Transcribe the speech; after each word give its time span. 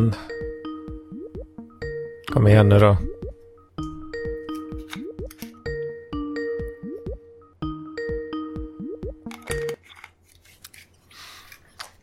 fan. 0.00 0.14
Kom 2.32 2.46
igen 2.46 2.68
nu 2.68 2.78
då. 2.78 2.96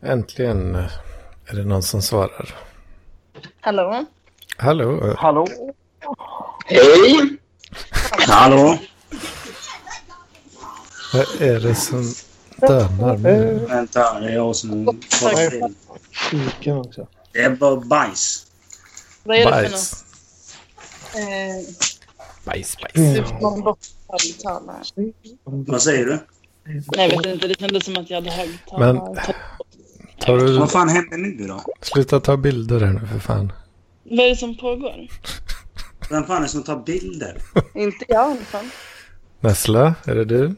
Äntligen 0.02 0.74
är 1.46 1.54
det 1.56 1.64
någon 1.64 1.82
som 1.82 2.02
svarar. 2.02 2.54
Hallå? 3.60 4.04
Hallå? 4.56 5.14
Hallå? 5.18 5.46
Hej! 6.66 7.38
Hallå? 8.28 8.78
Vad 11.12 11.40
är 11.40 11.60
det 11.60 11.74
som 11.74 12.02
dönar 12.56 13.16
nu? 13.16 13.66
Vänta, 13.68 14.20
det 14.20 14.26
är 14.26 14.34
jag 14.34 14.56
som. 14.56 15.00
Fiken 16.30 16.76
också. 16.76 17.06
Det 17.38 17.44
är 17.44 17.50
bara 17.50 17.76
bajs. 17.76 18.46
Vad 19.24 19.36
är 19.36 19.62
det 19.62 19.68
för 19.68 19.76
något? 19.76 20.04
Eh, 21.14 21.74
Bajs, 22.44 22.76
bajs. 22.76 23.28
får 23.28 23.40
någon. 23.40 23.76
Vad 25.64 25.82
säger 25.82 26.04
du? 26.06 26.18
Nej, 26.64 26.82
jag 26.96 27.08
vet 27.08 27.26
inte. 27.26 27.48
Det 27.48 27.58
kändes 27.60 27.84
som 27.84 27.96
att 27.96 28.10
jag 28.10 28.16
hade 28.16 28.30
högtalare. 28.30 28.92
Men 28.92 29.16
tar 30.20 30.38
du... 30.38 30.58
Vad 30.58 30.70
fan 30.70 30.88
händer 30.88 31.16
nu 31.16 31.46
då? 31.46 31.60
Sluta 31.80 32.20
ta 32.20 32.36
bilder 32.36 32.80
här 32.80 32.92
nu 32.92 33.06
för 33.06 33.18
fan. 33.18 33.52
Vad 34.04 34.20
är 34.26 34.30
det 34.30 34.36
som 34.36 34.56
pågår? 34.56 35.08
Vem 36.10 36.24
fan 36.24 36.36
är 36.36 36.42
det 36.42 36.48
som 36.48 36.62
tar 36.62 36.76
bilder? 36.76 37.42
Inte 37.74 38.04
jag 38.08 38.30
i 38.30 38.32
alla 38.32 38.44
fall. 38.44 38.68
Nessla, 39.40 39.94
är 40.04 40.14
det 40.14 40.24
du? 40.24 40.54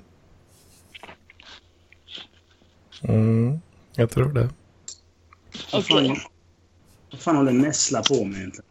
Mm, 3.03 3.61
jag 3.94 4.11
tror 4.11 4.33
det. 4.33 4.48
Okej. 5.72 6.20
Vad 7.11 7.20
fan 7.20 7.36
håller 7.36 7.53
Nessla 7.53 8.03
på 8.03 8.25
med 8.25 8.39
egentligen? 8.39 8.70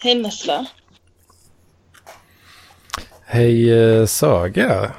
Hej 0.00 0.14
Nessla. 0.14 0.66
Hej 3.26 3.72
eh, 3.72 4.06
Saga. 4.06 4.92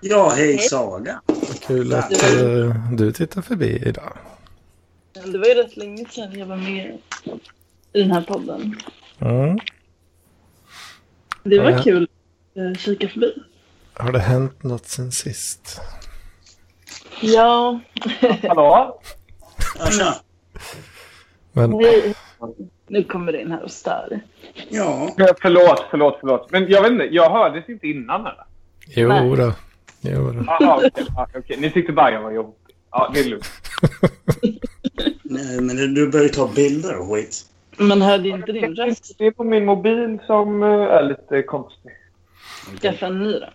Ja, 0.00 0.28
hej 0.36 0.58
Saga. 0.58 1.20
Vad 1.26 1.60
kul 1.60 1.94
att 1.94 2.12
eh, 2.22 2.90
du 2.92 3.12
tittar 3.12 3.42
förbi 3.42 3.82
idag. 3.86 4.16
Det 5.24 5.38
var 5.38 5.46
ju 5.46 5.54
rätt 5.54 5.76
länge 5.76 6.04
sedan 6.10 6.38
jag 6.38 6.46
var 6.46 6.56
med 6.56 6.98
i 7.92 8.00
den 8.02 8.10
här 8.10 8.22
podden. 8.22 8.80
Mm. 9.20 9.58
Det 11.42 11.58
var 11.58 11.70
Ja. 11.70 11.82
kul 11.82 12.02
att 12.02 12.56
eh, 12.58 12.74
kika 12.80 13.08
förbi. 13.08 13.34
Har 13.94 14.12
det 14.12 14.18
hänt 14.20 14.62
något 14.62 14.86
sen 14.86 15.12
sist? 15.12 15.80
Ja, 17.20 17.80
Hallå? 18.48 19.00
Ja. 19.98 20.14
Men. 21.54 21.82
Nu 22.88 23.04
kommer 23.04 23.32
det 23.32 23.40
in 23.40 23.50
här 23.50 23.62
och 23.62 23.70
stör. 23.70 24.20
Ja. 24.68 25.10
Förlåt, 25.42 25.84
förlåt, 25.90 26.16
förlåt. 26.20 26.50
Men 26.50 26.68
jag 26.68 26.82
vet 26.82 26.92
inte, 26.92 27.04
jag 27.04 27.30
hördes 27.30 27.68
inte 27.68 27.86
innan 27.86 28.20
eller? 28.20 28.44
jo 28.86 29.08
Nej. 29.08 29.36
då. 29.36 29.52
Jo 30.00 30.30
då. 30.30 30.44
Jaha, 30.46 30.76
okej. 30.76 31.06
Ja, 31.16 31.26
okej. 31.36 31.56
Ni 31.60 31.70
tyckte 31.70 31.92
bara 31.92 32.10
jag 32.10 32.22
var 32.22 32.30
jobbig. 32.30 32.54
Ja, 32.90 33.10
det 33.14 33.20
är 33.20 33.24
lugnt. 33.24 33.50
Nej, 35.22 35.60
men 35.60 35.94
du 35.94 36.10
börjar 36.10 36.24
ju 36.24 36.28
ta 36.28 36.48
bilder 36.48 36.96
och 36.96 37.14
skit. 37.14 37.46
Man 37.78 38.02
hörde 38.02 38.28
inte 38.28 38.52
din 38.52 38.74
röst. 38.74 39.14
Det 39.18 39.26
är 39.26 39.30
på 39.30 39.44
min 39.44 39.64
mobil 39.64 40.18
som 40.26 40.62
eh, 40.62 40.68
är 40.68 41.02
lite 41.02 41.42
konstig. 41.42 41.92
Skaffa 42.80 43.06
en 43.06 43.18
ny 43.18 43.32
då. 43.32 43.48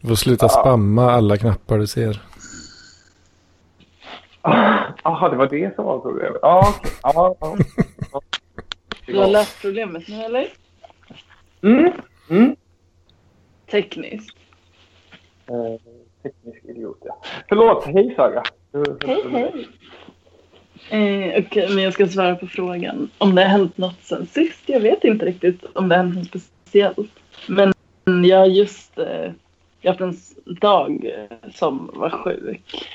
Du 0.00 0.08
får 0.08 0.14
sluta 0.14 0.48
spamma 0.48 1.12
alla 1.12 1.36
knappar 1.36 1.78
du 1.78 1.86
ser. 1.86 2.20
Jaha, 5.06 5.28
det 5.28 5.36
var 5.36 5.46
det 5.46 5.74
som 5.74 5.84
var 5.84 5.98
problemet. 5.98 6.38
Ja, 6.42 6.74
okej. 6.78 6.92
Ja, 7.02 7.36
ja. 7.40 7.56
Du 9.06 9.18
har 9.18 9.26
löst 9.26 9.62
problemet 9.62 10.08
nu 10.08 10.22
eller? 10.24 10.48
Mm, 11.62 11.92
mm. 12.30 12.56
Tekniskt. 13.70 14.36
Eh, 15.46 15.80
teknisk 16.22 16.64
idiot, 16.64 16.98
ja. 17.04 17.22
Förlåt, 17.48 17.84
hej 17.84 18.14
Saga. 18.16 18.42
Hej, 19.06 19.24
hej. 19.30 19.68
Eh, 20.90 21.44
Okej, 21.46 21.68
men 21.74 21.84
jag 21.84 21.92
ska 21.92 22.08
svara 22.08 22.34
på 22.36 22.46
frågan. 22.46 23.10
Om 23.18 23.34
det 23.34 23.42
har 23.42 23.48
hänt 23.48 23.78
något 23.78 24.02
sen 24.02 24.26
sist? 24.26 24.62
Jag 24.66 24.80
vet 24.80 25.04
inte 25.04 25.26
riktigt 25.26 25.64
om 25.74 25.88
det 25.88 25.96
har 25.96 26.04
hänt 26.04 26.34
något 26.34 26.42
speciellt. 26.42 27.10
Men 27.46 27.72
jag 28.24 28.38
har 28.38 28.46
just 28.46 28.98
eh, 28.98 29.32
jag 29.80 29.92
har 29.92 30.06
haft 30.06 30.18
en 30.46 30.54
dag 30.54 31.04
eh, 31.04 31.50
som 31.54 31.90
var 31.94 32.10
sjuk. 32.10 32.88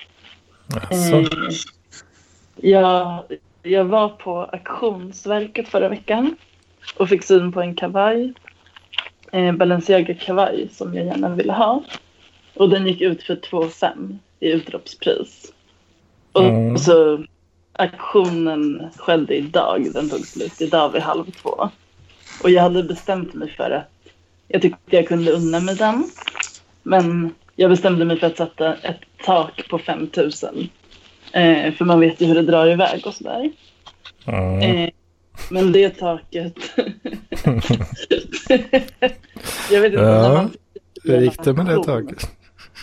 Alltså, 0.90 1.16
Eh, 1.16 1.26
jag, 2.56 3.24
jag 3.64 3.86
var 3.86 4.10
på 4.10 4.44
Auktionsverket 4.44 5.68
förra 5.68 5.90
veckan 5.90 6.36
och 6.98 7.10
fick 7.10 7.24
syn 7.24 7.52
på 7.52 7.62
en 7.62 7.76
kavaj. 7.76 8.34
Eh, 9.32 9.52
Balenciaga-kavaj 9.52 10.70
som 10.72 10.94
jag 10.96 11.06
gärna 11.06 11.30
ville 11.30 11.54
ha. 11.54 11.84
Och 12.54 12.70
den 12.70 12.88
gick 12.88 13.02
ut 13.02 13.24
för 13.24 13.36
2 13.36 13.68
5 13.70 14.20
i 14.40 14.52
utropspris. 14.52 15.54
Och 16.32 16.44
Mm. 16.44 16.78
så 16.78 17.24
auktionen 17.74 18.90
skedde 18.98 19.36
idag. 19.36 19.88
Den 19.94 20.10
tog 20.10 20.26
slut 20.26 20.62
idag 20.62 20.90
vid 20.90 21.02
halv 21.02 21.32
två. 21.32 21.70
Och 22.44 22.50
jag 22.50 22.62
hade 22.62 22.84
bestämt 22.84 23.34
mig 23.34 23.50
för 23.50 23.72
att 23.72 24.12
jag 24.48 24.62
tyckte 24.62 24.96
jag 24.96 25.08
kunde 25.08 25.32
unna 25.32 25.60
mig 25.60 25.76
den. 25.76 26.04
Men 26.84 27.36
jag 27.56 27.70
bestämde 27.70 28.06
mig 28.06 28.20
för 28.20 28.28
att 28.28 28.38
sätta 28.38 28.76
ett 28.76 29.00
tak 29.26 29.70
på 29.70 29.78
5 29.80 30.10
000. 30.18 30.32
Eh, 31.34 31.74
för 31.74 31.86
man 31.86 32.00
vet 32.00 32.22
ju 32.22 32.26
hur 32.26 32.36
det 32.36 32.42
drar 32.42 32.68
iväg 32.68 33.08
och 33.08 33.14
sådär. 33.14 33.52
mm. 34.26 34.62
Eh, 34.62 34.90
men 35.50 35.72
det 35.72 35.90
taket... 35.90 36.54
jag 39.72 39.82
vet 39.82 39.94
inte, 39.94 40.04
Ja, 40.04 40.48
hur 41.04 41.22
gick 41.22 41.44
det 41.44 41.54
med 41.54 41.66
det 41.66 41.84
taget? 41.84 42.30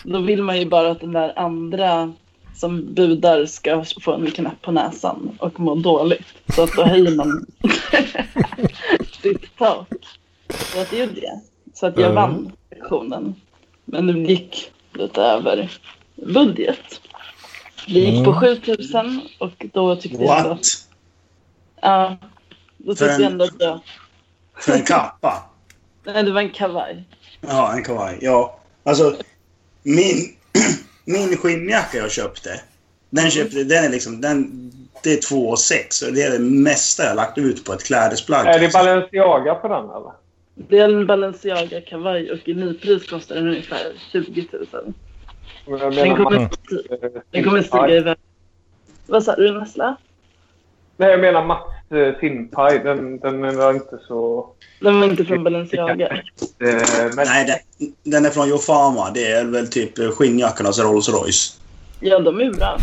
Då 0.03 0.19
vill 0.19 0.43
man 0.43 0.59
ju 0.59 0.65
bara 0.65 0.91
att 0.91 0.99
den 1.01 1.11
där 1.13 1.33
andra 1.39 2.13
som 2.55 2.93
budar 2.93 3.45
ska 3.45 3.83
få 4.01 4.13
en 4.13 4.31
knapp 4.31 4.61
på 4.61 4.71
näsan 4.71 5.37
och 5.39 5.59
må 5.59 5.75
dåligt. 5.75 6.27
Så 6.55 6.63
att 6.63 6.73
då 6.75 6.83
höjer 6.83 7.15
man 7.15 7.45
sitt 9.21 9.57
tak. 9.57 9.87
Så 10.73 10.81
att 10.81 10.89
det 10.89 10.97
gjorde 10.97 11.21
jag. 11.21 11.39
Så 11.73 11.85
att 11.87 11.97
jag 11.99 12.11
Mm. 12.11 12.15
vann 12.15 12.51
auktionen. 12.81 13.35
Men 13.85 14.07
det 14.07 14.13
gick 14.19 14.71
lite 14.93 15.21
över 15.21 15.71
budget. 16.15 17.01
Det 17.93 17.99
gick 17.99 18.25
på 18.25 18.31
Mm. 18.31 18.39
7000 18.41 19.21
och 19.39 19.65
då 19.73 19.95
tyckte 19.95 20.23
jag 20.23 20.37
ändå, 20.39 20.49
What? 20.49 20.65
ja, 21.81 22.17
då 22.77 22.95
tyckte 22.95 23.13
en- 23.13 23.21
jag 23.21 23.31
ändå 23.31 23.45
att 23.45 23.55
jag, 23.59 23.79
För 24.59 24.73
en 24.73 24.83
kappa? 24.85 25.43
nej 26.05 26.23
det 26.23 26.31
var 26.31 26.41
en 26.41 26.49
kavaj. 26.49 27.03
Ja, 27.41 27.73
en 27.73 27.83
kavaj. 27.83 28.17
Ja. 28.21 28.59
Alltså, 28.83 29.15
min, 29.83 30.35
min 31.05 31.37
skinnjacka 31.37 31.97
jag 31.97 32.11
köpte. 32.11 32.61
Den 33.09 33.31
köpte, 33.31 33.63
den 33.63 33.83
är 33.85 33.89
liksom, 33.89 34.21
den, 34.21 34.71
det 35.03 35.13
är 35.13 35.21
2 35.21 35.55
6 35.55 36.01
och 36.01 36.13
det 36.13 36.21
är 36.23 36.31
det 36.31 36.39
mesta 36.39 37.03
jag 37.03 37.15
lagt 37.15 37.37
ut 37.37 37.65
på 37.65 37.73
ett 37.73 37.83
klädesplagg. 37.83 38.47
Är 38.47 38.59
det 38.59 38.73
Balenciaga 38.73 39.55
på 39.55 39.67
den 39.67 39.83
eller? 39.85 40.11
Det 40.69 40.77
är 40.79 40.89
en 40.89 41.07
Balenciaga 41.07 41.81
kavaj 41.81 42.31
och 42.31 42.47
i 42.47 42.53
nypris 42.53 43.09
kostar 43.09 43.35
den 43.35 43.47
ungefär 43.47 43.93
20 44.11 44.47
000. 44.71 44.93
Jag 45.69 45.95
Den 45.95 46.15
kommer, 46.15 46.39
Mats, 46.39 46.57
eh, 46.71 47.21
den 47.31 47.43
kommer 47.43 47.91
iväg. 47.91 48.17
Vad 49.05 49.23
sa 49.23 49.35
du 49.35 49.59
Nessla? 49.59 49.95
Nej, 50.97 51.09
jag 51.09 51.19
menar 51.19 51.45
Mats 51.45 51.91
eh, 51.91 52.19
Simpai. 52.19 52.79
Den, 52.79 53.19
den 53.19 53.57
var 53.57 53.73
inte 53.73 53.99
så... 54.07 54.49
Den 54.79 54.99
var 54.99 55.07
inte 55.07 55.25
från 55.25 55.43
Balenciaga. 55.43 56.07
Eh, 56.61 57.15
men 57.15 57.25
Nej, 57.25 57.45
den, 57.45 57.93
den 58.03 58.25
är 58.25 58.29
från 58.29 58.49
Jofama. 58.49 59.11
Det 59.13 59.31
är 59.31 59.45
väl 59.45 59.67
typ 59.67 60.13
skinnjackornas 60.13 60.79
Rolls 60.79 61.09
Royce. 61.09 61.59
Ja, 61.99 62.19
de 62.19 62.39
är 62.39 62.53
bra. 62.53 62.77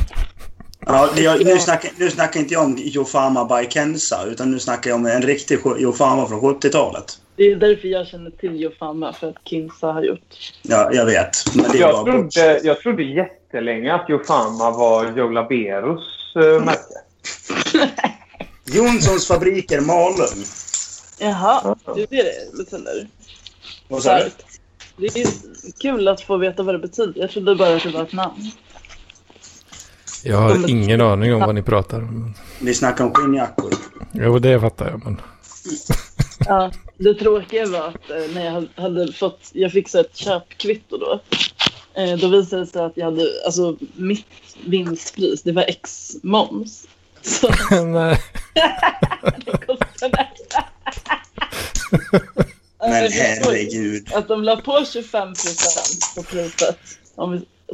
Ja, 0.88 1.08
jag, 1.16 1.44
nu, 1.44 1.58
snackar, 1.58 1.90
nu 1.98 2.10
snackar 2.10 2.40
inte 2.40 2.54
jag 2.54 2.64
om 2.64 2.76
Jofama 2.78 3.44
by 3.44 3.70
Kensa, 3.70 4.24
utan 4.26 4.50
nu 4.50 4.58
snackar 4.58 4.90
jag 4.90 4.96
om 4.96 5.06
en 5.06 5.22
riktig 5.22 5.58
Jofama 5.78 6.28
från 6.28 6.40
70-talet. 6.40 7.20
Det 7.36 7.44
är 7.44 7.56
därför 7.56 7.88
jag 7.88 8.06
känner 8.06 8.30
till 8.30 8.60
Jofama, 8.60 9.12
för 9.12 9.28
att 9.28 9.36
Kinsa 9.44 9.86
har 9.86 10.02
gjort. 10.02 10.52
Ja, 10.62 10.90
jag 10.92 11.06
vet. 11.06 11.54
Men 11.54 11.70
det 11.72 11.78
jag, 11.78 12.06
trodde, 12.06 12.60
jag 12.64 12.80
trodde 12.80 13.02
jättelänge 13.02 13.94
att 13.94 14.08
Jofama 14.08 14.70
var 14.70 15.12
Joe 15.16 15.28
Laberos 15.28 16.36
eh, 16.36 16.64
märke. 16.64 16.80
Jonssons 18.64 19.28
fabriker 19.28 19.80
Malung. 19.80 20.44
Jaha, 21.18 21.76
det 21.94 22.02
är 22.02 22.06
det 22.06 22.22
det 22.52 22.56
betyder. 22.64 23.06
Vad 23.88 24.02
sa 24.02 24.18
du? 24.18 24.30
Det 24.96 25.06
är 25.20 25.28
kul 25.80 26.08
att 26.08 26.20
få 26.20 26.36
veta 26.36 26.62
vad 26.62 26.74
det 26.74 26.78
betyder. 26.78 27.20
Jag 27.20 27.30
trodde 27.30 27.54
bara 27.54 27.76
att 27.76 27.82
det 27.82 27.90
var 27.90 28.02
ett 28.02 28.12
namn. 28.12 28.50
Jag 30.28 30.36
har 30.36 30.70
ingen 30.70 31.00
aning 31.00 31.34
om 31.34 31.40
vad 31.40 31.54
ni 31.54 31.62
pratar 31.62 31.98
om. 32.02 32.34
Vi 32.60 32.74
snackar 32.74 33.04
om 33.04 33.14
skinnjackor. 33.14 33.72
Jo, 34.12 34.38
det 34.38 34.60
fattar 34.60 34.90
jag. 34.90 35.04
Men... 35.04 35.20
Ja, 36.46 36.70
det 36.98 37.14
tråkiga 37.14 37.66
var 37.66 37.88
att 37.88 38.10
eh, 38.10 38.34
när 38.34 38.44
jag 38.44 38.82
hade- 38.82 39.12
fått, 39.12 39.40
jag 39.52 39.72
fick 39.72 39.88
så 39.88 40.00
ett 40.00 40.16
köpkvitto 40.16 40.98
då. 40.98 41.20
Eh, 41.94 42.18
då 42.18 42.28
visade 42.28 42.62
det 42.62 42.66
sig 42.66 42.82
att 42.82 42.92
jag 42.96 43.04
hade, 43.04 43.26
alltså 43.46 43.76
mitt 43.96 44.26
vinstpris, 44.66 45.42
det 45.42 45.52
var 45.52 45.62
ex 45.62 46.10
moms. 46.22 46.86
Så 47.22 47.48
Nej. 47.84 48.18
det 49.46 49.66
kostade... 49.66 50.26
Men 52.80 53.04
Eh, 53.04 53.10
herregud. 53.12 54.08
Att 54.14 54.28
de 54.28 54.42
la 54.44 54.56
på 54.56 54.84
25 54.92 55.28
procent 55.28 56.14
på 56.16 56.22
priset. 56.22 56.78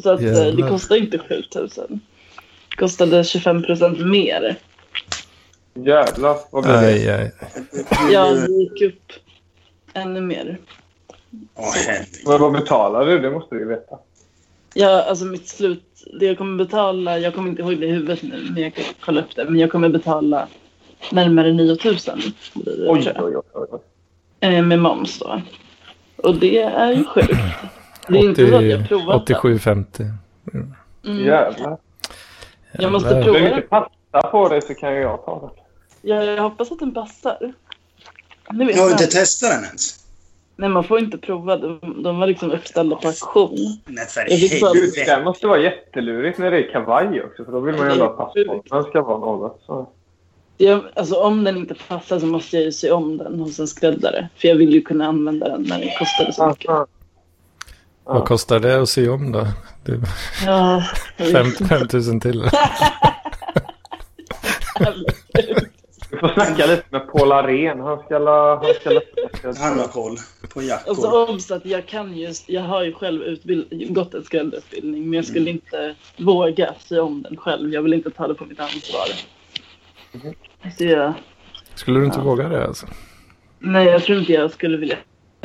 Så 0.03 0.11
att 0.11 0.21
eh, 0.21 0.27
det 0.27 0.45
Jävlar. 0.45 0.69
kostade 0.69 1.01
inte 1.01 1.19
7000. 1.19 2.01
Kostade 2.77 3.25
25 3.25 3.63
procent 3.63 3.99
mer. 3.99 4.57
Jävlar, 5.75 6.37
vad 6.51 6.65
blir 6.65 6.73
det? 6.73 6.79
Aj, 6.79 7.11
aj. 7.11 7.33
Ja, 8.13 8.31
det 8.31 8.53
gick 8.53 8.83
upp 8.83 9.13
ännu 9.95 10.21
mer. 10.21 10.59
Åh. 11.55 11.75
Vad, 12.25 12.41
vad 12.41 12.53
betalar 12.53 13.07
du? 13.07 13.19
Det 13.19 13.31
måste 13.31 13.55
du 13.55 13.61
ju 13.61 13.69
veta. 13.69 13.99
Ja, 14.75 15.03
alltså 15.03 15.25
mitt 15.25 15.49
slut, 15.49 15.85
det 16.21 16.27
jag 16.27 16.39
kommer 16.39 16.65
betala, 16.65 17.19
jag 17.19 17.35
kommer 17.35 17.49
inte 17.51 17.63
ihåg 17.63 17.81
det 17.81 17.87
i 17.87 17.91
huvudet 17.91 18.23
nu, 18.23 18.49
men 18.51 18.63
jag 18.63 18.75
kan 18.75 18.85
kolla 19.01 19.21
upp 19.21 19.37
det. 19.37 19.45
Men 19.45 19.59
jag 19.59 19.71
kommer 19.71 19.89
betala 19.89 20.49
närmare 21.13 21.53
9000 21.53 22.21
blir 22.55 22.77
det, 22.77 22.91
Oj, 22.91 23.03
tror 23.03 23.15
jag. 23.17 23.25
oj, 23.25 23.43
oj. 23.53 23.67
oj. 23.71 23.81
Eh, 24.41 24.63
med 24.65 24.79
moms 24.79 25.19
då. 25.19 25.43
Och 26.17 26.35
det 26.35 26.59
är 26.63 26.93
ju 26.93 27.05
sjukt. 27.05 27.33
Det 28.09 28.19
är 28.19 28.25
inte 28.25 28.51
så 28.51 28.57
att 28.57 28.65
jag 28.65 28.89
provat 28.89 29.27
det. 29.27 29.35
87,50. 29.35 30.11
Mm. 30.55 31.25
Jävlar. 31.25 31.79
Jag 32.73 32.93
måste 32.93 33.09
prova 33.09 33.27
Om 33.29 33.33
du 33.35 33.41
det. 33.41 33.49
inte 33.57 33.61
passar 33.69 34.31
på 34.31 34.49
det 34.49 34.63
så 34.63 34.75
kan 34.75 34.95
jag 34.95 35.25
ta 35.25 35.41
det. 35.55 35.63
Ja, 36.09 36.25
jag 36.25 36.43
hoppas 36.43 36.73
att 36.73 36.79
den 36.79 36.95
passar. 36.95 37.53
Nu 38.53 38.65
vet 38.65 38.77
Jag 38.77 38.83
har 38.83 38.91
man. 38.91 39.01
inte 39.01 39.07
testat 39.07 39.51
den 39.51 39.65
ens. 39.65 39.99
Nej, 40.57 40.69
man 40.69 40.85
får 40.85 40.99
inte 40.99 41.19
prova. 41.19 41.57
De, 41.57 42.03
de 42.03 42.19
var 42.19 42.27
liksom 42.27 42.51
uppställda 42.51 42.97
på 42.97 43.09
auktion. 43.09 43.57
Nej, 43.87 44.07
för 44.07 44.25
det 44.25 44.35
helvete. 44.37 45.01
här 45.07 45.25
måste 45.25 45.47
vara 45.47 45.59
jättelurigt 45.61 46.39
när 46.39 46.51
det 46.51 46.59
är 46.69 46.73
kavaj 46.73 47.23
också. 47.23 47.45
För 47.45 47.53
då 47.53 47.61
vill 47.61 47.75
man 47.77 47.87
ju 47.87 47.93
ändå 47.93 48.05
ha 48.05 48.13
pass 48.13 48.35
på. 48.47 48.63
Den 48.77 48.85
ska 48.85 49.03
vara 49.03 49.19
något. 49.19 49.63
Så. 49.67 49.89
Jag, 50.57 50.81
alltså, 50.95 51.15
om 51.17 51.45
den 51.45 51.57
inte 51.57 51.75
passar 51.89 52.19
så 52.19 52.27
måste 52.27 52.57
jag 52.57 52.65
ju 52.65 52.73
se 52.73 52.91
om 52.91 53.19
den 53.19 53.41
hos 53.41 53.59
en 53.59 53.69
skräddare. 53.69 54.29
För 54.37 54.49
jag 54.49 54.55
vill 54.55 54.73
ju 54.73 54.83
kunna 54.83 55.07
använda 55.07 55.49
den 55.49 55.63
när 55.63 55.79
den 55.79 55.89
kostade 55.99 56.33
så 56.33 56.49
mycket. 56.49 56.71
Aha. 58.07 58.19
Vad 58.19 58.29
kostar 58.29 58.61
det 58.61 58.83
att 58.83 58.89
sy 58.89 59.09
om 59.09 59.33
då? 59.33 59.47
Det 59.85 60.01
Ja, 60.47 60.83
jag 61.17 61.25
vet 61.27 61.33
fem, 61.35 61.47
inte. 61.47 61.65
5 61.65 61.81
000 62.13 62.21
till. 62.21 62.43
Du 66.11 66.19
får 66.19 66.29
snacka 66.29 66.67
lite 66.67 66.85
med 66.91 67.13
Paul 67.13 67.33
Arén. 67.33 67.81
Han 67.81 67.99
ska 68.03 68.19
la... 68.19 68.57
Han 68.57 68.75
ska 68.81 68.91
la... 68.91 69.01
Han 69.59 69.79
har 69.79 69.87
koll 69.89 70.17
på 70.55 70.63
jackor. 70.63 70.89
Alltså 70.91 71.11
obs 71.33 71.51
att 71.51 71.67
jag 71.67 71.87
kan 71.87 72.17
just, 72.17 72.49
jag 72.49 72.63
har 72.63 72.83
ju 72.83 72.93
själv 72.93 73.23
utbild, 73.23 73.95
gått 73.95 74.15
en 74.15 74.25
skräddarutbildning 74.25 75.03
men 75.11 75.13
jag 75.13 75.25
skulle 75.25 75.51
Mm. 75.51 75.55
inte 75.55 75.95
våga 76.17 76.75
sy 76.79 76.99
om 76.99 77.23
den 77.23 77.37
själv. 77.37 77.75
Jag 77.75 77.83
vill 77.83 77.93
inte 77.95 78.11
ta 78.11 78.27
det 78.29 78.35
på 78.35 78.45
mitt 78.45 78.61
ansvar. 78.61 79.07
Mhm. 80.13 80.35
Så 80.79 80.85
jag, 80.85 81.13
Skulle 81.75 81.99
du 82.01 82.05
inte 82.07 82.21
våga 82.21 82.49
det 82.49 82.67
alltså? 82.67 82.87
nej, 83.59 83.87
jag 83.87 84.03
tror 84.03 84.19
inte 84.19 84.33
jag 84.33 84.51
skulle 84.51 84.77
vilja 84.77 84.97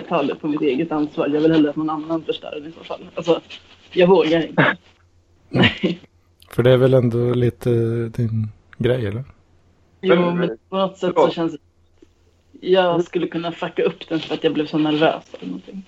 ta 0.09 0.23
det 0.23 0.35
på 0.35 0.47
mitt 0.47 0.61
eget 0.61 0.91
ansvar. 0.91 1.27
Jag 1.27 1.41
vill 1.41 1.51
hellre 1.51 1.69
att 1.69 1.75
någon 1.75 1.89
annan 1.89 2.21
förstör 2.23 2.51
den 2.51 2.69
i 2.69 2.71
så 2.77 2.83
fall. 2.83 2.99
Alltså, 3.15 3.41
jag 3.91 4.07
vågar 4.07 4.47
inte. 4.47 4.77
Nej. 5.49 5.99
För 6.51 6.63
det 6.63 6.71
är 6.71 6.77
väl 6.77 6.93
ändå 6.93 7.33
lite 7.33 7.69
din 8.09 8.47
grej 8.77 9.05
eller? 9.05 9.23
Jo, 10.01 10.15
Men- 10.15 10.37
men 10.37 10.57
på 10.69 10.77
något 10.77 10.97
sätt 10.97 11.13
så 11.15 11.29
känns 11.29 11.51
det... 11.51 11.57
Jag 12.61 13.03
skulle 13.03 13.27
kunna 13.27 13.51
fucka 13.51 13.83
upp 13.83 14.09
den 14.09 14.19
för 14.19 14.33
att 14.33 14.43
jag 14.43 14.53
blev 14.53 14.65
så 14.65 14.77
nervös 14.77 15.23
eller 15.33 15.45
någonting. 15.47 15.85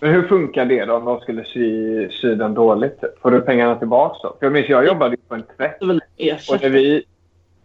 Men 0.00 0.12
hur 0.12 0.22
funkar 0.28 0.64
det 0.64 0.84
då 0.84 0.94
om 0.94 1.04
de 1.04 1.20
skulle 1.20 1.44
sy, 1.44 2.08
sy 2.10 2.34
den 2.34 2.54
dåligt? 2.54 3.00
Får 3.22 3.30
du 3.30 3.40
pengarna 3.40 3.76
tillbaka 3.76 4.18
då? 4.22 4.36
För 4.38 4.46
jag 4.46 4.52
minns, 4.52 4.68
jag 4.68 4.86
jobbade 4.86 5.16
på 5.28 5.34
en 5.34 5.42
tvätt. 5.56 5.82
Och 5.82 5.88
när 6.62 6.68
vi, 6.70 7.04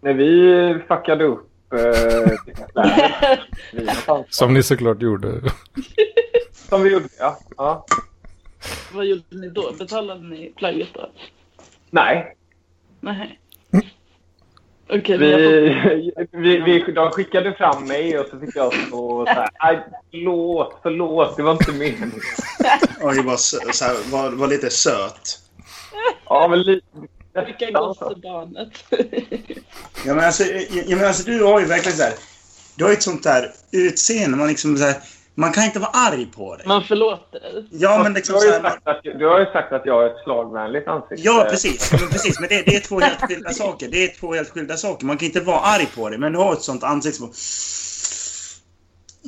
när 0.01 0.13
vi 0.13 0.79
fuckade 0.87 1.23
upp 1.25 1.49
eh. 1.73 2.31
Som 4.29 4.53
ni 4.53 4.63
såklart 4.63 5.01
gjorde. 5.01 5.41
som 6.69 6.83
vi 6.83 6.89
gjorde, 6.91 7.09
ja. 7.19 7.39
ja. 7.57 7.85
Vad 8.93 9.05
gjorde 9.05 9.23
ni 9.29 9.49
då? 9.49 9.73
Betalade 9.79 10.23
ni 10.23 10.53
plagget 10.55 10.89
då? 10.93 11.09
Nej, 11.89 12.35
Nej. 12.99 13.39
Får... 14.89 15.17
vi, 15.17 16.11
vi, 16.31 16.59
vi, 16.59 16.91
de 16.91 17.11
skickade 17.11 17.53
fram 17.53 17.87
mig 17.87 18.19
och 18.19 18.27
så 18.27 18.39
fick 18.39 18.55
jag 18.55 18.73
stå 18.73 19.05
och 19.05 19.27
så 19.27 19.33
här, 19.33 19.49
"Aj, 19.59 19.79
förlåt, 20.11 20.79
förlåt, 20.83 21.37
det 21.37 21.43
var 21.43 21.51
inte 21.51 21.71
meningen. 21.71 22.11
Och 23.01 23.13
det 23.15 23.21
var, 23.21 23.37
så 23.37 23.85
här, 23.85 24.11
var, 24.11 24.31
var 24.31 24.47
lite 24.47 24.69
söt. 24.69 25.39
Ja, 26.25 26.47
men 26.47 26.61
lite... 26.61 26.87
Så. 27.33 27.71
gossebarnet. 27.73 28.69
Ja, 30.05 30.13
men 30.13 30.25
alltså, 30.25 30.43
jag, 30.43 30.63
jag 30.71 30.89
menar, 30.89 31.07
alltså, 31.07 31.23
du 31.23 31.43
har 31.43 31.59
ju 31.59 31.65
verkligen 31.65 31.97
så 31.97 32.03
här... 32.03 32.13
Du 32.75 32.83
har 32.83 32.91
ju 32.91 32.97
ett 32.97 33.03
sånt 33.03 33.23
där 33.23 33.51
utseende. 33.71 34.37
Man, 34.37 34.47
liksom, 34.47 34.77
så 34.77 34.83
här, 34.83 34.95
man 35.35 35.51
kan 35.51 35.63
inte 35.63 35.79
vara 35.79 35.91
arg 35.91 36.25
på 36.25 36.55
dig. 36.55 36.67
Man 36.67 36.83
förlåter 36.83 37.39
dig. 37.39 37.67
Ja, 37.71 38.03
men 38.03 38.13
liksom 38.13 38.33
du, 38.33 38.39
har 38.39 38.45
ju 38.45 38.51
här, 38.51 38.61
sagt 38.61 38.87
att, 38.87 39.03
du 39.03 39.27
har 39.27 39.39
ju 39.39 39.45
sagt 39.45 39.73
att 39.73 39.85
jag 39.85 39.93
har 39.93 40.05
ett 40.05 40.23
slagvänligt 40.23 40.87
ansikte. 40.87 41.23
Ja, 41.23 41.47
precis. 41.49 41.91
Men, 41.91 42.09
precis. 42.09 42.39
men 42.39 42.49
det, 42.49 42.61
det 42.61 42.75
är 42.75 42.79
två 42.79 42.99
helt 42.99 43.21
skilda 43.21 43.49
saker. 43.49 43.87
Det 43.87 44.03
är 44.03 44.19
två 44.19 44.33
helt 44.33 44.49
skilda 44.49 44.77
saker. 44.77 45.05
Man 45.05 45.17
kan 45.17 45.25
inte 45.25 45.39
vara 45.39 45.59
arg 45.59 45.87
på 45.95 46.09
det, 46.09 46.17
men 46.17 46.33
du 46.33 46.39
har 46.39 46.53
ett 46.53 46.61
sånt 46.61 46.83
ansikte 46.83 47.17
som... 47.17 47.31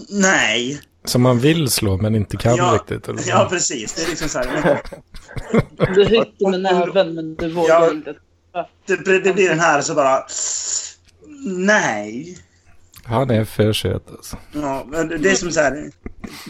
Nej. 0.10 0.82
Som 1.04 1.22
man 1.22 1.40
vill 1.40 1.70
slå 1.70 1.98
men 1.98 2.16
inte 2.16 2.38
kan 2.38 2.56
Ja, 2.56 2.72
riktigt. 2.74 3.08
Eller? 3.08 3.22
Ja, 3.28 3.48
precis. 3.50 3.94
Det 3.94 4.04
är 4.04 4.10
liksom 4.10 4.30
så 4.30 4.40
här... 4.40 4.82
Du 5.96 6.06
hytter 6.06 6.50
med 6.50 6.62
näven 6.62 7.16
men 7.16 7.36
du 7.36 7.50
vågar 7.50 7.82
Ja. 7.82 7.92
inte. 7.92 8.16
Det, 8.86 9.20
det 9.20 9.34
blir 9.34 9.50
den 9.50 9.60
här 9.60 9.82
så 9.82 9.94
bara... 9.96 10.24
Nej. 11.46 12.38
Han 13.04 13.30
är 13.32 13.46
för 13.46 13.74
söt 13.74 14.04
alltså. 14.12 14.38
Ja, 14.54 14.84
men 14.88 15.08
det 15.08 15.30
är 15.32 15.36
som 15.36 15.52
så 15.52 15.60
här... 15.62 15.92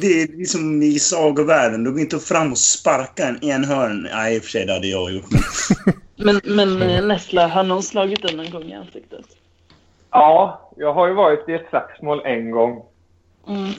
Det 0.01 0.21
är 0.21 0.27
liksom 0.27 0.83
i 0.83 0.99
sagovärlden. 0.99 1.83
Du 1.83 1.91
går 1.91 1.99
inte 1.99 2.19
fram 2.19 2.51
och 2.51 2.57
sparkar 2.57 3.27
en 3.29 3.43
enhörn. 3.43 4.07
Nej, 4.13 4.35
i 4.35 4.39
och 4.39 4.43
för 4.43 4.49
sig 4.49 4.65
det 4.65 4.73
hade 4.73 4.87
jag 4.87 5.11
gjort. 5.11 5.25
Men... 5.31 5.93
Men, 6.45 6.55
men 6.55 6.81
eh, 6.81 7.05
Nessla, 7.05 7.47
har 7.47 7.63
någon 7.63 7.83
slagit 7.83 8.21
dig 8.21 8.35
någon 8.35 8.49
gång 8.51 8.63
i 8.63 8.73
ansiktet? 8.73 9.25
Ja, 10.11 10.71
jag 10.77 10.93
har 10.93 11.07
ju 11.07 11.13
varit 11.13 11.49
i 11.49 11.53
ett 11.53 11.69
slagsmål 11.69 12.21
en 12.25 12.51
gång. 12.51 12.83
Mm. 13.47 13.69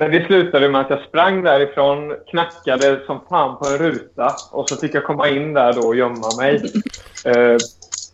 Men 0.00 0.10
det 0.10 0.26
slutade 0.26 0.68
med 0.68 0.80
att 0.80 0.90
jag 0.90 1.02
sprang 1.08 1.42
därifrån, 1.42 2.14
knackade 2.30 3.00
som 3.06 3.20
fan 3.28 3.58
på 3.58 3.66
en 3.66 3.78
ruta 3.78 4.34
och 4.50 4.68
så 4.68 4.76
fick 4.76 4.94
jag 4.94 5.04
komma 5.04 5.28
in 5.28 5.52
där 5.54 5.72
då 5.72 5.80
och 5.86 5.96
gömma 5.96 6.36
mig. 6.38 6.72
Eh, 7.24 7.56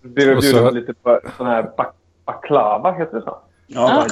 blev 0.03 0.41
bjuden 0.41 0.64
på 0.64 0.71
lite 0.71 0.95
på 0.95 1.21
sån 1.37 1.47
här 1.47 1.62
bak- 1.62 1.95
baklava, 2.25 2.93
heter 2.93 3.17
det 3.17 3.23
så? 3.23 3.38
Ja, 3.67 4.07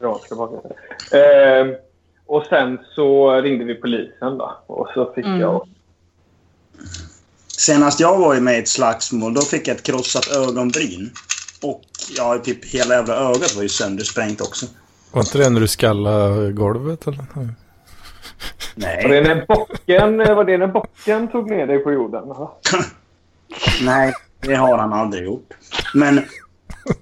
Ah. 0.00 1.16
Eh, 1.16 1.66
och 2.26 2.44
sen 2.48 2.78
så 2.94 3.32
ringde 3.40 3.64
vi 3.64 3.74
polisen 3.74 4.38
då 4.38 4.56
och 4.66 4.88
så 4.94 5.12
fick 5.12 5.24
Mm. 5.24 5.40
jag... 5.40 5.68
Senast 7.46 8.00
jag 8.00 8.18
var 8.18 8.40
med 8.40 8.54
i 8.54 8.58
ett 8.58 8.68
slagsmål, 8.68 9.34
då 9.34 9.40
fick 9.40 9.68
jag 9.68 9.76
ett 9.76 9.82
krossat 9.82 10.28
ögonbryn. 10.36 11.10
Och 11.62 11.82
ja, 12.16 12.38
typ 12.44 12.64
hela 12.64 12.94
jävla 12.94 13.14
ögat 13.16 13.54
var 13.56 13.62
ju 13.62 13.68
söndersprängt 13.68 14.40
också. 14.40 14.66
Var 15.12 15.20
inte 15.20 15.38
det 15.38 15.50
när 15.50 15.60
du 15.60 15.68
skallade 15.68 16.52
golvet 16.52 17.06
eller? 17.06 17.24
Var 17.34 17.44
det 17.44 17.54
Nej. 18.74 19.22
när 19.22 19.46
bocken, 19.46 20.18
var 20.36 20.44
det 20.44 20.58
när 20.58 20.66
bocken 20.66 21.28
tog 21.28 21.50
ner 21.50 21.66
dig 21.66 21.78
på 21.78 21.92
jorden? 21.92 22.24
Nej, 23.82 24.12
det 24.40 24.54
har 24.54 24.78
han 24.78 24.92
aldrig 24.92 25.24
gjort. 25.24 25.52
Men 25.94 26.20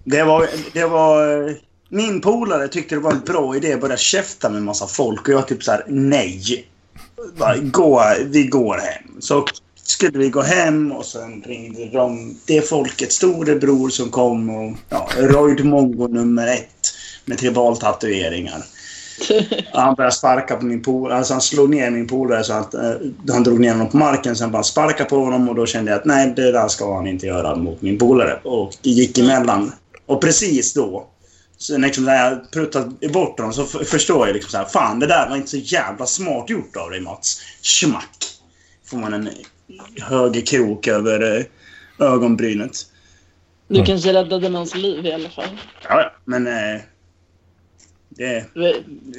det 0.05 0.25
var... 0.25 0.47
Det 0.73 0.87
var 0.87 1.55
min 1.89 2.21
polare 2.21 2.69
tyckte 2.69 2.95
det 2.95 3.01
var 3.01 3.13
en 3.13 3.21
bra 3.21 3.57
idé 3.57 3.73
att 3.73 3.81
börja 3.81 3.97
käfta 3.97 4.49
med 4.49 4.59
en 4.59 4.65
massa 4.65 4.87
folk 4.87 5.29
och 5.29 5.35
jag 5.35 5.49
typ 5.49 5.63
så 5.63 5.71
här: 5.71 5.85
nej. 5.89 6.69
Bara, 7.39 7.57
gå, 7.57 8.03
vi 8.25 8.47
går 8.47 8.77
hem. 8.77 9.21
Så 9.21 9.45
skulle 9.83 10.19
vi 10.19 10.31
gå 10.31 10.43
hem 10.43 10.93
och 10.93 11.05
sen 11.05 11.43
ringde 11.47 11.91
de 11.93 12.37
det 12.47 12.69
folket, 12.69 13.13
storebror 13.13 13.89
som 13.89 14.11
kom 14.11 14.51
och 14.51 14.77
ja, 14.89 15.09
Royd 15.17 15.65
Mongo 15.65 16.07
nummer 16.07 16.47
ett 16.47 16.78
med 17.29 17.39
tribaltatueringar. 17.39 18.65
Han 19.73 19.95
började 19.95 20.15
sparka 20.15 20.57
på 20.57 20.65
min 20.65 20.83
polare. 20.83 21.19
Alltså 21.19 21.35
han 21.35 21.41
slog 21.41 21.71
ner 21.71 21.91
min 21.91 22.07
polare 22.07 22.45
så 22.45 22.53
att 22.53 22.75
eh, 22.75 22.93
han 23.29 23.43
drog 23.43 23.61
ner 23.61 23.73
honom 23.73 23.89
på 23.89 23.97
marken. 23.97 24.37
Sen 24.37 24.51
bara 24.51 24.63
sparka 24.63 25.05
på 25.05 25.17
honom 25.17 25.49
och 25.49 25.55
då 25.55 25.67
kände 25.67 25.91
jag 25.91 25.99
att 25.99 26.05
nej, 26.05 26.33
det 26.37 26.53
där 26.53 26.69
ska 26.69 26.95
han 26.95 27.07
inte 27.07 27.27
göra 27.27 27.57
mot 27.57 27.83
min 27.83 27.99
polare. 27.99 28.41
Och 28.45 28.73
gick 28.83 29.19
emellan. 29.19 29.73
Och 30.07 30.21
precis 30.21 30.75
då, 30.75 31.07
så 31.57 31.79
liksom 31.79 32.05
när 32.05 32.25
jag 32.25 32.51
pruttade 32.51 33.09
bort 33.09 33.39
honom 33.39 33.53
så 33.53 33.65
förstår 33.65 34.27
jag 34.27 34.35
liksom 34.35 34.51
så 34.51 34.59
här, 34.59 34.65
fan 34.65 35.01
det 35.01 35.07
där 35.07 35.29
var 35.29 35.37
inte 35.37 35.49
så 35.49 35.57
jävla 35.57 36.07
smart 36.07 36.51
gjort 36.51 36.77
av 36.77 36.91
dig 36.91 37.01
Mats. 37.01 37.41
Schmack! 37.63 38.17
Får 38.87 38.97
man 38.97 39.15
en 39.15 39.29
högerkrok 40.01 40.87
över 40.87 41.37
eh, 41.37 41.45
ögonbrynet. 42.07 42.87
Du 43.69 43.85
kanske 43.85 44.13
räddade 44.13 44.49
någons 44.49 44.75
liv 44.75 45.07
i 45.07 45.13
alla 45.13 45.29
fall. 45.29 45.59
Ja, 45.89 46.01
ja, 46.01 46.13
men... 46.25 46.47
Eh, 46.47 46.81
det... 48.19 48.45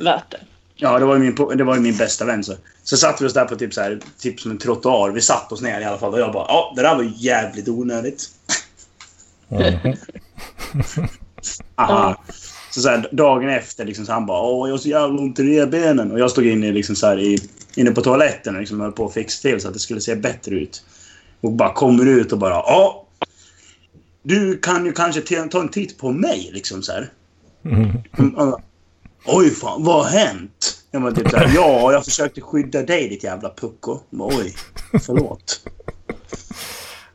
Värt 0.03 0.31
det. 0.31 0.39
Ja, 0.75 0.99
det 0.99 1.05
var 1.05 1.15
ju 1.15 1.19
min, 1.19 1.57
det 1.57 1.63
var 1.63 1.75
ju 1.75 1.81
min 1.81 1.97
bästa 1.97 2.25
vän. 2.25 2.43
Så, 2.43 2.53
så 2.83 2.97
satt 2.97 3.21
vi 3.21 3.25
oss 3.25 3.33
där 3.33 3.45
på 3.45 3.55
typ, 3.55 3.73
så 3.73 3.81
här, 3.81 3.99
typ 4.19 4.39
som 4.39 4.51
en 4.51 4.57
trottoar. 4.57 5.11
Vi 5.11 5.21
satt 5.21 5.51
oss 5.51 5.61
ner 5.61 5.81
i 5.81 5.83
alla 5.83 5.97
fall. 5.97 6.13
Och 6.13 6.19
jag 6.19 6.33
bara, 6.33 6.45
ja, 6.47 6.73
det 6.75 6.81
där 6.81 6.95
var 6.95 7.03
ju 7.03 7.11
jävligt 7.15 7.67
onödigt. 7.67 8.29
Mhm. 9.47 9.95
Aha. 11.75 12.23
Så, 12.71 12.81
så 12.81 12.89
här, 12.89 13.09
dagen 13.11 13.49
efter 13.49 13.85
liksom, 13.85 14.05
så 14.05 14.11
han 14.11 14.25
bara, 14.25 14.41
åh, 14.41 14.67
jag 14.69 14.73
har 14.73 14.79
så 14.79 14.89
jävla 14.89 15.21
ont 15.21 15.39
i 15.39 15.43
revbenen. 15.43 16.11
Och 16.11 16.19
jag 16.19 16.31
stod 16.31 16.45
inne, 16.45 16.71
liksom, 16.71 16.95
så 16.95 17.07
här, 17.07 17.19
i, 17.19 17.37
inne 17.75 17.91
på 17.91 18.01
toaletten 18.01 18.55
och 18.55 18.59
liksom, 18.59 18.81
höll 18.81 18.91
på 18.91 19.05
att 19.05 19.13
fixa 19.13 19.49
till 19.49 19.61
så 19.61 19.67
att 19.67 19.73
det 19.73 19.79
skulle 19.79 20.01
se 20.01 20.15
bättre 20.15 20.55
ut. 20.55 20.83
Och 21.41 21.51
bara 21.51 21.73
kommer 21.73 22.05
ut 22.05 22.31
och 22.31 22.37
bara, 22.37 22.53
ja. 22.53 23.05
Du 24.23 24.57
kan 24.57 24.85
ju 24.85 24.91
kanske 24.91 25.21
ta 25.21 25.47
ta 25.47 25.61
en 25.61 25.69
titt 25.69 25.97
på 25.97 26.11
mig, 26.11 26.49
liksom 26.53 26.83
så 26.83 26.91
här. 26.91 27.09
Mm, 27.65 28.33
bara, 28.35 28.61
Oj 29.25 29.49
fan, 29.55 29.83
vad 29.83 29.95
har 30.05 30.11
hänt? 30.11 30.75
Jag 30.91 30.99
var 30.99 31.11
typ 31.11 31.29
såhär, 31.29 31.51
ja, 31.55 31.91
jag 31.93 32.05
försökte 32.05 32.41
skydda 32.41 32.83
dig 32.83 33.09
ditt 33.09 33.23
jävla 33.23 33.53
pucko. 33.53 33.99
Oj, 34.19 34.55
förlåt. 35.05 35.61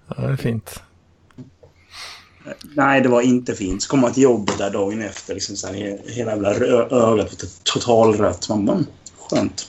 Ja, 0.08 0.14
det 0.22 0.32
är 0.32 0.36
fint. 0.36 0.80
Nej, 2.74 3.00
det 3.00 3.08
var 3.08 3.20
inte 3.20 3.54
fint. 3.54 3.82
Så 3.82 3.88
kom 3.88 4.00
man 4.00 4.12
till 4.12 4.22
jobbet 4.22 4.58
där 4.58 4.70
dagen 4.70 5.02
efter. 5.02 5.34
Liksom 5.34 5.56
så 5.56 5.66
här, 5.66 5.74
he- 5.74 6.10
hela 6.10 6.30
jävla 6.30 6.50
ögat 6.54 6.90
var 7.42 7.48
totalrött. 7.72 8.48
Man 8.48 8.66
bara, 8.66 8.84
skönt. 9.30 9.68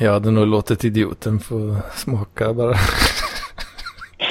Jag 0.00 0.12
hade 0.12 0.30
nog 0.30 0.46
låtit 0.46 0.84
idioten 0.84 1.40
få 1.40 1.76
smaka 1.96 2.54
bara. 2.54 2.78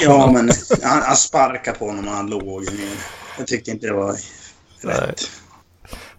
Ja, 0.01 0.31
men 0.33 0.51
han, 0.83 1.01
han 1.01 1.15
sparkade 1.15 1.77
på 1.77 1.87
honom 1.87 2.05
när 2.05 2.11
han 2.11 2.29
låg 2.29 2.63
ner. 2.65 2.97
Jag 3.37 3.47
tyckte 3.47 3.71
inte 3.71 3.87
det 3.87 3.93
var 3.93 4.15
rätt. 4.81 5.31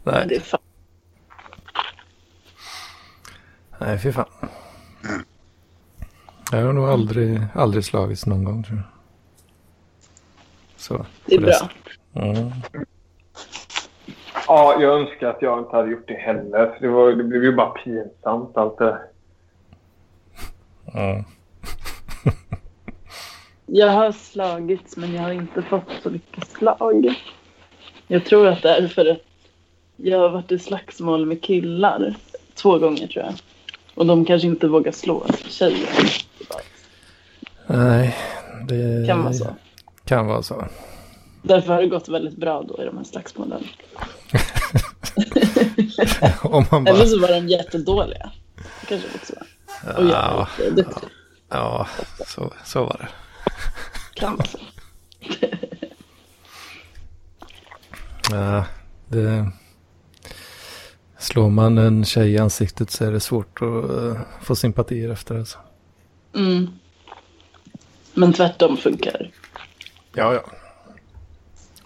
Men 0.09 0.29
det 0.29 0.35
Nej, 0.35 0.37
är 0.37 0.41
fan. 0.41 0.61
nej 3.79 3.99
fy 3.99 4.13
fan. 4.13 4.27
Mm. 5.05 5.25
Jag 6.53 6.67
har 6.67 6.73
nog 6.73 6.89
aldrig, 6.89 7.41
aldrig 7.55 7.85
slagits 7.85 8.27
någon 8.27 8.45
gång 8.45 8.63
tror 8.63 8.79
jag. 8.79 8.87
Så. 10.77 11.07
Det 11.27 11.35
är 11.35 11.41
bra. 11.41 11.71
Mm. 12.15 12.51
Ja, 14.47 14.77
jag 14.81 15.01
önskar 15.01 15.27
att 15.27 15.43
jag 15.43 15.59
inte 15.59 15.77
hade 15.77 15.91
gjort 15.91 16.09
det 16.09 16.15
heller. 16.15 16.71
För 16.71 16.81
det, 16.81 16.89
var, 16.89 17.13
det 17.13 17.25
blev 17.25 17.45
ju 17.45 17.57
bara 17.57 17.71
pinsamt 17.71 18.57
allt 18.57 18.79
det 18.79 18.85
där. 18.85 18.99
Mm. 20.95 21.25
Jag 23.67 23.91
har 23.91 24.13
slagits 24.13 24.97
men 24.97 25.15
jag 25.15 25.23
har 25.23 25.33
inte 25.33 25.63
fått 25.63 25.91
så 26.03 26.11
mycket 26.11 26.49
slag. 26.49 27.15
Jag 28.07 28.25
tror 28.25 28.47
att 28.47 28.63
det 28.63 28.77
är 28.77 28.89
för 28.89 29.07
att 29.11 29.28
jag 30.03 30.19
har 30.19 30.29
varit 30.29 30.53
i 30.53 30.59
slagsmål 30.59 31.27
med 31.27 31.43
killar 31.43 32.15
två 32.55 32.79
gånger 32.79 33.07
tror 33.07 33.25
jag. 33.25 33.35
Och 33.95 34.07
de 34.07 34.25
kanske 34.25 34.49
inte 34.49 34.69
vågar 34.69 34.93
slå 34.93 35.27
tjejer. 35.49 35.89
Nej, 37.67 38.17
det 38.69 39.07
Kan 39.07 39.23
vara 39.23 39.35
så. 39.35 39.47
Kan 40.05 40.27
vara 40.27 40.43
så. 40.43 40.65
Därför 41.43 41.73
har 41.73 41.83
det 41.83 41.89
gått 41.89 42.09
väldigt 42.09 42.37
bra 42.37 42.63
då 42.63 42.83
i 42.83 42.87
de 42.87 42.97
här 42.97 43.05
slagsmålen. 43.05 43.65
Om 46.43 46.65
man 46.71 46.85
bara... 46.85 46.95
Eller 46.95 47.07
så 47.07 47.21
var 47.21 47.29
de 47.29 47.49
jättedåliga. 47.49 48.31
Det 48.57 48.87
kanske 48.89 49.09
också 49.15 49.33
var. 49.35 49.47
Och 49.99 50.05
Ja, 50.05 50.49
duktig. 50.71 51.09
ja 51.49 51.87
så, 52.27 52.53
så 52.65 52.85
var 52.85 52.97
det. 53.01 53.09
Kan 54.21 54.37
vara 54.37 54.47
så. 54.47 54.59
Ja, 58.31 58.65
det... 59.09 59.51
Slår 61.19 61.51
man 61.51 61.79
en 61.79 62.05
tjej 62.05 62.33
i 62.33 62.39
ansiktet 62.39 62.91
så 62.91 63.05
är 63.05 63.13
det 63.13 63.21
svårt 63.21 63.63
att 63.63 63.91
eh, 63.91 64.21
få 64.43 64.57
sympatier 64.57 65.11
efter 65.11 65.39
alltså. 65.39 65.59
Mm. 66.35 66.69
Men 68.15 68.33
tvärtom 68.33 68.77
funkar. 68.77 69.31
Ja, 70.15 70.35
ja. 70.35 70.45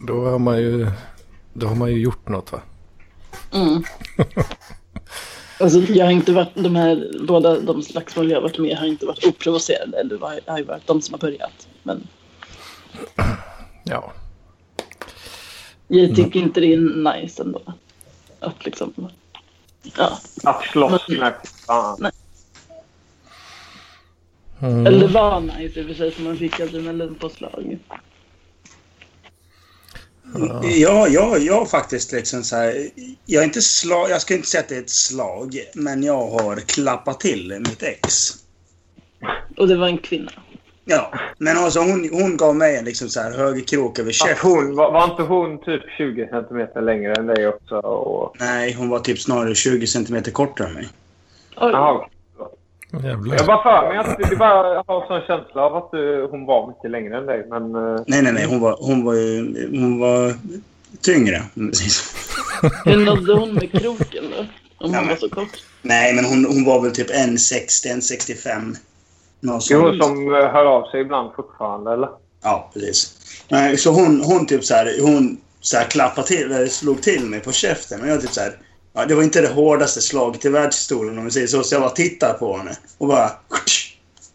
Då 0.07 0.25
har 0.25 0.39
man 0.39 0.59
ju, 0.59 0.91
då 1.53 1.67
har 1.67 1.75
man 1.75 1.91
ju 1.91 1.99
gjort 1.99 2.29
något 2.29 2.53
va? 2.53 2.61
Mm. 3.53 3.85
Alltså, 5.61 5.79
jag 5.79 6.05
har 6.05 6.13
inte 6.13 6.33
varit, 6.33 6.55
de 6.55 6.77
här, 6.77 7.11
båda 7.27 7.61
de 7.61 7.83
slagsmål 7.83 8.31
jag 8.31 8.37
har 8.37 8.43
varit 8.43 8.59
med 8.59 8.77
har 8.77 8.87
inte 8.87 9.07
varit 9.07 9.25
oprovocerade. 9.27 10.01
Eller 10.01 10.19
det 10.19 10.51
har 10.53 10.59
ju 10.59 10.65
varit 10.65 10.87
de 10.87 11.03
som 11.03 11.15
har 11.15 11.19
börjat. 11.19 11.69
Men 11.83 12.07
Ja. 13.85 14.13
jag 15.89 16.17
tycker 16.17 16.41
inte 16.41 16.61
det 16.61 16.73
är 16.73 17.13
nice 17.13 17.43
ändå. 17.43 17.63
Att 18.41 18.65
liksom, 18.65 19.11
ja. 19.83 20.21
Att 20.43 20.65
slåss 20.65 21.09
med 21.09 21.35
fan. 21.67 22.11
Mm. 24.61 24.87
Eller 24.87 24.99
det 24.99 25.13
var 25.13 25.41
nice 25.41 25.81
i 25.81 25.83
och 25.83 25.87
för 25.87 25.95
sig, 25.95 26.13
så 26.13 26.23
man 26.23 26.37
fick 26.37 26.61
adrenalinpåslag. 26.61 27.79
Ja, 30.63 31.09
ja, 31.09 31.39
jag 31.39 31.59
har 31.59 31.67
faktiskt 31.67 32.13
liksom 32.13 32.43
så 32.45 32.57
här... 32.57 32.89
Jag, 33.27 33.41
är 33.41 33.45
inte 33.45 33.63
slag, 33.63 34.11
jag 34.11 34.23
ska 34.23 34.35
inte 34.35 34.49
säga 34.49 34.63
att 34.63 34.69
det 34.69 34.77
är 34.77 34.81
ett 34.81 34.91
slag, 34.91 35.59
men 35.75 36.03
jag 36.03 36.27
har 36.27 36.57
klappat 36.57 37.21
till 37.21 37.59
mitt 37.59 37.83
ex. 37.83 38.33
Och 39.57 39.69
det 39.69 39.77
var 39.77 39.87
en 39.87 39.99
kvinna. 39.99 40.33
Ja, 40.85 41.13
men 41.39 41.57
alltså 41.59 41.81
hon, 41.81 42.09
hon 42.13 42.37
gav 42.37 42.57
mig 42.57 42.77
en 42.77 42.85
liksom 42.85 43.09
så 43.09 43.21
här 43.21 43.31
högerkrok 43.39 43.99
över 43.99 44.11
Att 44.11 44.15
käften. 44.15 44.51
hon, 44.51 44.77
var, 44.77 44.93
var 44.93 45.05
inte 45.05 45.23
hon 45.23 45.59
typ 45.59 45.83
20 45.99 46.29
centimeter 46.29 46.81
längre 46.83 47.15
än 47.15 47.27
dig 47.27 47.49
också? 47.49 47.75
Och... 47.77 48.37
Nej, 48.41 48.73
hon 48.73 48.89
var 48.89 48.99
typ 48.99 49.19
snarare 49.21 49.55
20 49.55 49.87
centimeter 49.87 50.31
kortare 50.31 50.69
än 50.69 50.75
mig. 50.75 50.89
Oj, 51.57 51.71
Jaha. 51.73 52.07
Jävlar. 53.05 53.37
Jag 53.37 53.47
bara 53.47 53.63
för 53.63 53.89
mig 53.89 53.99
att 53.99 54.31
det 54.31 54.37
bara 54.37 54.75
jag 54.75 54.85
har 54.87 55.03
en 55.03 55.07
sån 55.09 55.21
känsla 55.27 55.63
av 55.63 55.77
att 55.77 55.95
eh, 55.95 56.31
hon 56.31 56.47
var 56.47 56.69
mycket 56.69 56.91
längre 56.91 57.17
än 57.19 57.27
dig. 57.27 57.47
Men 57.49 57.75
eh, 57.75 58.03
Nej, 58.07 58.23
nej, 58.23 58.33
nej. 58.33 58.47
Hon 58.47 58.61
var, 58.61 58.77
hon 58.81 59.05
var 59.05 59.15
ju... 59.15 59.55
Hon 59.81 59.99
var 60.01 60.35
tyngre. 61.01 61.43
hur 62.85 63.05
nådde 63.05 63.35
hon 63.35 63.55
med 63.55 63.73
kroken 63.73 64.25
då? 64.37 64.41
Om 64.41 64.47
Ja, 64.79 64.87
hon 64.87 64.91
men- 64.93 65.09
var 65.09 65.17
så 65.17 65.29
kort? 65.29 65.49
Nej, 65.83 66.15
men 66.15 66.25
hon, 66.25 66.45
hon 66.45 66.65
var 66.65 66.81
väl 66.81 66.93
typ 66.93 67.11
1,60, 67.11 67.87
1,65. 67.97 68.77
Hon 69.51 69.61
sånt. 69.61 70.03
som 70.03 70.35
eh, 70.35 70.41
hör 70.41 70.65
av 70.65 70.91
sig 70.91 71.01
ibland 71.01 71.33
fortfarande, 71.37 71.93
eller? 71.93 72.09
Ja, 72.43 72.71
precis. 72.75 73.19
Nej, 73.49 73.77
så 73.77 73.91
hon, 73.91 74.21
hon 74.21 74.47
typ 74.47 74.65
så 74.65 74.75
här, 74.75 75.01
hon 75.01 75.39
så 75.61 75.77
här 75.77 75.85
klappade 75.85 76.27
till, 76.27 76.53
eller 76.53 76.67
slog 76.67 77.03
till 77.03 77.25
mig 77.25 77.41
på 77.41 77.53
käften. 77.53 78.01
Och 78.01 78.09
jag 78.09 78.21
typ 78.21 78.31
så 78.31 78.41
här, 78.41 78.57
ja, 78.93 79.07
det 79.07 79.15
var 79.15 79.23
inte 79.23 79.41
det 79.41 79.49
hårdaste 79.49 80.01
slaget 80.01 80.45
i 80.45 80.49
världshistorien 80.49 81.19
om 81.19 81.25
vi 81.25 81.31
säger 81.31 81.47
så. 81.47 81.63
Så 81.63 81.75
jag 81.75 81.83
bara 81.83 81.91
tittade 81.91 82.35
på 82.35 82.57
henne 82.57 82.77
och 82.99 83.09
bara 83.09 83.31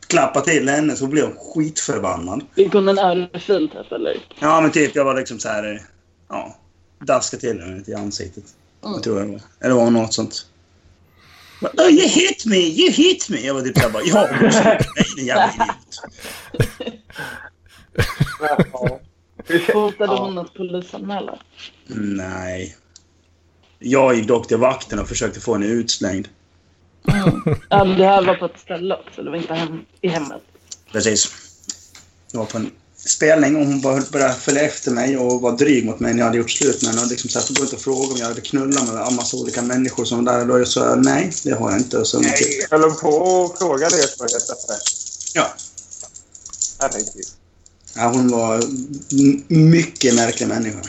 klappade 0.07 0.45
till 0.45 0.69
henne 0.69 0.95
så 0.95 1.07
blev 1.07 1.25
hon 1.25 1.35
skitförbannad. 1.53 2.41
Fick 2.55 2.73
hon 2.73 2.89
en 2.89 2.99
örfil 2.99 3.69
typ 3.69 3.91
eller? 3.91 4.17
Ja, 4.39 4.61
men 4.61 4.71
typ 4.71 4.95
jag 4.95 5.05
var 5.05 5.15
liksom 5.15 5.39
så 5.39 5.49
här, 5.49 5.81
ja, 6.29 6.55
daskade 6.99 7.41
till 7.41 7.61
henne 7.61 7.83
i 7.87 7.93
ansiktet. 7.93 8.43
Jag 8.81 9.03
tror 9.03 9.19
jag 9.19 9.27
det 9.27 9.31
var. 9.31 9.41
Eller 9.59 9.75
var 9.75 9.89
något 9.89 10.13
sånt. 10.13 10.45
Oh, 11.61 11.89
you 11.89 12.07
hit 12.07 12.45
me, 12.45 12.57
you 12.57 12.91
hit 12.91 13.29
me. 13.29 13.39
Jag 13.39 13.53
var 13.53 13.61
typ 13.61 13.77
såhär 13.77 13.89
bara, 13.89 14.03
ja, 14.03 14.27
nej, 14.41 14.79
din 15.15 15.25
jävla 15.25 15.53
idiot. 15.53 16.01
Hotade 19.73 20.15
hon 20.15 20.37
att 20.37 20.53
polisanmäla? 20.53 21.39
Nej. 21.87 22.77
Jag 23.79 24.15
gick 24.15 24.27
dock 24.27 24.47
till 24.47 24.57
vakten 24.57 24.99
och 24.99 25.07
försökte 25.07 25.39
få 25.39 25.53
henne 25.53 25.65
utslängd. 25.65 26.27
Mm. 27.07 27.41
Ja, 27.69 27.83
men 27.83 27.97
det 27.97 28.05
här 28.05 28.21
var 28.21 28.35
på 28.35 28.45
ett 28.45 28.59
ställe 28.59 28.95
också. 28.95 29.23
Det 29.23 29.29
var 29.29 29.37
inte 29.37 29.53
hem, 29.53 29.85
i 30.01 30.07
hemmet. 30.07 30.41
Precis. 30.91 31.31
Jag 32.31 32.39
var 32.39 32.45
på 32.45 32.57
en 32.57 32.71
spelning 33.09 33.55
och 33.55 33.65
hon 33.65 33.81
bara 33.81 34.01
började 34.11 34.33
följa 34.33 34.61
efter 34.61 34.91
mig 34.91 35.17
och 35.17 35.41
var 35.41 35.51
dryg 35.51 35.85
mot 35.85 35.99
mig 35.99 36.11
när 36.13 36.19
jag 36.19 36.25
hade 36.25 36.37
gjort 36.37 36.49
slut 36.51 36.81
med 36.83 36.91
henne. 36.91 37.01
Och 37.01 37.09
liksom 37.09 37.29
så 37.29 37.39
här, 37.39 37.59
gå 37.59 37.63
ut 37.65 37.73
och 37.73 37.79
fråga 37.81 38.07
om 38.13 38.15
jag 38.17 38.25
hade 38.27 38.41
knullat 38.41 38.87
med 38.93 39.07
en 39.07 39.15
massa 39.15 39.37
olika 39.37 39.61
människor 39.61 40.05
som 40.05 40.25
var 40.25 40.33
där. 40.33 40.51
Och 40.51 40.59
då 40.59 40.65
sa 40.65 40.85
jag 40.85 41.05
nej, 41.05 41.31
det 41.43 41.51
har 41.51 41.71
jag 41.71 41.79
inte. 41.79 41.97
Och 41.97 42.07
så, 42.07 42.19
Nej, 42.19 42.33
höll 42.71 42.81
hon 42.83 42.95
på 42.95 43.07
att 43.53 43.59
fråga 43.59 43.89
det 43.89 43.95
helt 43.95 44.21
öppet? 44.21 44.83
ja. 45.33 45.45
Herregud. 46.79 47.25
ja, 47.95 48.11
hon 48.13 48.27
var 48.31 48.55
m- 48.55 49.43
mycket 49.47 50.15
märklig 50.15 50.47
människa. 50.47 50.79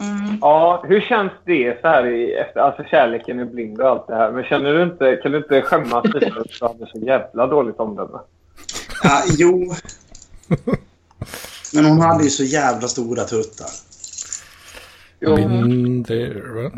Mm. 0.00 0.38
Ja, 0.40 0.84
hur 0.88 1.00
känns 1.00 1.32
det 1.46 1.78
så 1.80 1.86
här 1.88 2.06
i 2.06 2.32
efter, 2.34 2.60
alltså 2.60 2.82
kärleken 2.84 3.38
är 3.38 3.44
blind 3.44 3.80
och 3.80 3.88
allt 3.88 4.06
det 4.06 4.14
här. 4.14 4.32
Men 4.32 4.44
känner 4.44 4.72
du 4.74 4.82
inte, 4.82 5.16
kan 5.22 5.32
du 5.32 5.38
inte 5.38 5.62
skämmas 5.62 6.04
lite 6.04 6.30
för 6.30 6.40
att 6.40 6.46
du 6.60 6.66
hade 6.66 6.86
så 6.92 6.98
jävla 7.06 7.46
dåligt 7.46 7.76
omdöme? 7.80 8.18
Ja, 9.02 9.22
jo. 9.38 9.74
Men 11.74 11.84
hon 11.84 12.00
hade 12.00 12.24
ju 12.24 12.30
så 12.30 12.44
jävla 12.44 12.88
stora 12.88 13.24
tuttar. 13.24 13.66
Jo, 15.20 15.36
Mindre, 15.48 16.40
va? 16.52 16.70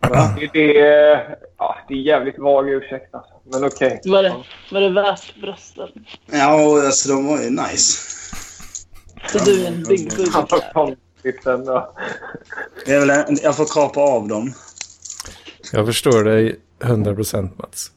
Va? 0.00 0.36
det, 0.40 0.50
det, 0.52 0.78
är- 0.80 1.36
ja, 1.58 1.76
det 1.88 1.94
är 1.94 1.98
jävligt 1.98 2.38
vag 2.38 2.70
ursäkt 2.70 3.14
alltså. 3.14 3.32
Men 3.52 3.64
okej. 3.64 4.00
Var, 4.04 4.22
det, 4.22 4.34
var 4.72 4.80
det 4.80 4.90
värt 4.90 5.40
brösten? 5.40 5.88
Ja, 6.30 6.86
alltså 6.86 7.08
de 7.08 7.26
var 7.26 7.42
ju 7.42 7.50
nice. 7.50 7.98
Så 9.32 9.38
du 9.44 9.62
är 9.64 9.68
en 9.68 9.82
big 9.82 10.08
booty 10.16 10.30
Han 10.32 10.46
var 10.50 10.72
konstigt 10.72 11.46
ändå. 11.46 11.94
Är 12.86 13.06
väl, 13.06 13.38
jag 13.42 13.56
får 13.56 13.64
kapa 13.74 14.00
av 14.00 14.28
dem. 14.28 14.52
Jag 15.72 15.86
förstår 15.86 16.24
dig 16.24 16.60
100% 16.80 17.50
Mats. 17.58 17.90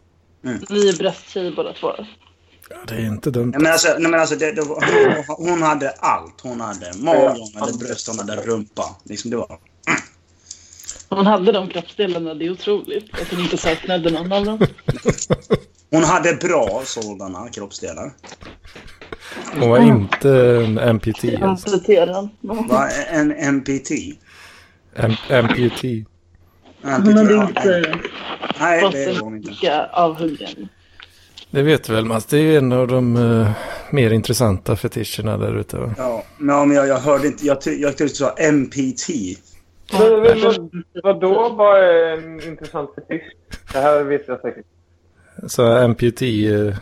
Ni 0.69 0.89
är 0.89 0.97
brösttjejer 0.97 1.53
båda 1.55 1.73
två. 1.73 1.91
Ja, 2.73 2.77
det 2.87 2.95
är 2.95 3.05
inte 3.05 3.31
dumt. 3.31 3.51
Nej, 3.51 3.61
men 3.61 3.71
alltså, 3.71 3.95
nej, 3.99 4.11
men 4.11 4.19
alltså 4.19 4.35
det, 4.35 4.51
det 4.51 4.61
var, 4.61 4.83
hon, 5.49 5.61
hade 5.61 5.89
allt. 5.89 6.41
Hon 6.41 6.61
hade 6.61 6.93
mage, 6.97 7.35
hon 7.53 7.61
hade 7.61 7.77
bröst, 7.77 8.07
hon 8.07 8.19
hade 8.19 8.35
rumpa. 8.41 8.95
Liksom 9.03 9.31
det 9.31 9.37
var... 9.37 9.59
Hon 11.09 11.25
hade 11.25 11.51
de 11.51 11.69
kroppsdelarna, 11.69 12.33
det 12.33 12.45
är 12.45 12.51
otroligt. 12.51 13.13
Att 13.21 13.31
hon 13.31 13.39
inte 13.39 13.57
saknade 13.57 14.11
någon 14.11 14.31
av 14.31 14.45
dem. 14.45 14.59
Hon 15.91 16.03
hade 16.03 16.33
bra 16.33 16.81
sådana 16.85 17.49
kroppsdelar. 17.49 18.13
Hon 19.59 19.69
var 19.69 19.79
inte 19.79 20.29
en 20.29 20.79
amputee. 20.79 21.39
Alltså. 21.43 21.69
Kompletterad. 21.69 22.29
Va? 22.41 22.89
En 23.11 23.55
MPT. 23.55 23.91
Am 24.95 25.15
amputee. 25.29 26.05
Hon 26.81 26.91
hade 26.91 27.33
inte 27.33 27.95
Nej, 28.59 28.81
fått 28.81 28.91
det 28.91 29.05
en 29.05 29.17
hon 29.17 29.35
inte. 29.37 29.89
avhuggen. 29.93 30.69
Det 31.51 31.61
vet 31.61 31.83
du 31.83 31.93
väl 31.93 32.05
Mats? 32.05 32.25
Det 32.25 32.37
är 32.37 32.41
ju 32.41 32.57
en 32.57 32.71
av 32.71 32.87
de 32.87 33.15
eh, 33.15 33.51
mer 33.91 34.11
intressanta 34.11 34.75
fetischerna 34.75 35.37
där 35.37 35.59
ute. 35.59 35.77
va? 35.77 35.93
Ja, 35.97 36.23
men, 36.37 36.55
ja, 36.55 36.65
men 36.65 36.77
jag, 36.77 36.87
jag 36.87 36.99
hörde 36.99 37.27
inte. 37.27 37.45
Jag, 37.45 37.61
ty, 37.61 37.81
jag 37.81 37.97
tyckte 37.97 38.03
du 38.03 38.09
sa 38.09 38.35
MPT. 38.51 39.09
Men, 39.93 40.21
men, 40.21 40.41
vad, 40.41 40.83
vadå 41.03 41.49
var 41.49 41.77
en 41.77 42.41
intressant 42.47 42.89
fetisch? 42.95 43.31
Det 43.73 43.79
här 43.79 44.03
vet 44.03 44.27
jag 44.27 44.41
säkert. 44.41 44.65
Så 45.47 45.65
amputee 45.65 46.67
eh. 46.67 46.75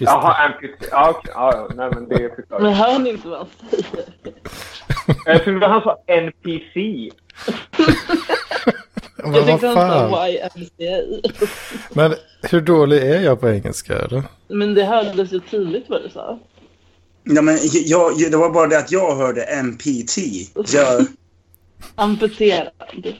Jaha, 0.00 0.34
amputee. 0.46 0.88
Ja, 0.90 1.10
okej. 1.10 1.32
Ja, 1.34 1.52
ja. 1.54 1.68
Nej, 1.74 1.90
men 1.94 2.08
det 2.08 2.34
förklarar. 2.36 2.62
Men 2.62 2.72
hör 2.72 2.98
ni 2.98 3.10
inte 3.10 3.28
vad 3.28 3.38
han 3.38 3.48
säger? 3.70 4.04
Jag 5.24 5.44
trodde 5.44 5.66
han 5.66 5.80
sa 5.80 5.96
NPC. 6.06 7.10
Men 9.24 9.34
Jag 9.34 9.40
vad 9.42 9.46
tyckte 9.46 9.66
han 9.66 9.74
fan? 9.76 10.10
sa 10.10 10.28
YMCA. 10.28 11.20
Men 11.92 12.14
hur 12.42 12.60
dålig 12.60 12.98
är 13.02 13.20
jag 13.20 13.40
på 13.40 13.48
engelska 13.50 13.98
eller? 13.98 14.22
Men 14.48 14.74
det 14.74 14.84
hördes 14.84 15.32
ju 15.32 15.40
tydligt 15.40 15.84
vad 15.88 16.02
du 16.02 16.10
sa. 16.10 16.38
Ja, 17.24 17.42
men 17.42 17.58
jag, 17.86 18.18
det 18.30 18.36
var 18.36 18.50
bara 18.50 18.66
det 18.66 18.78
att 18.78 18.92
jag 18.92 19.16
hörde 19.16 19.42
MPT. 19.62 20.16
Jag, 20.72 21.06
Amputerad. 21.94 23.14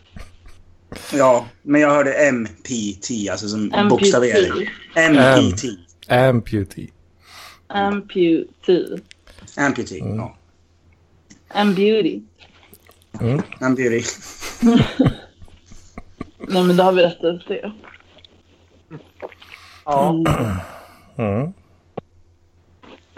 ja, 1.13 1.47
men 1.63 1.81
jag 1.81 1.91
hörde 1.91 2.33
MPT, 2.33 3.11
alltså 3.31 3.49
som 3.49 3.73
bokstavering. 3.91 4.69
Amputee. 4.95 5.49
MPT. 5.51 5.65
Amputee. 6.09 6.91
Amputee. 7.67 8.99
Amputee, 9.57 9.99
ja. 9.99 10.37
Ambeauty. 11.55 12.21
Mm. 13.21 13.43
Amputee. 13.61 14.03
Nej 16.39 16.65
men 16.65 16.77
då 16.77 16.85
har 16.85 16.93
vi 16.93 17.03
rättat 17.03 17.49
det. 17.49 17.73
Ja. 19.85 20.15
Mm. 21.17 21.53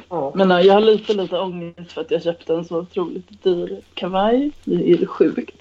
ja. 0.09 0.32
Men 0.35 0.49
nej, 0.49 0.66
jag 0.66 0.75
har 0.75 0.80
lite, 0.80 1.14
lite 1.14 1.38
ångest 1.38 1.92
för 1.92 2.00
att 2.00 2.11
jag 2.11 2.23
köpte 2.23 2.54
en 2.54 2.64
så 2.64 2.78
otroligt 2.78 3.42
dyr 3.42 3.80
kavaj. 3.94 4.50
Det 4.64 4.92
är 4.92 5.06
sjukt. 5.06 5.56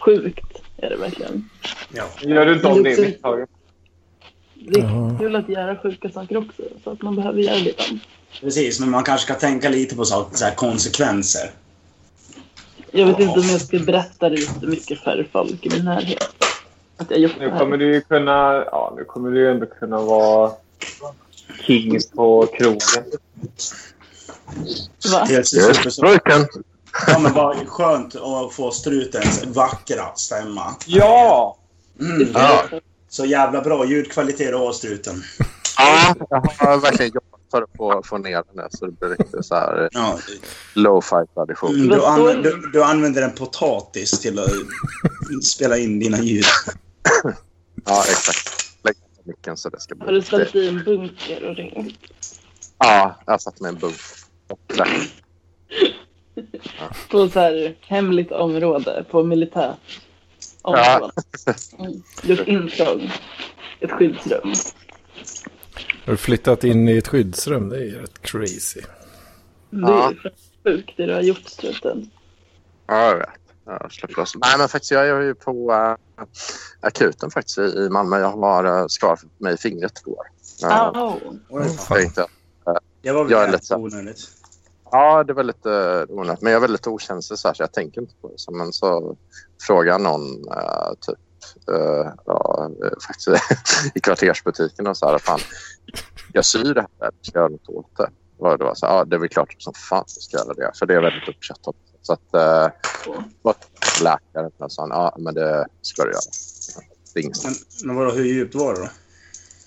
Sjukt 0.00 0.62
är 0.76 0.90
det 0.90 0.96
verkligen. 0.96 1.50
Ja. 1.94 2.04
Gör 2.22 2.46
du 2.46 2.54
inte 2.54 2.66
om 2.66 2.82
det 2.82 3.00
misstaget? 3.00 3.48
Det 4.54 4.80
är 4.80 5.18
kul 5.18 5.36
att 5.36 5.48
göra 5.48 5.76
sjuka 5.76 6.10
saker 6.10 6.36
också. 6.36 6.62
Så 6.84 6.90
att 6.90 7.02
man 7.02 7.16
behöver 7.16 7.40
göra 7.40 7.54
det 7.54 7.70
ibland. 7.70 8.00
Precis, 8.40 8.80
men 8.80 8.90
man 8.90 9.04
kanske 9.04 9.24
ska 9.24 9.34
tänka 9.34 9.68
lite 9.68 9.96
på 9.96 10.04
så, 10.04 10.26
så 10.32 10.44
här, 10.44 10.54
konsekvenser. 10.54 11.50
Jag 12.92 13.06
vet 13.06 13.18
inte 13.20 13.40
om 13.40 13.46
jag 13.46 13.60
ska 13.60 13.78
berätta 13.78 14.28
det 14.28 14.40
jättemycket 14.40 14.98
för 14.98 15.28
folk 15.32 15.66
i 15.66 15.70
min 15.70 15.84
närhet. 15.84 16.28
Att 16.96 17.10
jag 17.10 17.20
gjort 17.20 17.32
Nu 17.38 17.50
kommer 17.58 17.76
du 17.76 17.94
ju 17.94 18.00
kunna... 18.00 18.64
Ja, 18.72 18.94
nu 18.96 19.04
kommer 19.04 19.30
du 19.30 19.38
ju 19.38 19.50
ändå 19.50 19.66
kunna 19.66 20.00
vara 20.00 20.52
king 21.66 21.98
på 22.14 22.46
krogen. 22.46 23.04
Va? 25.12 25.26
Yes, 25.30 25.50
fröken. 26.00 26.46
Ja, 27.06 27.18
men 27.18 27.32
vad 27.32 27.68
skönt 27.68 28.14
att 28.16 28.52
få 28.52 28.70
strutens 28.70 29.44
vackra 29.46 30.14
stämma. 30.14 30.74
Ja! 30.86 31.56
Mm, 32.00 32.28
Ja. 32.34 32.64
Så 33.08 33.24
jävla 33.24 33.60
bra 33.60 33.84
ljudkvalitet 33.86 34.50
du 34.50 34.56
har, 34.56 34.72
struten. 34.72 35.22
Ja, 35.78 36.14
jag 36.58 36.66
har 36.66 36.78
verkligen 36.78 37.12
jobbat 37.14 37.39
för 37.50 37.62
att 37.62 37.70
få, 37.76 38.02
få 38.04 38.18
ner 38.18 38.42
den 38.46 38.56
där 38.56 38.68
så 38.70 38.86
det 38.86 38.92
blir 38.92 39.08
riktigt 39.08 39.44
så 39.46 39.54
här 39.54 39.88
Ja, 39.92 40.18
low-fi 40.74 41.26
tradition. 41.34 41.74
mm, 41.74 41.88
du, 41.88 42.04
anv 42.04 42.42
du, 42.42 42.70
du 42.72 42.82
använder 42.82 43.22
en 43.22 43.32
potatis 43.34 44.20
till 44.20 44.38
att 44.38 45.44
spela 45.44 45.78
in 45.78 46.00
dina 46.00 46.18
ljud. 46.20 46.44
Ja, 47.84 48.00
exakt. 48.08 48.74
Lägg 48.84 48.94
på 48.94 49.22
micken 49.24 49.56
så 49.56 49.68
det 49.68 49.80
ska 49.80 49.94
bli... 49.94 50.06
Har 50.06 50.12
du 50.12 50.22
ställt 50.22 50.54
i 50.54 50.68
en 50.68 50.84
bunker 50.84 51.44
och 51.48 51.56
ringt? 51.56 51.98
Ja, 52.78 53.18
jag 53.26 53.32
har 53.32 53.38
satt 53.38 53.60
med 53.60 53.68
en 53.68 53.78
bunk. 53.78 53.96
Och 54.48 54.60
där. 54.66 54.88
På 57.10 57.28
så 57.28 57.40
här 57.40 57.76
hemligt 57.80 58.32
område, 58.32 59.04
på 59.10 59.22
militärt 59.22 60.00
område. 60.62 61.10
Mm. 61.78 62.02
Gjort 62.22 62.48
intrång. 62.48 63.12
Ett 63.80 63.90
skyddsrum. 63.90 64.52
Har 66.04 66.12
du 66.12 66.16
flyttat 66.16 66.64
in 66.64 66.88
i 66.88 66.96
ett 66.96 67.08
skyddsrum? 67.08 67.68
Det 67.68 67.76
är 67.76 67.80
ju 67.84 68.00
rätt 68.00 68.22
crazy. 68.22 68.80
Det 69.70 69.76
är 69.76 69.80
Ja. 69.90 70.12
ju 70.12 70.30
sjukt 70.64 70.90
det 70.96 71.06
du 71.06 71.14
har 71.14 71.20
gjort 71.20 71.46
struten. 71.48 72.10
Ja, 72.86 73.06
jag 73.10 73.16
vet. 73.18 73.28
Jag 73.64 73.92
släpper 73.92 74.16
loss. 74.16 74.32
Nej, 74.36 74.58
men 74.58 74.68
faktiskt, 74.68 74.90
jag 74.90 75.08
är 75.08 75.20
ju 75.20 75.34
på 75.34 75.72
äh, 75.72 76.24
akuten 76.80 77.30
faktiskt 77.30 77.58
i, 77.58 77.62
i 77.62 77.88
Malmö. 77.90 78.18
Jag 78.20 78.30
har 78.30 78.64
äh, 78.80 78.86
skadat 78.88 79.24
mig 79.38 79.54
i 79.54 79.56
fingret 79.56 79.92
igår. 80.06 80.24
Oj, 81.48 81.68
fan. 81.68 81.96
jag 81.96 81.98
tänkte, 81.98 82.26
Det 83.02 83.12
var 83.12 83.24
väl 83.24 83.32
Jag 83.32 83.50
lite 83.52 83.76
onödigt. 83.76 84.20
ja, 84.90 85.24
det 85.24 85.32
var 85.32 85.42
lite 85.42 86.06
onödigt. 86.08 86.40
Men 86.42 86.52
jag 86.52 86.58
är 86.58 86.60
väldigt 86.60 86.86
okänslig 86.86 87.38
så, 87.38 87.48
här, 87.48 87.54
så 87.54 87.62
jag 87.62 87.72
tänker 87.72 88.00
inte 88.00 88.14
på 88.20 88.28
det. 88.28 88.52
Men 88.56 88.72
så 88.72 89.16
frågar 89.66 89.98
någon 89.98 90.48
äh, 90.48 90.92
typ 91.00 91.18
äh, 91.68 92.12
ja, 92.26 92.70
äh, 92.84 92.90
faktiskt 93.06 93.28
i 93.94 94.00
kvartersbutiken 94.00 94.86
och 94.86 94.96
så 94.96 95.08
här. 95.08 95.18
Fan, 95.18 95.40
jag 96.32 96.44
syr 96.44 96.74
det 96.74 96.86
här. 97.00 97.10
Ska 97.22 97.38
jag 97.38 97.42
göra 97.42 97.48
något 97.48 97.68
åt 97.68 97.96
det? 97.96 98.10
Och 98.38 98.58
det 98.58 98.64
var 98.64 98.74
så 98.74 98.86
här, 98.86 98.94
ja, 98.94 99.04
det 99.04 99.16
är 99.16 99.20
väl 99.20 99.28
klart 99.28 99.54
som 99.58 99.74
fan 99.74 100.04
jag 100.06 100.22
ska 100.22 100.36
göra 100.36 100.54
det. 100.54 100.78
För 100.78 100.86
det 100.86 100.94
är 100.94 101.00
väldigt 101.00 101.28
uppköttat. 101.28 101.76
Så 102.02 102.12
att 102.12 102.34
äh, 102.34 102.68
var 103.42 103.54
läkaren 104.02 104.50
och 104.56 104.72
sa 104.72 104.88
ja 104.88 105.16
men 105.18 105.34
det 105.34 105.66
ska 105.82 106.04
du 106.04 106.10
göra. 106.10 106.20
Det 107.14 107.44
Men, 107.44 107.54
men 107.84 107.96
vadå, 107.96 108.10
hur 108.10 108.24
djupt 108.24 108.54
var 108.54 108.74
det 108.74 108.80
då? 108.80 108.88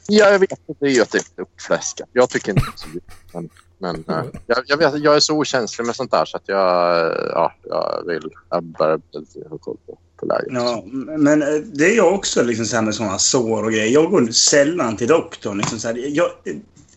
Ja, 0.07 0.29
jag 0.29 0.39
vet 0.39 0.51
att 0.51 0.79
det 0.79 0.85
är 0.85 0.89
ju 0.89 1.01
att 1.01 1.11
det 1.11 1.17
är 1.17 1.41
uppfläskat. 1.41 2.09
Jag 2.13 2.29
tycker 2.29 2.51
inte 2.51 2.65
det 2.65 2.73
är 2.73 2.77
så 2.77 2.89
djupt. 2.89 3.11
Men, 3.33 3.49
men 3.77 3.95
eh, 3.95 4.25
jag, 4.47 4.63
jag, 4.67 4.77
vet, 4.77 5.03
jag 5.03 5.15
är 5.15 5.19
så 5.19 5.37
okänslig 5.37 5.85
med 5.85 5.95
sånt 5.95 6.11
där 6.11 6.25
så 6.25 6.37
att 6.37 6.43
jag, 6.45 6.99
eh, 6.99 7.29
ja, 7.29 7.53
jag 7.63 8.03
vill... 8.07 8.29
Jag 8.49 8.63
börjar 8.63 8.97
bli 8.97 9.57
koll 9.59 9.77
på, 9.85 9.97
på 10.23 10.33
läget. 10.33 10.47
Ja, 10.51 10.83
men 11.17 11.41
eh, 11.41 11.47
det 11.73 11.85
är 11.85 11.95
jag 11.97 12.13
också 12.13 12.43
liksom 12.43 12.65
så 12.65 12.75
här 12.75 12.83
med 12.83 12.95
sådana 12.95 13.17
sår 13.19 13.63
och 13.63 13.71
grejer. 13.71 13.87
Jag 13.93 14.11
går 14.11 14.31
sällan 14.31 14.97
till 14.97 15.07
doktorn. 15.07 15.57
Liksom 15.57 15.79
så 15.79 15.87
här. 15.87 15.95
Jag, 16.15 16.27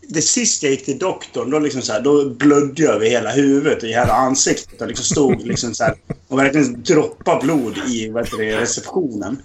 det 0.09 0.21
sist 0.21 0.63
jag 0.63 0.71
gick 0.71 0.85
till 0.85 0.97
doktorn, 0.99 1.49
då, 1.49 1.59
liksom 1.59 1.81
så 1.81 1.93
här, 1.93 2.01
då 2.01 2.29
blödde 2.29 2.83
jag 2.83 2.95
över 2.95 3.05
hela 3.05 3.31
huvudet 3.31 3.83
och 3.83 3.89
hela 3.89 4.13
ansiktet. 4.13 4.81
Och 4.81 4.87
liksom 4.87 5.05
stod 5.05 5.47
liksom 5.47 5.73
så 5.73 5.83
här, 5.83 5.93
och 6.27 6.39
verkligen 6.39 6.83
droppade 6.83 7.41
blod 7.45 7.77
i 7.87 8.09
vad 8.09 8.25
heter 8.25 8.37
det, 8.37 8.57
receptionen. 8.61 9.37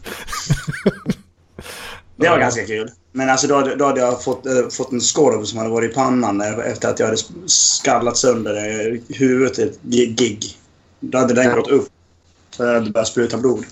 Det 2.16 2.29
var 2.29 2.38
ganska 2.38 2.66
kul. 2.66 2.90
Men 3.12 3.31
alltså 3.31 3.47
då, 3.47 3.55
hade- 3.55 3.77
då 3.77 3.85
hade 3.85 4.01
jag 4.01 4.25
fått, 4.25 4.47
eh, 4.47 4.68
fått 4.71 4.92
en 4.92 5.01
skorv 5.01 5.45
som 5.45 5.59
hade 5.59 5.71
varit 5.71 5.90
i 5.90 5.95
pannan 5.95 6.40
efter 6.40 6.88
att 6.88 6.99
jag 6.99 7.07
hade 7.07 7.18
skallat 7.47 8.16
sönder 8.16 8.55
eh, 8.57 9.01
huvudet 9.16 9.59
i 9.59 9.62
ett 9.62 9.79
gi- 9.83 10.07
gig. 10.14 10.45
Då 11.01 11.18
hade 11.18 11.35
den 11.35 11.45
Ja. 11.45 11.55
gått 11.57 11.68
upp. 11.71 11.88
Så 12.57 12.62
jag 12.65 12.75
hade 12.75 12.91
börjat 12.91 13.09
spruta 13.09 13.37
blod. 13.38 13.65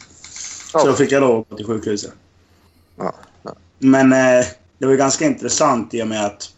Så 0.72 0.86
då 0.86 0.92
fick 0.92 1.12
jag 1.12 1.20
lov 1.20 1.40
att 1.40 1.48
gå 1.50 1.56
till 1.56 1.66
sjukhuset. 1.66 2.12
Men 3.78 4.12
eh, 4.12 4.46
det 4.78 4.86
var 4.86 4.94
ganska 4.94 5.24
intressant 5.24 5.94
i 5.94 6.02
och 6.02 6.08
med 6.08 6.26
att 6.26 6.50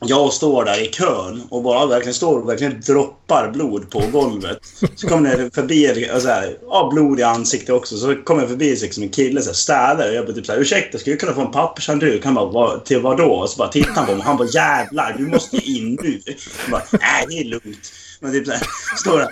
jag 0.00 0.32
står 0.32 0.64
där 0.64 0.82
i 0.82 0.86
kön 0.86 1.42
och 1.50 1.62
bara 1.62 1.86
verkligen 1.86 2.14
står 2.14 2.38
och 2.38 2.48
verkligen 2.48 2.80
droppar 2.80 3.50
blod 3.50 3.90
på 3.90 4.02
golvet. 4.12 4.58
Så 4.96 5.08
kommer 5.08 5.36
det 5.36 5.54
förbi 5.54 6.10
och 6.14 6.22
så 6.22 6.28
här, 6.28 6.58
ja, 6.68 6.90
blod 6.94 7.20
i 7.20 7.22
ansiktet 7.22 7.70
också. 7.74 7.96
Så 7.96 8.14
kommer 8.16 8.40
jag 8.42 8.50
förbi 8.50 8.70
liksom 8.70 9.02
en 9.02 9.08
kille 9.08 9.42
så 9.42 9.48
här, 9.48 9.54
städare 9.54 10.08
och 10.08 10.14
jag 10.14 10.26
bara 10.26 10.32
typ 10.34 10.46
så 10.46 10.52
här, 10.52 10.58
ursäkta, 10.60 10.98
skulle 10.98 11.12
jag 11.14 11.20
kunna 11.20 11.34
få 11.34 11.40
en 11.40 11.50
pappershandduk? 11.50 12.24
Han 12.24 12.34
bara, 12.34 12.50
"Vad- 12.50 12.84
till 12.84 13.00
vad 13.00 13.16
då? 13.16 13.24
Och 13.32 13.50
så 13.50 13.56
bara 13.58 13.68
tittar 13.68 13.92
han 13.94 14.06
på 14.06 14.14
mig 14.14 14.22
han 14.24 14.36
bara, 14.36 14.48
jävlar, 14.48 15.14
du 15.18 15.26
måste 15.26 15.56
in 15.56 15.98
nu. 16.02 16.20
Jag 16.26 16.70
bara, 16.70 16.82
nej, 17.00 17.26
det 17.28 17.34
är 17.40 17.44
lugnt. 17.44 17.92
Men 18.20 18.32
typ 18.32 18.46
så 18.46 18.52
här, 18.52 18.62
står. 18.96 19.26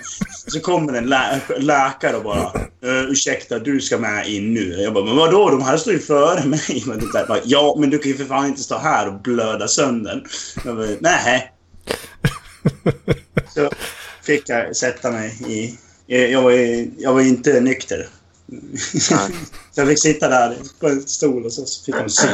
Så 0.47 0.59
kommer 0.59 0.93
en 0.93 1.05
lä 1.09 1.41
läkare 1.57 2.15
och 2.17 2.23
bara, 2.23 2.43
"Eh, 2.83 3.03
ursäkta, 3.09 3.59
du 3.59 3.81
ska 3.81 3.97
med 3.97 4.27
in 4.27 4.53
nu. 4.53 4.81
Jag 4.81 4.93
bara, 4.93 5.05
men 5.05 5.15
vadå? 5.15 5.49
De 5.49 5.61
här 5.61 5.77
står 5.77 5.93
ju 5.93 5.99
före 5.99 6.45
mig. 6.45 6.83
Men 6.85 6.99
typ 6.99 7.11
så 7.11 7.17
här, 7.17 7.27
bara, 7.27 7.39
ja, 7.43 7.75
men 7.79 7.89
du 7.89 7.97
kan 7.97 8.11
ju 8.11 8.17
för 8.17 8.25
fan 8.25 8.45
inte 8.47 8.63
stå 8.63 8.77
här 8.77 9.07
och 9.07 9.21
blöda 9.21 9.67
sönder. 9.67 10.23
Jag 10.65 10.75
bara, 10.75 10.87
nej. 10.99 11.53
Så 13.53 13.69
fick 14.23 14.49
jag 14.49 14.75
sätta 14.75 15.11
mig 15.11 15.37
i... 15.47 15.77
Jag 16.31 16.41
var, 16.41 16.51
jag 17.01 17.13
var 17.13 17.21
inte 17.21 17.59
nykter. 17.59 18.07
Så 18.99 19.15
jag 19.75 19.87
fick 19.87 20.01
sitta 20.01 20.29
där 20.29 20.57
på 20.79 20.87
en 20.87 21.01
stol 21.01 21.45
och 21.45 21.53
så 21.53 21.65
fick 21.85 21.95
hon 21.95 22.09
sy. 22.09 22.27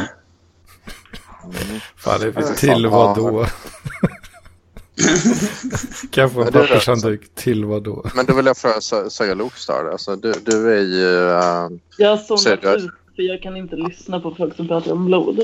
Fan, 1.98 2.20
det 2.20 2.28
är 2.28 2.56
till 2.56 2.88
vad 2.88 3.16
då? 3.18 3.48
Kan 6.12 6.22
jag 6.22 6.32
få 6.32 6.42
en 6.42 6.52
pappershandduk 6.52 7.36
till 7.36 7.66
vad 7.66 7.84
då? 7.84 8.06
Men 8.16 8.26
då 8.26 8.34
vill 8.34 8.46
jag 8.46 8.58
fråga, 8.58 8.82
säga 9.10 9.34
Lokstar, 9.34 9.90
alltså 9.92 10.16
du, 10.16 10.34
du 10.46 10.74
är 10.74 10.82
ju... 10.82 11.30
eh, 11.30 11.70
Jag 11.98 12.20
du- 12.62 12.70
ut 12.86 12.92
för 13.16 13.24
jag 13.24 13.42
kan 13.42 13.58
inte 13.58 13.76
lyssna 13.76 14.20
på 14.20 14.36
folk 14.36 14.56
som 14.56 14.68
pratar 14.68 14.92
om 14.92 15.06
blod. 15.06 15.40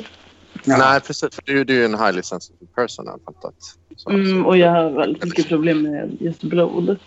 Ja. 0.63 0.77
Nej, 0.77 0.99
precis. 1.01 1.35
För 1.35 1.41
du, 1.45 1.63
du 1.63 1.73
är 1.73 1.77
ju 1.77 1.85
en 1.85 1.99
highly 1.99 2.23
sensitive 2.23 2.71
person, 2.75 3.07
har 3.07 3.13
jag 3.13 3.33
fattat. 3.35 3.53
Så, 3.95 4.09
Mm, 4.09 4.45
och 4.45 4.57
jag 4.57 4.71
har 4.71 4.89
väldigt 4.91 5.23
mycket 5.23 5.47
problem 5.47 5.81
med 5.81 6.17
just 6.19 6.41
blod. 6.43 6.97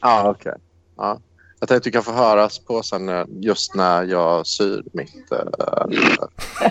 Ja, 0.00 0.30
okej. 0.30 0.54
Ja. 0.96 1.20
Jag 1.60 1.68
tänkte 1.68 1.76
att 1.76 1.82
du 1.84 1.90
kan 1.90 2.02
få 2.02 2.12
höras 2.12 2.58
på 2.58 2.82
sen 2.82 3.08
eh, 3.08 3.24
just 3.40 3.74
när 3.74 4.02
jag 4.04 4.46
syr 4.46 4.82
mitt... 4.92 5.32
Uh, 5.32 5.86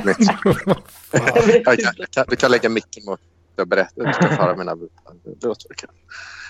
mitt 0.06 0.28
kan, 2.12 2.26
du 2.30 2.36
kan 2.36 2.52
lägga 2.52 2.70
micken 2.70 3.06
mot 3.06 3.20
jag 3.56 3.68
berättar. 3.68 4.06
Du 4.06 4.14
ska 4.14 4.28
få 4.28 4.44
höra 4.44 4.56
mina 4.58 4.76
bitar. 4.76 5.14
Det 5.24 5.48
låter 5.48 5.70
väl 5.70 5.78
kul. 5.78 5.90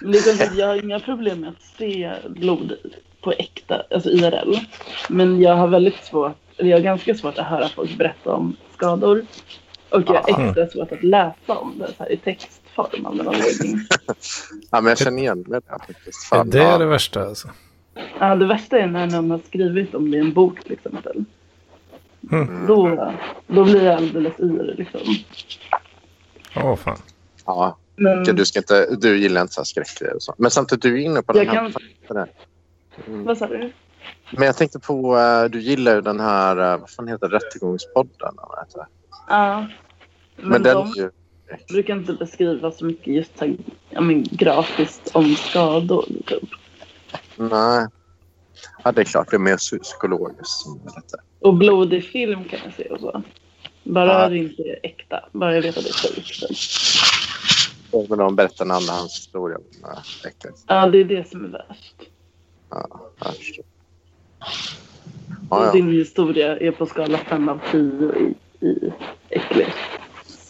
Men 0.01 0.11
Det 0.11 0.17
är 0.17 0.21
som 0.21 0.47
att 0.47 0.57
jag 0.57 0.67
har 0.67 0.83
inga 0.83 0.99
problem 0.99 1.39
med 1.39 1.49
att 1.49 1.61
se 1.77 2.13
blod 2.29 2.73
på 3.21 3.31
äkta, 3.31 3.83
alltså 3.91 4.09
IRL. 4.09 4.55
Men 5.09 5.41
jag 5.41 5.55
har 5.55 5.67
väldigt 5.67 6.03
svårt, 6.05 6.37
eller 6.57 6.69
jag 6.69 6.77
har 6.77 6.83
ganska 6.83 7.15
svårt 7.15 7.37
att 7.37 7.47
höra 7.47 7.69
folk 7.69 7.97
berätta 7.97 8.33
om 8.33 8.55
skador. 8.73 9.25
Och 9.89 10.01
jag 10.07 10.13
har 10.13 10.47
extra 10.47 10.67
svårt 10.67 10.91
att 10.91 11.03
läsa 11.03 11.57
om 11.57 11.79
det 11.79 11.87
så 11.87 12.03
här, 12.03 12.11
i 12.11 12.17
textform 12.17 13.05
av 13.05 13.15
någon 13.15 13.27
anledning. 13.27 13.77
Ja, 14.71 14.81
men 14.81 14.89
jag 14.89 14.97
känner 14.97 15.17
igen 15.17 15.45
mig 15.47 15.59
där 15.69 15.77
faktiskt. 15.79 16.31
Är 16.31 16.35
Fan, 16.35 16.49
det 16.49 16.57
ja. 16.57 16.77
det 16.77 16.85
värsta 16.85 17.23
alltså? 17.23 17.47
Ja, 18.19 18.35
det 18.35 18.45
värsta 18.45 18.79
är 18.79 18.87
när 18.87 19.07
någon 19.07 19.31
har 19.31 19.39
skrivit 19.47 19.95
om 19.95 20.11
det 20.11 20.17
i 20.17 20.19
en 20.19 20.33
bok 20.33 20.63
till 20.63 20.71
exempel. 20.71 21.25
Mm. 22.31 22.67
Då, 22.67 23.11
då 23.47 23.63
blir 23.63 23.83
jag 23.83 23.95
alldeles 23.95 24.39
yr 24.39 24.75
liksom. 24.77 24.99
Åh 26.55 26.75
fan. 26.75 26.97
Ja, 27.45 27.77
Men 27.95 28.23
du, 28.23 28.45
ska 28.45 28.59
inte, 28.59 28.95
du 28.95 29.17
gillar 29.17 29.41
inte 29.41 29.53
så 29.53 29.65
skräckgrejer 29.65 30.15
och 30.15 30.23
så. 30.23 30.33
Men 30.37 30.51
samtidigt, 30.51 30.81
du 30.83 30.93
är 31.01 31.05
inne 31.05 31.21
på 31.21 31.37
Jag 31.37 31.47
den 31.47 31.55
här... 31.55 31.71
kan- 32.07 32.27
Mm. 33.07 33.23
vad 33.23 33.37
sa 33.37 33.47
du? 33.47 33.71
Men 34.31 34.43
jag 34.45 34.57
tänkte 34.57 34.79
på, 34.79 35.17
eh, 35.17 35.43
du 35.43 35.61
gillar 35.61 35.95
ju 35.95 36.01
den 36.01 36.19
här, 36.19 36.73
eh, 36.73 36.79
vad 36.79 36.89
fan 36.89 37.07
heter 37.07 37.27
Rättegångspodden? 37.27 38.35
Ja. 39.27 39.67
Men, 40.35 40.49
Men 40.49 40.63
den 40.63 40.75
de 40.75 40.87
ju... 40.95 41.09
brukar 41.69 41.93
inte 41.95 42.13
beskriva 42.13 42.71
så 42.71 42.85
mycket 42.85 43.07
just 43.13 43.39
här, 43.39 43.57
ja, 43.89 44.01
men, 44.01 44.23
grafiskt 44.23 45.09
om 45.13 45.35
skador. 45.35 46.05
Typ. 46.25 46.49
Nej. 47.35 47.87
Ja, 48.83 48.91
det 48.91 49.01
är 49.01 49.05
klart. 49.05 49.29
Det 49.29 49.35
är 49.37 49.39
mer 49.39 49.57
psykologiskt. 49.57 50.65
Och 51.39 51.53
blodig 51.53 52.03
film 52.05 52.43
kan 52.43 52.59
jag 52.65 52.73
se 52.73 52.83
och 52.89 52.99
så. 52.99 53.23
Bara 53.91 54.21
Ja. 54.21 54.29
det 54.29 54.37
inte 54.37 54.61
är 54.63 54.79
äkta. 54.83 55.29
Bara 55.31 55.55
jag 55.55 55.61
vet 55.61 55.77
att 55.77 55.83
det 55.83 55.89
är 55.89 55.93
fejk. 55.93 56.39
typ. 56.39 56.57
Och 57.93 58.11
vill 58.11 58.17
de 58.17 58.35
berätta 58.35 58.63
en 58.63 58.71
andrahandshistoria 58.71 59.57
om 59.57 59.63
äh, 59.91 60.27
äckligt. 60.27 60.57
Ja, 60.67 60.87
det 60.87 60.97
är 60.97 61.03
det 61.05 61.29
som 61.29 61.45
är 61.45 61.49
värst. 61.49 61.95
Ja, 62.69 62.87
jag 63.19 63.35
förstår. 63.35 63.65
Ja, 65.49 65.65
ja. 65.65 65.71
din 65.71 65.91
historia 65.91 66.57
är 66.57 66.71
på 66.71 66.85
skala 66.85 67.17
5 67.17 67.49
av 67.49 67.59
10 67.71 67.81
i, 67.81 68.35
i 68.67 68.93
äcklig. 69.29 69.73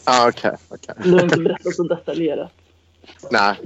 Ah, 0.06 0.27
Okej, 0.27 0.56
okej. 0.69 0.95
Du 1.04 1.13
har 1.13 1.23
inte 1.23 1.39
berättat 1.39 1.75
så 1.75 1.84
detaljerat. 1.84 2.51
Nej. 3.32 3.56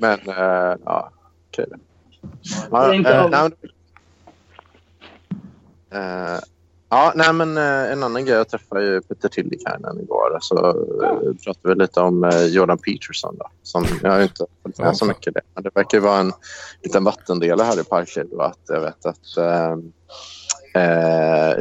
Men, 0.00 0.20
eh, 0.28 0.76
ja. 0.84 1.10
Okej. 1.48 1.66
Det 1.70 1.76
är 2.68 2.72
Ja, 5.90 6.40
Ja, 6.94 7.12
nej 7.14 7.32
men 7.32 7.56
eh, 7.56 7.92
en 7.92 8.02
annan 8.02 8.24
grej. 8.24 8.36
Jag 8.36 8.48
träffade 8.48 8.84
ju 8.84 9.00
Peter 9.00 9.28
Tillikainen 9.28 10.00
igår. 10.00 10.38
Så 10.40 10.66
eh, 10.68 11.34
pratade 11.44 11.74
vi 11.74 11.74
lite 11.74 12.00
om 12.00 12.24
eh, 12.24 12.44
Jordan 12.44 12.78
Peterson. 12.78 13.36
Då, 13.38 13.50
som 13.62 13.84
jag 14.02 14.10
har 14.10 14.22
inte 14.22 14.46
följt 14.62 14.78
med 14.78 14.96
så 14.96 15.04
mycket 15.04 15.34
det. 15.34 15.40
Men 15.54 15.62
det 15.62 15.70
verkar 15.74 16.00
vara 16.00 16.18
en 16.18 16.32
liten 16.82 17.04
vattendelare 17.04 17.66
här 17.66 17.80
i 17.80 17.84
Parkliv. 17.84 18.40
Att 18.40 18.58
jag 18.68 18.80
vet 18.80 19.06
att 19.06 19.36
eh, 19.36 19.76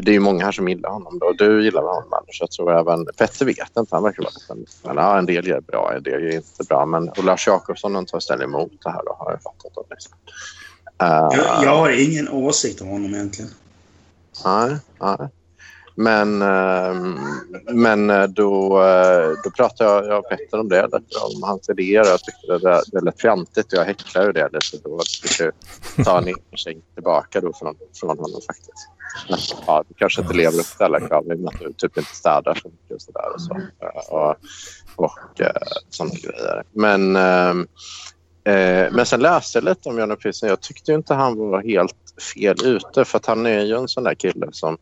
det 0.04 0.16
är 0.16 0.20
många 0.20 0.46
här 0.46 0.52
som 0.52 0.68
gillar 0.68 0.90
honom. 0.90 1.20
Då. 1.20 1.32
Du 1.32 1.64
gillar 1.64 1.82
honom 1.82 2.14
Anders. 2.14 2.42
Jag 2.42 2.52
tror 2.52 2.80
även 2.80 3.06
Petter 3.06 3.46
vet 3.46 3.78
inte. 3.78 3.96
Han 3.96 4.04
verkar 4.04 4.24
vara 4.24 4.58
men, 4.84 4.96
ja, 4.96 5.18
en 5.18 5.26
del 5.26 5.52
är 5.52 5.62
bra, 5.62 5.94
en 5.96 6.04
del 6.04 6.24
är 6.24 6.36
inte 6.36 6.64
bra. 6.70 6.86
Men 6.86 7.10
och 7.10 7.24
Lars 7.24 7.48
Jakobsson 7.48 8.06
tar 8.06 8.20
ställning 8.20 8.48
emot 8.48 8.72
det 8.84 8.90
här. 8.90 9.02
Då, 9.06 9.16
har 9.20 9.32
jag 9.32 9.42
fattat. 9.42 9.72
Då, 9.76 9.86
liksom. 9.90 10.14
Eh, 11.02 11.08
Jag, 11.08 11.64
jag 11.64 11.78
har 11.78 12.12
ingen 12.12 12.30
åsikt 12.30 12.82
om 12.82 12.88
honom 12.88 13.14
egentligen. 13.14 13.52
Nej, 14.46 14.78
nej. 15.02 15.30
Men, 15.96 16.42
ehm, 16.42 17.20
men 17.72 18.10
eh, 18.10 18.24
då, 18.24 18.84
eh, 18.84 19.32
då 19.44 19.50
pratade 19.50 19.90
jag, 19.90 20.06
jag 20.06 20.20
och 20.20 20.30
Petter 20.30 20.60
om 20.60 20.70
det, 20.70 20.84
lite, 20.84 20.98
om 21.36 21.44
hans 21.44 21.70
idéer. 21.70 22.06
Jag 22.06 22.20
tyckte 22.20 22.48
det, 22.48 22.60
det, 22.60 22.82
det 22.92 23.06
lät 23.06 23.22
fjantigt 23.22 23.74
och 23.74 23.80
jag 23.80 23.86
häcklade 23.86 24.32
det 24.32 24.50
lite. 24.54 24.78
Då 24.84 25.00
fick 25.22 25.40
jag 25.40 25.54
ta 26.06 26.18
en 26.18 26.36
ersättning 26.52 26.84
tillbaka 26.94 27.42
då 27.42 27.54
från, 27.54 27.76
från 28.00 28.10
honom 28.10 28.42
faktiskt. 28.48 28.90
Ja, 29.68 29.84
du 29.88 29.94
kanske 29.94 30.22
inte 30.22 30.34
lever 30.34 30.60
upp 30.60 30.78
till 30.78 30.86
alla 30.86 31.00
krav 31.00 31.26
i 31.28 31.34
och 31.34 31.40
med 31.40 31.48
att 31.54 31.60
du 31.60 31.74
typ 31.74 31.98
inte 31.98 32.16
städar 32.16 32.60
så 32.62 32.70
mycket 32.70 32.92
och 32.92 33.02
sådär. 33.02 33.34
Och, 33.34 33.42
så. 33.42 33.54
Eh, 33.54 34.14
och, 34.14 34.30
och, 34.96 35.06
och 35.06 35.42
sådana 35.90 36.14
grejer. 36.14 36.64
Men, 36.72 37.16
ehm, 37.16 37.68
eh, 38.46 38.92
men 38.92 39.06
sen 39.06 39.20
läste 39.20 39.58
jag 39.58 39.66
lite 39.66 39.90
om 39.90 39.98
Janne 39.98 40.16
Peterson. 40.16 40.50
Jag 40.50 40.62
tyckte 40.62 40.94
inte 40.94 41.14
han 41.14 41.38
var 41.38 41.64
helt 41.64 41.96
fel 42.36 42.56
ute 42.66 43.06
för 43.06 43.18
att 43.18 43.26
han 43.26 43.46
är 43.46 43.62
ju 43.64 43.76
en 43.76 43.88
sån 43.88 44.04
där 44.04 44.16
kille 44.16 44.48
som 44.52 44.78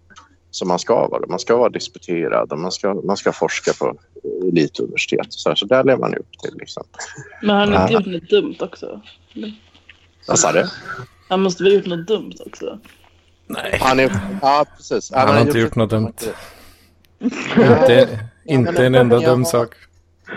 som 0.51 0.67
man 0.67 0.79
ska 0.79 1.07
vara. 1.07 1.27
Man 1.27 1.39
ska 1.39 1.55
vara 1.57 1.69
disputerad 1.69 2.51
och 2.51 2.59
man 2.59 2.71
ska, 2.71 2.93
man 2.93 3.17
ska 3.17 3.31
forska 3.31 3.73
på 3.73 3.97
elituniversitet. 4.51 5.27
Så, 5.29 5.49
här. 5.49 5.55
så 5.55 5.65
där 5.65 5.83
lever 5.83 5.99
man 5.99 6.11
ju 6.11 6.17
upp 6.17 6.31
till. 6.43 6.53
Liksom. 6.59 6.83
Men 7.41 7.49
har 7.49 7.57
han 7.57 7.71
Ja. 7.73 7.81
inte 7.81 7.93
gjort 7.93 8.21
något 8.21 8.29
dumt 8.29 8.55
också? 8.59 9.01
Vad 10.27 10.39
sa 10.39 10.51
du? 10.51 10.65
Han 11.29 11.41
måste 11.41 11.63
väl 11.63 11.71
ha 11.71 11.77
gjort 11.77 11.85
något 11.87 12.07
dumt 12.07 12.33
också? 12.45 12.79
Nej, 13.47 13.77
Han 13.81 13.99
är, 13.99 14.19
ja, 14.41 14.65
precis. 14.77 15.11
Han 15.11 15.27
har 15.27 15.41
inte 15.41 15.59
gjort 15.59 15.75
något 15.75 15.89
dumt. 15.89 16.13
inte, 17.57 18.19
inte 18.45 18.85
en 18.85 18.95
enda 18.95 19.19
dum 19.19 19.45
sak. 19.45 19.75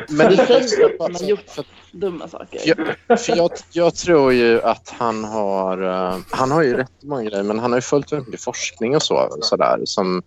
Men 0.08 0.30
det, 0.36 0.46
säger 0.46 0.84
att 0.84 0.92
han 1.00 1.14
har 1.14 1.22
gjort 1.22 1.50
dumma 1.94 2.28
saker. 2.28 2.60
jag, 2.64 3.20
för 3.20 3.36
jag, 3.36 3.50
jag 3.72 3.94
tror 3.94 4.32
ju 4.32 4.62
att 4.62 4.94
han 4.98 5.24
har... 5.24 5.82
eh, 5.82 6.18
han 6.30 6.50
har 6.50 6.62
ju 6.62 6.76
rätt 6.76 7.02
många 7.02 7.22
grejer, 7.22 7.42
men 7.42 7.58
han 7.58 7.72
har 7.72 7.78
ju 7.78 7.82
följt 7.82 8.12
väldigt 8.12 8.28
mycket 8.28 8.44
forskning 8.44 8.96
och 8.96 9.02
så, 9.02 9.36
så 9.40 9.56
där, 9.56 9.80
som 9.84 10.22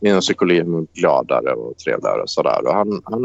inom 0.00 0.20
psykologi 0.20 0.58
är 0.58 1.00
gladare 1.00 1.52
och 1.52 1.78
trevligare 1.78 2.22
och 2.22 2.30
sådär. 2.30 2.66
Och 2.66 2.74
han, 2.74 3.02
han 3.04 3.22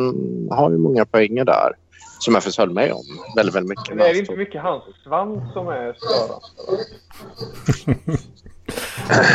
har 0.51 0.71
ju 0.71 0.77
många 0.77 1.05
poänger 1.05 1.45
där 1.45 1.71
som 2.19 2.33
jag 2.33 2.43
faktiskt 2.43 2.57
höll 2.57 2.69
med 2.69 2.91
om 2.91 3.05
väldigt, 3.35 3.55
väldigt 3.55 3.69
mycket. 3.69 3.95
Men 3.95 4.05
är 4.05 4.13
det 4.13 4.19
inte 4.19 4.35
mycket 4.35 4.61
hans 4.61 4.83
svans 5.03 5.53
som 5.53 5.67
är 5.67 5.93
störande? 5.93 6.35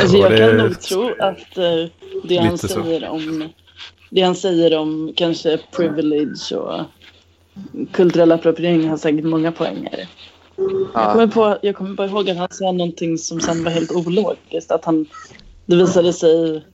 Alltså 0.01 0.17
jag 0.17 0.39
kan 0.39 0.57
nog 0.57 0.81
tro 0.81 1.15
att 1.19 1.59
eh, 1.59 1.91
det 2.25 2.37
han 2.37 2.53
lite 2.53 2.69
så. 2.69 2.83
säger 2.83 3.09
om 3.09 3.49
det 4.11 4.23
han 4.23 4.35
säger 4.35 4.79
om 4.79 5.13
kanske 5.17 5.59
privilege 5.77 6.57
och 6.57 6.85
kulturell 7.93 8.33
appropriering 8.33 8.89
har 8.89 8.97
säkert 8.97 9.25
många 9.25 9.53
poänger. 9.53 10.09
Jag, 10.57 10.69
Ja. 10.95 11.13
kommer 11.13 11.27
på, 11.27 11.59
jag 11.63 11.77
kommer 11.77 11.95
bara 11.95 12.07
ihåg 12.07 12.31
att 12.31 12.37
han 12.37 12.49
sa 12.51 12.73
någonting 12.73 13.19
som 13.19 13.41
sen 13.41 13.65
var 13.65 13.71
helt 13.71 13.91
ologiskt. 13.93 14.71
Att 14.71 14.85
han, 14.85 15.07
det 15.67 15.77
visade 15.77 16.13
sig 16.13 16.65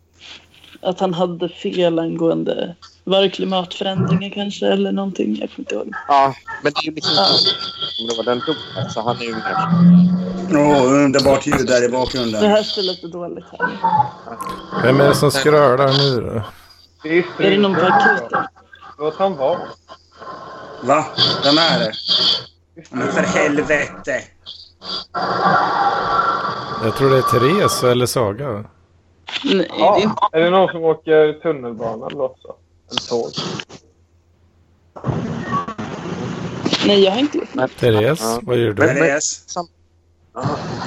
att 0.81 1.01
han 1.01 1.15
hade 1.15 1.49
fel 1.49 1.99
angående 1.99 2.75
var 3.05 3.23
det 3.23 3.31
klimatförändringar 3.31 4.31
kanske 4.31 4.67
eller 4.67 4.93
någonting. 4.93 5.37
Jag 5.41 5.51
kommer 5.51 5.59
inte 5.59 5.75
ihåg. 5.75 5.93
Ja, 6.09 6.35
men 6.63 6.73
det 6.73 6.79
är 6.81 6.85
ju 6.85 6.93
liksom 6.95 7.15
Ja. 7.17 8.17
det 8.17 8.31
den 8.31 8.39
domen, 8.47 8.91
så 8.91 9.01
han 9.01 9.17
är 9.17 9.23
ju 9.25 9.35
mer... 9.35 9.57
Åh, 10.53 10.93
underbart 11.05 11.47
ljud 11.47 11.67
där 11.67 11.79
i 11.85 11.87
Det 11.87 11.93
bakgrunden. 11.93 12.43
här 12.51 12.63
står 12.63 12.83
lite 12.83 13.07
dåligt 13.07 13.45
här. 13.59 13.69
Vem 14.83 15.01
är 15.01 15.09
det 15.09 15.15
som 15.15 15.31
skrölar 15.31 15.93
nu 15.93 16.21
då? 16.21 16.43
Det 17.03 17.19
är, 17.19 17.25
Är 17.47 17.51
det 17.51 17.59
någon 17.59 17.75
på 17.75 17.81
akuten? 17.81 18.43
Låt 18.99 19.17
han 19.17 19.37
vara. 19.37 19.59
Va? 20.87 21.05
Vem 21.45 21.59
är 21.59 21.79
det? 21.79 21.93
Men 22.91 23.13
för 23.13 23.21
helvete! 23.23 24.21
Jag 26.85 26.97
tror 26.97 27.11
det 27.11 27.17
är 27.19 27.23
Therese 27.23 27.83
eller 27.85 28.07
Saga. 28.07 28.49
Nej, 28.53 28.65
det 29.45 29.53
är 29.65 29.67
Ja. 29.79 29.99
inte. 30.01 30.17
Är 30.33 30.41
det 30.41 30.51
någon 30.51 30.69
som 30.69 30.85
åker 30.85 31.33
tunnelbana 31.43 32.07
eller 32.07 32.21
också? 32.21 32.49
Eller 32.91 33.01
tåg? 33.09 33.31
Nej, 36.87 37.05
jag 37.05 37.13
har 37.13 37.19
inte 37.19 37.39
gjort 37.39 37.55
något. 37.55 37.77
Therese, 37.77 38.21
Ja. 38.23 38.41
vad 38.43 38.57
gör 38.57 38.73
du? 38.73 38.87
Therese? 38.87 39.45
Ja, 39.55 39.67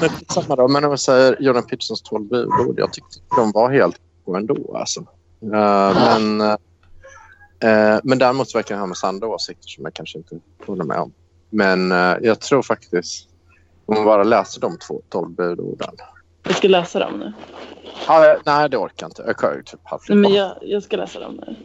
men 0.02 0.10
samma 0.30 0.56
då. 0.56 0.68
Men 0.68 0.84
om 0.84 0.90
jag 0.90 1.00
säger 1.00 1.38
Jordan 1.40 1.64
Petersons 1.64 2.02
12 2.02 2.28
budord. 2.30 2.80
Jag 2.80 2.94
tyckte 2.94 3.20
de 3.36 3.52
var 3.52 3.72
helt 3.72 3.96
på 4.26 4.36
ändå. 4.36 4.78
Alltså. 4.78 5.00
Eh, 5.54 5.94
men, 5.94 6.42
uh, 6.42 6.56
men 8.04 8.18
däremot 8.18 8.56
verkar 8.56 8.76
han 8.76 8.82
ha 8.82 8.88
massa 8.88 9.08
andra 9.08 9.28
åsikter 9.28 9.68
som 9.68 9.84
jag 9.84 9.94
kanske 9.94 10.18
inte 10.18 10.40
håller 10.66 10.84
med 10.84 10.98
om. 11.00 11.14
Men 11.50 11.92
eh, 11.92 12.16
jag 12.22 12.40
tror 12.40 12.62
faktiskt... 12.62 13.26
Om 13.86 13.96
man 13.96 14.06
bara 14.06 14.24
läser 14.24 14.62
de 14.62 14.78
två 14.78 15.02
tolv 15.10 15.30
budorden. 15.30 15.90
Jag 16.44 16.56
ska 16.56 16.68
läsa 16.68 17.00
dem 17.00 17.20
nu. 17.20 17.34
Ja, 18.08 18.38
nej, 18.46 18.70
det 18.70 18.78
orkar 18.78 18.94
jag 18.98 19.10
inte. 19.10 19.24
Jag 19.28 19.38
kan 19.38 19.56
ju 19.56 19.64
typ 19.64 19.80
halvt. 19.84 20.10
Nej, 20.10 20.18
men 20.18 20.34
jag, 20.34 20.58
jag 20.62 20.84
ska 20.84 20.98
läsa 20.98 21.20
dem 21.20 21.42
nu. 21.48 21.56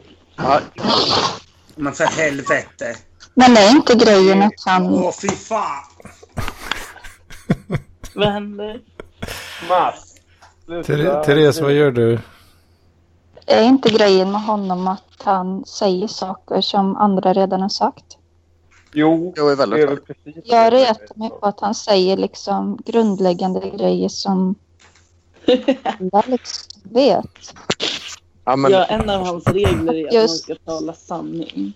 Men 1.76 1.92
för 1.92 2.04
helvete. 2.04 2.96
Men 3.34 3.56
är 3.56 3.70
inte 3.70 3.94
grejen 3.94 4.42
att 4.42 4.52
han... 4.66 4.86
Åh, 4.86 5.12
fy 5.22 5.28
fan. 5.28 5.84
Vad 8.14 8.28
händer? 8.28 8.80
Mats. 9.68 10.14
sluta. 10.64 10.92
Ther- 10.92 11.24
Therese, 11.24 11.60
vad 11.60 11.72
gör 11.72 11.90
du? 11.90 12.18
Är 13.46 13.62
inte 13.62 13.90
grejen 13.90 14.32
med 14.32 14.42
honom 14.42 14.88
att 14.88 15.22
han 15.24 15.64
säger 15.64 16.06
saker 16.08 16.60
som 16.60 16.96
andra 16.96 17.32
redan 17.32 17.60
har 17.62 17.68
sagt? 17.68 18.04
Jo, 18.92 19.32
jag 19.36 19.46
är 19.46 19.50
det 19.50 19.56
väldigt 19.56 19.80
är 19.80 19.86
väl 19.86 19.96
precis 19.96 20.42
Jag 20.44 20.72
det. 20.72 20.78
retar 20.78 21.18
mig 21.18 21.30
på 21.30 21.46
att 21.46 21.60
han 21.60 21.74
säger 21.74 22.16
liksom 22.16 22.78
grundläggande 22.86 23.70
grejer 23.70 24.08
som 24.08 24.54
alla 26.12 26.22
liksom 26.26 26.80
vet. 26.82 27.54
Ja, 28.44 28.56
men, 28.56 28.72
Ja, 28.72 28.84
en 28.84 29.10
av 29.10 29.26
hans 29.26 29.46
regler 29.46 29.94
är 29.94 30.06
att 30.08 30.14
Just. 30.14 30.48
man 30.48 30.56
ska 30.56 30.64
tala 30.72 30.92
sanning. 30.92 31.72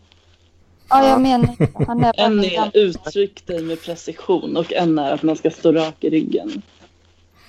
Ja, 0.88 1.08
jag 1.08 1.20
menar. 1.20 1.84
Han 1.86 2.04
är 2.04 2.12
En 2.16 2.44
är 2.44 2.70
uttryck 2.76 3.46
dig 3.46 3.62
med 3.62 3.82
precision 3.82 4.56
och 4.56 4.72
en 4.72 4.98
är 4.98 5.12
att 5.12 5.22
man 5.22 5.36
ska 5.36 5.50
stå 5.50 5.72
rak 5.72 5.94
i 6.04 6.10
ryggen. 6.10 6.62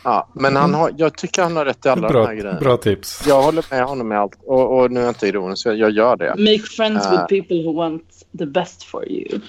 Ja, 0.04 0.28
men 0.34 0.56
han 0.56 0.74
har, 0.74 0.92
jag 0.98 1.18
tycker 1.18 1.42
han 1.44 1.56
har 1.58 1.66
rätt 1.66 1.86
i 1.86 1.90
alla 1.90 2.02
de 2.08 2.14
Bra, 2.14 2.26
här 2.26 2.34
grejerna. 2.34 2.60
bra 2.60 2.78
tips. 2.78 3.28
Jag 3.28 3.42
håller 3.42 3.66
med 3.72 3.84
honom 3.84 4.08
med 4.08 4.20
allt. 4.20 4.34
Och, 4.46 4.80
och 4.80 4.92
nu 4.92 5.00
är 5.00 5.04
jag 5.04 5.10
inte 5.12 5.28
ironisk, 5.28 5.66
jag, 5.68 5.76
jag 5.76 5.92
gör 5.92 6.16
det. 6.16 6.36
Make 6.38 6.60
friends 6.78 7.08
Ah. 7.08 7.12
with 7.12 7.26
people 7.28 7.64
who 7.64 7.74
want 7.78 8.04
the 8.40 8.46
best 8.46 8.84
for 8.84 9.10
you. 9.10 9.40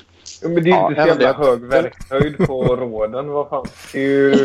Ja, 0.43 0.49
men 0.49 0.65
det 0.65 0.71
är 0.71 0.75
Ja, 0.75 0.89
inte 0.91 1.03
så 1.03 1.09
jävla 1.09 1.33
hög 1.33 1.61
verkhöjd 1.61 2.37
på 2.47 2.63
råden. 2.77 3.29
Vad 3.29 3.49
fan. 3.49 3.67
Det, 3.93 3.99
är 3.99 4.03
ju... 4.09 4.35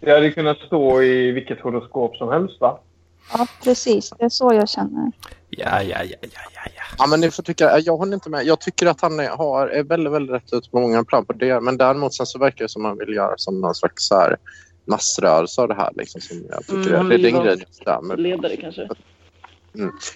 det 0.00 0.10
hade 0.10 0.30
kunnat 0.30 0.58
stå 0.58 1.02
i 1.02 1.30
vilket 1.30 1.60
horoskop 1.60 2.16
som 2.16 2.28
helst, 2.28 2.60
va? 2.60 2.78
Ja, 3.32 3.46
precis. 3.64 4.12
Det 4.18 4.24
är 4.24 4.28
så 4.28 4.54
jag 4.54 4.68
känner. 4.68 5.12
Ja, 5.50 5.82
ja, 5.82 6.02
ja, 6.02 6.16
ja, 6.20 6.28
ja, 6.32 6.60
ja. 6.64 6.82
Ja, 6.98 7.06
men 7.06 7.20
ni 7.20 7.30
får 7.30 7.42
tycka, 7.42 7.78
jag 7.78 7.96
håller 7.96 8.14
inte 8.14 8.30
med. 8.30 8.44
Jag 8.44 8.60
tycker 8.60 8.86
att 8.86 9.00
han 9.00 9.20
är, 9.20 9.28
har, 9.28 9.68
är 9.68 9.82
väldigt, 9.82 10.12
väldigt 10.12 10.34
rätt 10.34 10.52
ut 10.52 10.70
på 10.70 10.80
många 10.80 11.04
plan 11.04 11.24
på 11.24 11.32
det. 11.32 11.60
Men 11.60 11.76
däremot 11.76 12.14
sen 12.14 12.26
så 12.26 12.38
verkar 12.38 12.64
det 12.64 12.68
som 12.68 12.84
att 12.84 12.90
han 12.90 12.98
vill 12.98 13.14
göra 13.16 13.34
som 13.36 13.60
någon 13.60 13.74
slags 13.74 14.06
så 14.08 14.14
här 14.14 14.36
massrörelse 14.84 15.60
av 15.60 15.68
det 15.68 15.74
här. 15.74 15.90
Liksom, 15.94 16.20
som 16.20 16.36
jag, 16.50 16.66
tycker 16.66 16.94
Mm, 16.94 17.08
det, 17.08 17.16
det 17.16 17.28
är 17.28 17.32
den 17.32 17.42
grejen 17.42 17.58
jag 17.58 17.74
stämmer. 17.74 18.16
Ledare 18.16 18.56
kanske. 18.56 18.88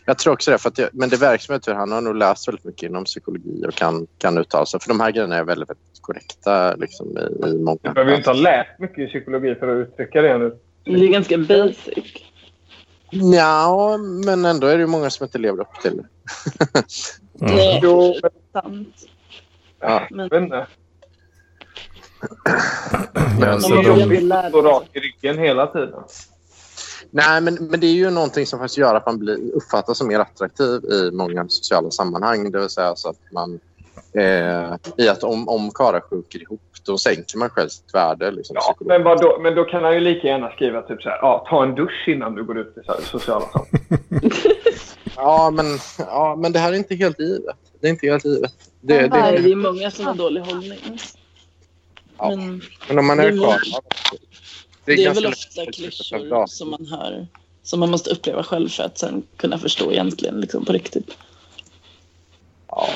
Jag 0.04 0.18
tror 0.18 0.32
också 0.32 0.50
det. 0.50 0.58
För 0.58 0.68
att 0.68 0.76
det 0.76 0.90
men 0.92 1.08
det 1.08 1.16
verkar 1.16 1.38
som 1.38 1.56
att 1.56 1.66
han 1.66 1.92
har 1.92 2.00
nog 2.00 2.16
läst 2.16 2.48
väldigt 2.48 2.64
mycket 2.64 2.82
inom 2.82 3.04
psykologi 3.04 3.64
och 3.68 3.74
kan, 3.74 4.06
kan 4.18 4.38
uttala 4.38 4.66
sig. 4.66 4.80
För 4.80 4.88
de 4.88 5.00
här 5.00 5.10
grejerna 5.10 5.36
är 5.36 5.44
väldigt, 5.44 5.70
väldigt 5.70 6.00
korrekta 6.00 6.74
liksom, 6.76 7.18
i, 7.18 7.48
i 7.48 7.58
många... 7.58 7.78
Du 7.82 7.90
behöver 7.90 8.10
ju 8.10 8.16
inte 8.16 8.30
ha 8.30 8.36
läst 8.36 8.78
mycket 8.78 8.98
i 8.98 9.06
psykologi 9.06 9.54
för 9.54 9.68
att 9.68 9.88
uttrycka 9.88 10.22
det 10.22 10.38
nu. 10.38 10.56
Det 10.84 10.90
är 10.90 11.08
ganska 11.08 11.38
basic. 11.38 12.29
Ja, 13.10 13.96
men 13.96 14.44
ändå 14.44 14.66
är 14.66 14.74
det 14.74 14.80
ju 14.80 14.86
många 14.86 15.10
som 15.10 15.24
inte 15.24 15.38
lever 15.38 15.60
upp 15.60 15.80
till 15.82 15.96
det. 15.96 16.04
Mm. 17.42 17.54
Nej, 17.56 17.80
Jo, 17.82 18.14
men 18.22 18.62
sant. 18.62 18.96
Ja. 19.80 20.06
Men. 20.10 20.50
Ja, 20.50 20.66
man 23.40 23.60
så 23.60 23.68
börjar 23.68 24.06
de, 24.06 24.20
lära 24.20 24.48
Stå 24.48 24.62
rak 24.62 24.88
i 24.92 25.00
ryggen 25.00 25.38
hela 25.38 25.66
tiden. 25.66 26.02
Nej, 27.10 27.40
men, 27.40 27.54
men 27.54 27.80
det 27.80 27.86
är 27.86 27.94
ju 27.94 28.10
någonting 28.10 28.46
som 28.46 28.58
faktiskt 28.58 28.78
gör 28.78 28.94
att 28.94 29.06
man 29.06 29.18
blir, 29.18 29.52
uppfattas 29.54 29.98
som 29.98 30.08
mer 30.08 30.18
attraktiv 30.18 30.84
i 30.84 31.10
många 31.12 31.48
sociala 31.48 31.90
sammanhang. 31.90 32.50
Det 32.50 32.60
vill 32.60 32.68
säga 32.68 32.96
så 32.96 33.08
att 33.08 33.32
man... 33.32 33.60
Eh, 34.14 34.74
I 34.96 35.08
att 35.08 35.22
om, 35.24 35.48
om 35.48 35.70
karlar 35.70 36.00
sjunker 36.00 36.42
ihop, 36.42 36.60
då 36.86 36.98
sänker 36.98 37.38
man 37.38 37.50
själv 37.50 37.68
sitt 37.68 37.94
värde. 37.94 38.30
Liksom, 38.30 38.56
Ja, 38.60 38.76
men, 38.80 39.02
vadå? 39.02 39.38
men 39.40 39.54
då 39.54 39.64
kan 39.64 39.84
han 39.84 39.94
ju 39.94 40.00
lika 40.00 40.26
gärna 40.26 40.50
skriva 40.50 40.82
typ 40.82 41.02
så 41.02 41.08
här. 41.08 41.18
Ja, 41.22 41.46
ta 41.50 41.62
en 41.62 41.74
dusch 41.74 42.04
innan 42.08 42.34
du 42.34 42.44
går 42.44 42.58
ut 42.58 42.74
i 42.76 43.04
sociala. 43.06 43.46
Ja, 45.16 45.50
men, 45.50 45.66
ja, 45.98 46.36
men 46.38 46.52
det 46.52 46.58
här 46.58 46.72
är 46.72 46.76
inte 46.76 46.94
helt 46.94 47.20
givet. 47.20 47.56
Det 47.80 47.86
är 47.86 47.90
inte 47.90 48.06
helt 48.06 48.24
givet. 48.24 48.52
Det, 48.80 48.96
det, 48.98 49.08
det, 49.08 49.38
det 49.42 49.50
är 49.52 49.56
många 49.56 49.90
som 49.90 50.04
har 50.06 50.14
dålig 50.14 50.40
hållning. 50.40 50.78
Ja. 52.18 52.28
Men 52.36 52.62
men 52.88 52.98
om 52.98 53.06
man 53.06 53.16
det 53.16 53.22
är 53.22 53.26
är 53.26 53.30
karl... 53.30 53.38
många- 53.40 53.80
Det 54.84 54.94
det 54.96 55.04
är 55.04 55.14
väl 55.14 55.26
ofta 55.26 55.66
klyschor 55.72 56.46
som 56.46 56.70
man 56.70 56.86
hör. 56.86 57.26
Som 57.62 57.80
man 57.80 57.90
måste 57.90 58.10
uppleva 58.10 58.42
själv 58.42 58.68
för 58.68 58.82
att 58.82 58.98
sen 58.98 59.22
kunna 59.36 59.58
förstå 59.58 59.92
egentligen 59.92 60.40
liksom 60.40 60.64
på 60.64 60.72
riktigt. 60.72 61.10
Ja. 62.68 62.88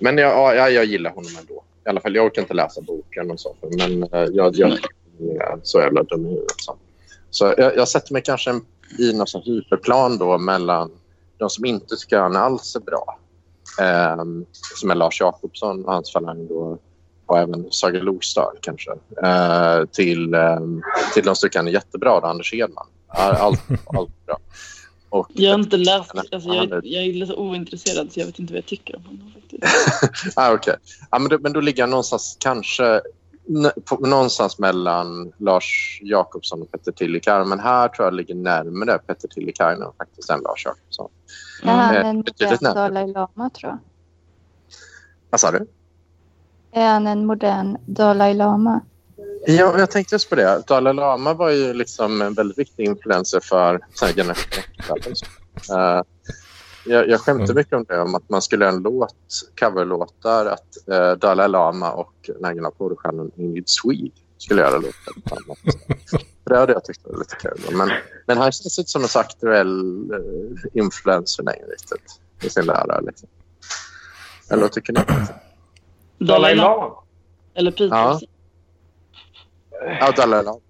Men 0.00 0.18
jag, 0.18 0.32
ja, 0.32 0.54
jag, 0.54 0.72
jag 0.72 0.84
gillar 0.84 1.10
honom 1.10 1.30
ändå. 1.40 1.62
I 1.86 1.88
alla 1.88 2.00
fall, 2.00 2.14
jag 2.14 2.26
orkar 2.26 2.42
inte 2.42 2.54
läsa 2.54 2.80
boken 2.80 3.30
och 3.30 3.40
så. 3.40 3.56
Men 3.78 4.02
eh, 4.02 4.28
jag, 4.32 4.56
jag 4.56 4.70
är 4.70 5.60
så 5.62 5.80
jävla 5.80 6.02
dum 6.02 6.26
i 6.26 6.28
huvudet. 6.28 6.54
Så, 6.60 6.76
så 7.30 7.54
jag, 7.56 7.76
jag 7.76 7.88
sätter 7.88 8.12
mig 8.12 8.22
kanske 8.22 8.60
i 8.98 9.12
någon 9.12 9.26
sån 9.26 9.42
hyperplan 9.42 10.18
då 10.18 10.38
mellan 10.38 10.90
de 11.38 11.50
som 11.50 11.64
inte 11.64 11.96
tycker 11.96 12.18
han 12.18 12.36
alls 12.36 12.76
är 12.76 12.80
bra. 12.80 13.18
ehm, 13.80 14.44
som 14.76 14.90
är 14.90 14.94
Lars 14.94 15.20
Jakobsson 15.20 15.84
och 15.84 15.92
hans 15.92 16.12
falang 16.12 16.46
då. 16.48 16.78
Och 17.26 17.38
även 17.38 17.66
Saga 17.70 18.00
Lokstad 18.00 18.52
kanske. 18.60 18.90
Eh, 19.22 19.84
till, 19.92 20.34
ehm, 20.34 20.82
till 21.14 21.24
de 21.24 21.34
han 21.54 21.68
är 21.68 21.72
jättebra, 21.72 22.20
då, 22.20 22.26
Anders 22.26 22.54
Edman. 22.54 22.86
Ja, 23.08 23.36
Allt, 23.38 23.60
allt 23.86 24.26
bra. 24.26 24.38
Och, 25.10 25.28
Jag 25.34 25.50
har 25.50 25.58
inte 25.58 25.76
läst, 25.76 26.12
alltså 26.14 26.48
jag, 26.48 26.64
är- 26.64 26.80
jag 26.84 27.04
är 27.04 27.12
lite 27.12 27.34
ointresserad 27.34 28.12
så 28.12 28.20
jag 28.20 28.26
vet 28.26 28.38
inte 28.38 28.52
vad 28.52 28.58
jag 28.58 28.66
tycker 28.66 28.96
om 28.96 29.04
honom 29.04 29.32
faktiskt. 29.34 30.36
ah, 30.38 30.52
okej. 30.52 30.74
Ja, 31.10 31.18
men, 31.18 31.28
då, 31.28 31.38
men 31.38 31.52
då 31.52 31.60
ligger 31.60 31.82
jag 31.82 31.90
någonstans 31.90 32.36
kanske 32.40 33.00
på, 33.84 33.96
någonstans 33.96 34.58
mellan 34.58 35.32
Lars 35.38 36.00
Jakobsson 36.02 36.62
och 36.62 36.70
Petter 36.70 36.92
Tillikainen. 36.92 37.48
Men 37.48 37.60
här 37.60 37.88
tror 37.88 38.06
jag 38.06 38.14
ligger 38.14 38.34
närmare 38.34 38.98
Petter 38.98 39.28
Tillikainen 39.28 39.88
faktiskt 39.98 40.30
än 40.30 40.40
Lars 40.40 40.64
Jakobsson. 40.64 41.10
Är 41.62 41.72
han 41.72 41.94
en 41.94 42.16
modern. 42.16 42.74
Dalai 42.74 43.06
Lama, 43.12 43.50
tror 43.50 43.70
jag? 43.70 43.78
Vad 45.30 45.40
sa 45.40 45.50
du? 45.50 45.66
Är 46.72 46.86
han 46.92 47.06
en 47.06 47.26
modern 47.26 47.76
Dalai 47.86 48.34
Lama? 48.34 48.80
Ja, 49.46 49.78
jag 49.78 49.90
tänkte 49.90 50.14
just 50.14 50.28
på 50.30 50.34
det. 50.34 50.62
Dalai 50.66 50.94
Lama 50.94 51.34
var 51.34 51.50
ju 51.50 51.72
liksom 51.72 52.22
en 52.22 52.34
väldigt 52.34 52.58
viktig 52.58 52.84
influencer 52.84 53.40
för 53.40 53.80
generationen. 54.14 54.64
Uh, 55.72 56.02
jag, 56.86 57.08
jag 57.08 57.20
skämtar 57.20 57.44
Mm. 57.44 57.56
mycket 57.56 57.72
om 57.72 57.84
det, 57.88 58.00
om 58.00 58.14
att 58.14 58.28
man 58.28 58.42
skulle 58.42 58.64
göra 58.64 58.74
en 58.74 58.82
låt, 58.82 59.14
coverlåtar, 59.60 60.46
att 60.46 60.76
uh, 60.92 61.12
Dalai 61.18 61.48
Lama 61.48 61.92
och 61.92 62.14
den 62.26 62.44
här 62.44 62.54
gamla 62.54 62.70
porrstjärnan 62.70 63.30
Ingrid 63.36 63.68
Swede 63.68 64.10
skulle 64.38 64.60
göra. 64.60 64.80
För 66.44 66.50
det 66.50 66.58
hade 66.58 66.72
jag 66.72 66.84
tyckt 66.84 67.00
var 67.04 67.18
lite 67.18 67.36
kul. 67.36 67.76
Men, 67.76 67.90
men 68.26 68.38
han 68.38 68.52
känns 68.52 68.78
inte 68.78 68.90
som 68.90 69.02
en 69.02 69.08
så 69.08 69.18
aktuell 69.18 70.04
uh, 70.12 70.60
influencer 70.72 71.42
längre 71.42 71.66
riktigt 71.66 72.20
i 72.42 72.50
sin 72.50 72.64
lära. 72.64 73.00
Liksom. 73.00 73.28
Eller 74.50 74.62
vad 74.62 74.72
tycker 74.72 74.92
ni? 74.92 75.00
Dalai 76.26 76.54
Lama. 76.54 76.94
Eller 77.54 77.70
Peter. 77.70 78.29
Ja. 79.80 80.12
Ja. 80.16 80.60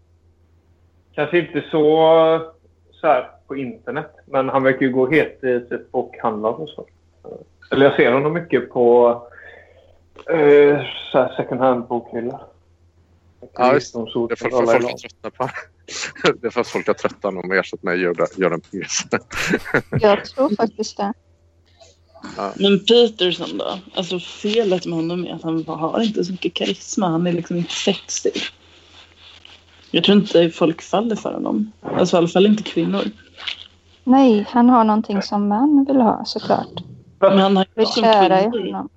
Kanske 1.13 1.39
inte 1.39 1.65
så, 1.71 2.53
så 2.93 3.07
här 3.07 3.31
på 3.47 3.57
internet. 3.57 4.11
Men 4.25 4.49
han 4.49 4.63
verkar 4.63 4.81
ju 4.81 4.93
gå 4.93 5.07
het 5.07 5.45
i 5.45 5.61
typ 5.61 5.91
bokhandlar 5.91 6.61
och 6.61 6.69
så. 6.69 6.87
Eller 7.71 7.87
jag 7.87 7.97
ser 7.97 8.13
honom 8.13 8.33
mycket 8.33 8.71
på 8.71 9.11
eh, 10.29 10.81
så 11.13 11.19
här 11.19 11.35
second 11.37 11.61
hand-bokhyllor. 11.61 12.41
Ja. 13.53 13.79
De 13.93 14.07
såg 14.07 14.29
Det 14.29 14.37
för, 14.37 14.51
för 14.51 14.67
folk 14.67 14.85
är 14.85 14.97
tröttna 14.97 15.31
på 15.31 15.49
Det 16.41 16.47
är 16.47 16.51
för 16.51 16.61
att 16.61 16.69
folk 16.69 16.89
är 16.89 16.93
trötta 16.93 17.29
om 17.29 17.39
att 17.39 17.53
ersätta 17.53 17.81
mig 17.83 17.95
och 17.95 18.01
göra, 18.01 18.27
göra 18.37 18.55
en 18.55 18.61
pjäs. 18.61 19.01
Jag 20.01 20.25
tror 20.25 20.57
faktiskt 20.57 20.97
det. 20.97 21.13
Men 22.55 22.79
Peterson 22.85 23.59
då? 23.59 23.79
Alltså 23.95 24.19
felet 24.19 24.87
med 24.87 24.95
honom 24.95 25.27
är 25.27 25.35
att 25.35 25.43
han 25.43 25.65
har 25.67 26.01
inte 26.01 26.25
så 26.25 26.33
mycket 26.33 26.55
karisma. 26.55 27.09
Han 27.09 27.27
är 27.27 27.33
liksom 27.33 27.57
inte 27.57 27.73
sexig. 27.73 28.33
Jag 29.91 30.05
tror 30.05 30.19
inte 30.19 30.51
folk 30.51 30.83
faller 30.83 31.17
för 31.17 31.33
honom. 31.33 31.73
Alltså 31.83 32.17
i 32.17 32.19
alla 32.19 32.29
fall 32.29 32.47
inte 32.47 32.63
kvinnor. 32.63 33.03
Nej, 34.05 34.47
han 34.51 34.71
har 34.71 34.85
någonting 34.85 35.23
som 35.23 35.49
män 35.49 35.85
vill 35.89 36.01
ha 36.01 36.25
såklart. 36.25 36.83
Men 37.19 37.39
han 37.39 37.57
har 37.57 37.67
ju 37.77 37.87
som 37.87 38.03
kära 38.03 38.41
i 38.41 38.51
kvinnor 38.51 38.89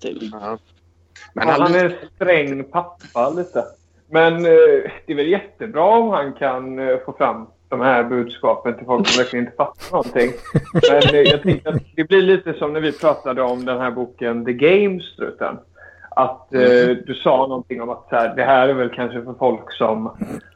till. 0.00 0.30
Ja. 0.32 0.58
Men 1.34 1.48
han, 1.48 1.62
han 1.62 1.74
är 1.74 1.98
sträng 2.14 2.64
pappa 2.64 3.30
lite. 3.30 3.64
Men 4.10 4.34
eh, 4.34 4.90
det 5.06 5.12
är 5.12 5.14
väl 5.14 5.28
jättebra 5.28 5.98
om 5.98 6.10
han 6.10 6.32
kan 6.32 6.78
eh, 6.78 6.98
få 7.06 7.12
fram 7.12 7.46
de 7.68 7.80
här 7.80 8.04
budskapen 8.04 8.76
till 8.76 8.86
folk 8.86 9.08
som 9.08 9.22
verkligen 9.22 9.44
inte 9.44 9.56
fattar 9.56 9.92
någonting. 9.92 10.30
Men 10.90 11.14
eh, 11.14 11.20
jag 11.20 11.42
tänkte 11.42 11.70
att 11.70 11.82
det 11.96 12.04
blir 12.04 12.22
lite 12.22 12.54
som 12.54 12.72
när 12.72 12.80
vi 12.80 12.92
pratade 12.92 13.42
om 13.42 13.64
den 13.64 13.80
här 13.80 13.90
boken 13.90 14.44
The 14.44 14.52
Game, 14.52 15.00
struten. 15.00 15.58
Att 16.16 16.54
eh, 16.54 16.88
du 17.06 17.20
sa 17.22 17.36
någonting 17.36 17.82
om 17.82 17.90
att 17.90 18.06
så 18.08 18.16
här, 18.16 18.36
det 18.36 18.44
här 18.44 18.68
är 18.68 18.74
väl 18.74 18.90
kanske 18.90 19.22
för 19.22 19.34
folk 19.38 19.72
som 19.72 20.10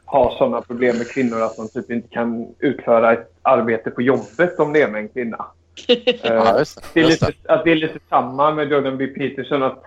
har 0.05 0.35
sådana 0.37 0.61
problem 0.61 0.97
med 0.97 1.11
kvinnor 1.11 1.41
att 1.41 1.57
man 1.57 1.69
typ 1.69 1.91
inte 1.91 2.07
kan 2.07 2.55
utföra 2.59 3.13
ett 3.13 3.31
arbete 3.41 3.91
på 3.91 4.01
jobbet 4.01 4.59
om 4.59 4.73
det 4.73 4.81
är 4.81 4.87
med 4.87 5.01
en 5.01 5.09
kvinna. 5.09 5.45
Eh, 5.87 6.17
ja, 6.23 6.59
just 6.59 6.93
det. 6.93 6.99
är 6.99 7.05
lite, 7.05 7.31
att 7.47 7.63
det 7.63 7.71
är 7.71 7.75
lite 7.75 7.99
samma 8.09 8.51
med 8.51 8.71
Jordan 8.71 8.97
B. 8.97 9.07
Peterson. 9.07 9.63
Att 9.63 9.83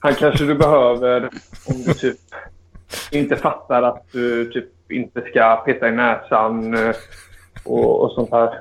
Han 0.00 0.14
kanske 0.14 0.44
du 0.44 0.54
behöver 0.54 1.22
om 1.68 1.82
du 1.86 1.94
typ 1.94 2.18
inte 3.10 3.36
fattar 3.36 3.82
att 3.82 4.12
du 4.12 4.50
typ 4.50 4.92
inte 4.92 5.20
ska 5.20 5.56
peta 5.56 5.88
i 5.88 5.92
näsan 5.92 6.74
eh, 6.74 6.94
och, 7.64 8.00
och 8.00 8.12
sånt 8.12 8.30
här. 8.30 8.60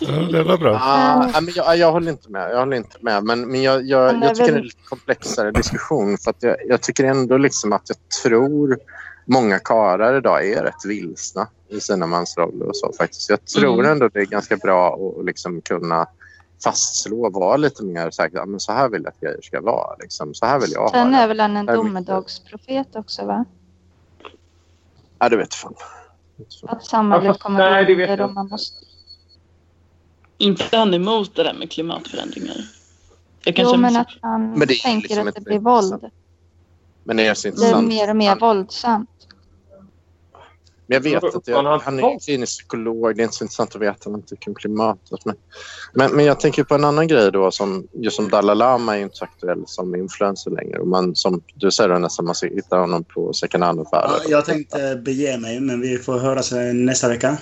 Ja, 0.00 0.12
det 0.32 0.42
var 0.42 0.58
bra. 0.58 0.78
Ah, 0.82 1.40
men 1.40 1.52
jag, 1.54 1.76
jag 1.76 1.92
håller 1.92 2.10
inte 2.12 2.30
med. 2.30 2.50
Jag 2.50 2.58
håller 2.58 2.76
inte 2.76 2.96
med. 3.00 3.24
Men, 3.24 3.48
men 3.50 3.62
jag, 3.62 3.86
jag, 3.86 4.22
jag 4.24 4.34
tycker 4.34 4.52
det 4.52 4.52
är 4.52 4.58
en 4.58 4.64
lite 4.64 4.82
komplexare 4.88 5.50
diskussion. 5.50 6.18
För 6.18 6.30
att 6.30 6.42
jag, 6.42 6.56
jag 6.68 6.80
tycker 6.80 7.04
ändå 7.04 7.36
liksom 7.38 7.72
att 7.72 7.82
jag 7.88 7.96
tror 8.22 8.78
många 9.24 9.58
karlar 9.58 10.16
idag 10.16 10.46
är 10.48 10.62
rätt 10.62 10.84
vilsna 10.84 11.46
i 11.68 11.80
sina 11.80 12.06
mansroller 12.06 12.66
och 12.68 12.76
så 12.76 12.92
faktiskt. 12.92 13.30
Jag 13.30 13.44
tror 13.44 13.74
Mm. 13.80 13.92
ändå 13.92 14.08
det 14.08 14.20
är 14.20 14.26
ganska 14.26 14.56
bra 14.56 14.94
att 15.18 15.24
liksom 15.24 15.60
kunna 15.60 16.06
fastslå 16.64 17.26
och 17.26 17.32
vara 17.32 17.56
lite 17.56 17.84
mer 17.84 18.10
säker. 18.10 18.36
Ja, 18.38 18.46
men 18.46 18.60
så 18.60 18.72
här 18.72 18.88
vill 18.88 19.02
jag 19.02 19.10
att 19.12 19.20
grejer 19.20 19.40
ska 19.42 19.60
vara. 19.60 19.96
Liksom. 20.00 20.34
Så 20.34 20.46
här 20.46 20.60
vill 20.60 20.72
jag 20.72 20.80
ha 20.80 20.90
Sen 20.90 21.10
det. 21.12 21.16
är 21.18 21.28
väl 21.28 21.40
han 21.40 21.56
en 21.56 21.66
domedagsprofet 21.66 22.96
också 22.96 23.24
va? 23.26 23.44
Ja, 25.18 25.28
det 25.28 25.36
vet 25.36 25.54
fan. 25.54 25.74
Att 26.66 26.84
samhället 26.84 27.24
Ja, 27.24 27.32
fast- 27.32 27.42
kommer 27.42 27.70
nej, 27.70 27.84
det 27.84 27.94
vet 27.94 28.08
jag 28.18 28.20
och 28.28 28.34
man 28.34 28.48
måste... 28.48 28.84
Inte 30.38 30.76
han 30.76 30.94
emot 30.94 31.36
det 31.36 31.42
där 31.42 31.54
med 31.54 31.70
klimatförändringar. 31.70 32.56
Jag 33.44 33.54
Jo 33.58 33.64
kanske 33.64 33.76
men 33.76 33.94
har 33.94 34.02
att 34.02 34.08
han 34.20 34.50
Men 34.50 34.68
tänker 34.68 35.00
liksom 35.00 35.28
att 35.28 35.34
det 35.34 35.38
inte 35.38 35.40
blir 35.40 35.58
våld. 35.58 36.10
Men 37.04 37.16
det 37.16 37.26
är 37.26 37.34
så 37.34 37.50
Det 37.50 37.66
är 37.66 37.82
mer 37.82 38.10
och 38.10 38.16
mer 38.16 38.36
våldsamt. 38.36 39.10
Men 40.86 40.94
jag 40.94 41.00
vet 41.00 41.22
inte. 41.22 41.36
uppmanar 41.36 41.70
Jag, 41.70 41.78
han 41.78 41.98
han 42.00 42.12
är 42.12 42.18
klinisk 42.18 42.58
psykolog. 42.58 43.16
Det 43.16 43.22
är 43.22 43.24
inte 43.24 43.36
så 43.36 43.44
intressant 43.44 43.74
att 43.74 43.82
veta 43.82 43.98
vad 44.04 44.12
han 44.12 44.22
tycker 44.22 44.48
om 44.48 44.54
klimatet. 44.54 45.24
Men, 45.24 45.36
men, 45.94 46.10
men 46.10 46.24
jag 46.24 46.40
tänker 46.40 46.64
på 46.64 46.74
en 46.74 46.84
annan 46.84 47.08
grej 47.08 47.32
då. 47.32 47.50
Som, 47.50 47.88
just 47.92 48.16
som 48.16 48.28
Dalai 48.28 48.56
Lama 48.56 48.96
är 48.98 49.02
inte 49.02 49.16
så 49.16 49.24
aktuell 49.24 49.62
som 49.66 49.94
influencer 49.94 50.50
längre. 50.50 50.78
Och 50.78 50.88
man, 50.88 51.16
som 51.16 51.42
du 51.54 51.70
säger 51.70 51.90
då, 51.90 51.98
nästan 51.98 52.24
man 52.24 52.34
ska 52.34 52.46
hitta 52.46 52.78
honom 52.78 53.04
på 53.04 53.32
second 53.32 53.64
hand-affärer. 53.64 54.10
Ja, 54.24 54.30
jag 54.30 54.44
tänkte 54.44 54.96
bege 55.04 55.38
mig, 55.38 55.60
men 55.60 55.80
vi 55.80 55.98
får 55.98 56.18
höras 56.18 56.52
nästa 56.74 57.08
vecka. 57.08 57.38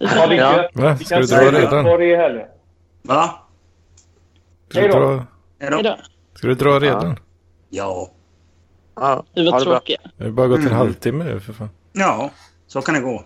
Ha 0.00 0.26
det 0.26 0.34
Ja. 0.34 0.68
Va? 0.74 0.96
Vi 0.98 1.04
Ska 1.04 1.14
kan 1.14 1.22
du 1.22 1.26
dra 1.26 1.36
säga 1.36 1.52
redan? 1.52 1.84
Var 1.84 1.98
det 1.98 2.04
i 2.06 2.16
helgen. 2.16 2.46
Va? 3.02 3.34
Ska 4.70 4.80
du 4.80 4.86
Hej 4.86 4.92
då. 4.92 4.98
dra, 4.98 5.26
Hej 5.60 5.70
då. 5.70 5.76
Hejdå. 5.76 5.96
ska 6.34 6.46
du 6.48 6.54
dra 6.54 6.78
redan? 6.80 7.16
Ja. 7.70 8.08
Ja, 8.96 9.24
var 9.34 9.42
det 9.44 9.50
bra. 9.50 9.60
tråkiga. 9.60 9.98
Det 10.16 10.24
har 10.24 10.30
bara 10.30 10.46
gått 10.48 10.58
en 10.58 10.64
Mm. 10.66 10.76
halvtimme 10.78 11.24
nu 11.24 11.40
för 11.40 11.52
fan. 11.52 11.70
Ja, 11.92 12.30
så 12.66 12.82
kan 12.82 12.94
det 12.94 13.00
gå. 13.00 13.24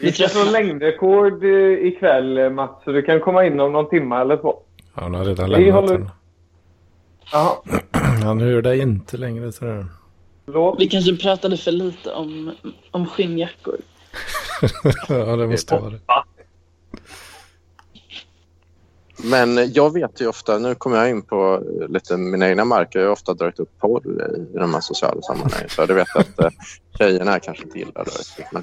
Vi 0.00 0.12
ska 0.12 0.28
slå 0.28 0.44
längdrekord 0.50 1.44
eh, 1.44 1.86
ikväll, 1.86 2.38
eh, 2.38 2.50
Mats. 2.50 2.84
Så 2.84 2.92
du 2.92 3.02
kan 3.02 3.20
komma 3.20 3.44
in 3.44 3.60
om 3.60 3.72
någon 3.72 3.88
timme 3.88 4.16
eller 4.20 4.36
två. 4.36 4.54
Ja, 4.94 5.02
Han 5.02 5.14
har 5.14 5.24
redan 5.24 5.48
Vi 5.50 5.56
lämnat 5.56 5.74
håller- 5.74 5.98
den. 5.98 6.10
Jaha. 7.32 7.52
Han 8.24 8.40
hör 8.40 8.62
dig 8.62 8.78
inte 8.80 9.16
längre 9.16 9.52
tror 9.52 9.70
jag. 10.46 10.76
Vi 10.78 10.88
kanske 10.88 11.16
pratade 11.16 11.56
för 11.56 11.72
lite 11.72 12.12
om, 12.12 12.52
om 12.90 13.06
skinnjackor. 13.06 13.76
ja, 15.08 15.36
det 15.36 15.48
måste 15.48 15.74
vara 15.74 15.90
det. 15.90 16.00
Men 19.24 19.72
jag 19.72 19.92
vet 19.92 20.20
ju 20.20 20.26
ofta, 20.26 20.58
nu 20.58 20.74
kommer 20.74 20.96
jag 20.96 21.10
in 21.10 21.22
på 21.22 21.62
lite 21.88 22.16
mina 22.16 22.48
egna 22.48 22.64
marker. 22.64 22.98
Jag 22.98 23.06
har 23.06 23.12
ofta 23.12 23.34
dragit 23.34 23.58
upp 23.58 23.78
porr 23.78 24.02
i, 24.54 24.58
de 24.58 24.74
här 24.74 24.80
sociala 24.80 25.22
sammanhangen. 25.22 25.68
Så 25.68 25.82
jag 25.82 25.94
vet 25.94 26.16
att 26.16 26.40
eh, 26.40 26.50
tjejerna 26.98 27.30
här 27.30 27.38
kanske 27.38 27.64
inte 27.64 27.78
gillar 27.78 28.04
det. 28.04 28.44
Men, 28.52 28.62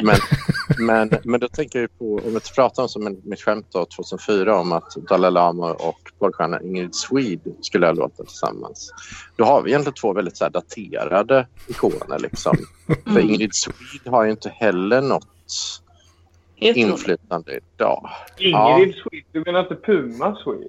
men, 0.00 0.18
men, 0.78 1.20
men 1.24 1.40
då 1.40 1.48
tänker 1.48 1.80
jag 1.80 1.98
på, 1.98 2.20
om 2.26 2.34
vi 2.34 2.40
pratar 2.54 2.82
om 2.82 2.88
som 2.88 3.16
mitt 3.24 3.40
skämt 3.40 3.66
då, 3.72 3.84
2004 3.84 4.58
om 4.58 4.72
att 4.72 4.96
Dalai 5.08 5.30
Lama 5.30 5.72
och 5.72 5.98
porrstjärnan 6.18 6.66
Ingrid 6.66 6.94
Swede 6.94 7.50
skulle 7.60 7.86
ha 7.86 7.92
låtit 7.92 8.26
tillsammans. 8.28 8.92
Då 9.36 9.44
har 9.44 9.62
vi 9.62 9.70
egentligen 9.70 9.94
två 9.94 10.12
väldigt 10.12 10.36
så 10.36 10.48
daterade 10.48 11.46
ikoner. 11.66 12.18
Liksom. 12.18 12.56
För 12.86 13.10
Mm. 13.10 13.28
Ingrid 13.30 13.54
Swede 13.54 14.10
har 14.10 14.24
ju 14.24 14.30
inte 14.30 14.48
heller 14.48 15.00
något 15.00 15.26
Heter 16.56 16.80
hon? 16.80 16.90
inflytande 16.90 17.60
idag. 17.76 18.10
Ingrid 18.38 18.94
Swede. 18.94 19.26
Du 19.32 19.42
menar 19.46 19.60
inte 19.60 19.74
Puma 19.74 20.36
Swede? 20.36 20.68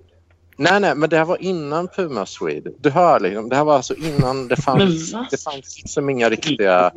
Nej, 0.57 0.79
nej, 0.79 0.95
men 0.95 1.09
det 1.09 1.17
här 1.17 1.25
var 1.25 1.41
innan 1.41 1.87
Puma 1.87 2.25
Swede. 2.25 2.71
Du 2.79 2.89
hör 2.89 3.19
liksom, 3.19 3.49
det 3.49 3.55
här 3.55 3.63
var 3.63 3.75
alltså 3.75 3.95
innan 3.95 4.47
det 4.47 4.55
fanns, 4.55 5.11
det 5.31 5.43
fanns 5.43 5.77
liksom 5.77 6.09
inga 6.09 6.29
riktiga 6.29 6.91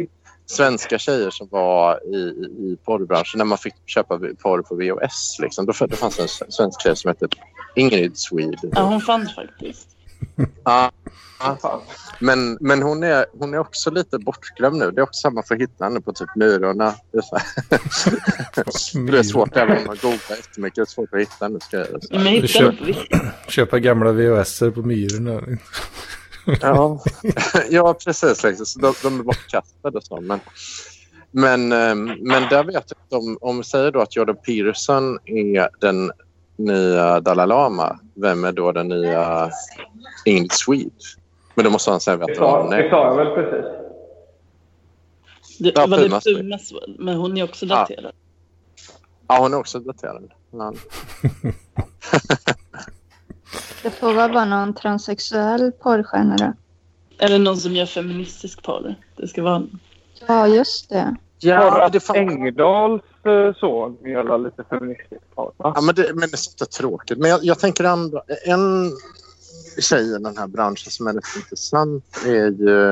svenska 0.46 0.98
tjejer 0.98 1.30
som 1.30 1.48
var 1.50 2.00
i, 2.14 2.18
i, 2.18 2.76
porrbranschen 2.84 3.38
när 3.38 3.44
man 3.44 3.58
fick 3.58 3.74
köpa 3.86 4.18
porr 4.18 4.62
på 4.62 4.74
VHS. 4.74 5.38
Liksom. 5.38 5.66
Då, 5.66 5.72
det 5.86 5.96
fanns 5.96 6.18
en 6.18 6.52
svensk 6.52 6.82
tjej 6.82 6.96
som 6.96 7.08
hette 7.08 7.28
Ingrid 7.74 8.18
Swede. 8.18 8.58
Ja, 8.72 8.82
hon 8.82 9.00
fanns 9.00 9.34
faktiskt. 9.34 9.88
Ja, 10.64 10.92
men 12.18 12.58
men 12.60 12.82
hon, 12.82 13.02
är, 13.02 13.26
hon 13.38 13.54
är 13.54 13.58
också 13.58 13.90
lite 13.90 14.18
bortglömd 14.18 14.78
nu. 14.78 14.90
Det 14.90 15.00
är 15.00 15.02
också 15.02 15.20
samma 15.20 15.42
för 15.42 15.54
att 15.54 15.60
hitta 15.60 15.84
henne 15.84 16.00
på 16.00 16.12
typ 16.12 16.28
Myrorna. 16.36 16.94
Det 17.10 17.18
är, 19.18 19.22
svårt 19.22 19.56
även 19.56 19.78
om 19.78 19.84
man 19.86 19.96
googlar 20.02 20.36
jättemycket. 20.36 20.76
Det 20.76 20.80
är 20.82 20.86
svårt 20.86 21.14
att 21.14 21.20
hitta. 21.20 21.50
Så. 21.60 22.18
Men 22.18 22.34
jag 22.34 22.76
riktigt. 22.80 23.20
Köpa 23.48 23.78
gamla 23.78 24.12
VHS-er 24.12 24.70
på 24.70 24.82
Myrorna. 24.82 25.58
Ja, 26.60 27.02
ja 27.70 27.94
precis. 28.04 28.44
Liksom. 28.44 28.66
Så 28.66 28.78
de, 28.78 28.94
de 29.02 29.20
är 29.20 29.24
bortkastade. 29.24 29.98
och 29.98 30.04
Så. 30.04 30.20
Men, 30.20 30.40
men, 31.30 31.72
ehm, 31.72 32.04
men 32.20 32.48
där 32.48 32.64
vet 32.64 32.74
jag 32.74 32.98
inte 33.04 33.16
om, 33.16 33.38
om 33.40 33.58
vi 33.58 33.64
säger 33.64 33.92
då 33.92 34.00
att 34.00 34.16
Jordan 34.16 34.36
Peterson 34.46 35.18
är 35.24 35.68
den 35.80 36.12
nya 36.64 37.20
Dalai 37.20 37.46
Lama. 37.46 37.98
Vem 38.14 38.44
är 38.44 38.52
då 38.52 38.72
den 38.72 38.88
nya 38.88 39.50
Ingrid 40.24 40.52
Swede? 40.52 40.90
Men 41.54 41.64
då 41.64 41.70
måste 41.70 41.90
han 41.90 42.00
säga 42.00 42.16
Det 42.16 42.34
sa, 42.36 42.40
vad 42.52 42.62
hon 42.62 42.70
det 42.70 42.76
är. 42.76 42.90
sa 42.90 43.04
jag 43.04 43.16
väl 43.16 43.26
precis. 43.34 43.64
Det 45.58 45.72
Ja, 45.74 45.86
var 45.86 45.96
det 45.98 46.04
Puma 46.04 46.20
Swede. 46.20 46.38
Puma 46.42 46.58
Swede, 46.58 46.94
men 46.98 47.16
hon 47.16 47.36
är 47.38 47.44
också 47.44 47.66
Ja. 47.66 47.74
daterad. 47.76 48.12
Ja, 49.28 49.38
hon 49.40 49.52
är 49.54 49.58
också 49.58 49.78
daterad. 49.80 50.30
Ja. 50.50 50.72
Det 53.82 53.90
får 53.90 54.12
väl 54.12 54.32
vara 54.32 54.44
någon 54.44 54.74
transsexuell 54.74 55.72
porrstjärna 55.72 56.36
då. 56.36 56.52
Eller 57.18 57.38
någon 57.38 57.56
som 57.56 57.72
gör 57.72 57.86
feministisk 57.86 58.62
porr. 58.62 58.94
Det 59.16 59.28
ska 59.28 59.42
vara... 59.42 59.62
Ja, 60.26 60.46
just 60.48 60.88
det. 60.88 61.16
Ja, 61.42 61.70
Bara 61.70 61.88
det 61.88 62.00
fan... 62.00 62.16
Engdahls 62.16 63.02
eh, 63.24 63.54
son 63.54 63.98
gör 64.04 64.38
lite 64.38 64.64
feministiskt 64.64 65.34
par, 65.34 65.52
va? 65.56 65.72
Ja, 65.74 65.80
men 65.80 65.94
det, 65.94 66.10
men 66.14 66.20
det 66.20 66.34
är 66.34 66.36
så 66.36 66.66
tråkigt. 66.66 67.18
Men 67.18 67.30
jag, 67.30 67.40
jag 67.42 67.58
tänker 67.58 67.84
ändå... 67.84 68.22
En 68.44 68.90
tjej 69.80 70.14
i 70.14 70.18
den 70.18 70.36
här 70.36 70.46
branschen 70.46 70.90
som 70.90 71.06
är 71.06 71.12
lite 71.12 71.28
intressant 71.36 72.04
är 72.26 72.50
ju... 72.50 72.90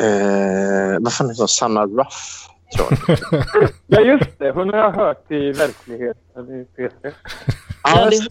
Eh, 0.00 0.98
vad 1.00 1.12
fan 1.12 1.28
heter 1.28 1.42
hon? 1.42 1.48
Sanna 1.48 1.86
Ruff, 1.86 2.48
tror 2.76 2.88
jag. 3.06 3.70
Ja, 3.86 4.00
just 4.00 4.38
det. 4.38 4.50
Hon 4.50 4.68
har 4.68 4.78
jag 4.78 4.92
hört 4.92 5.30
i 5.30 5.52
verkligheten 5.52 6.48
i 6.48 6.66
P3. 6.76 7.12
Ja, 7.82 8.10
det. 8.10 8.28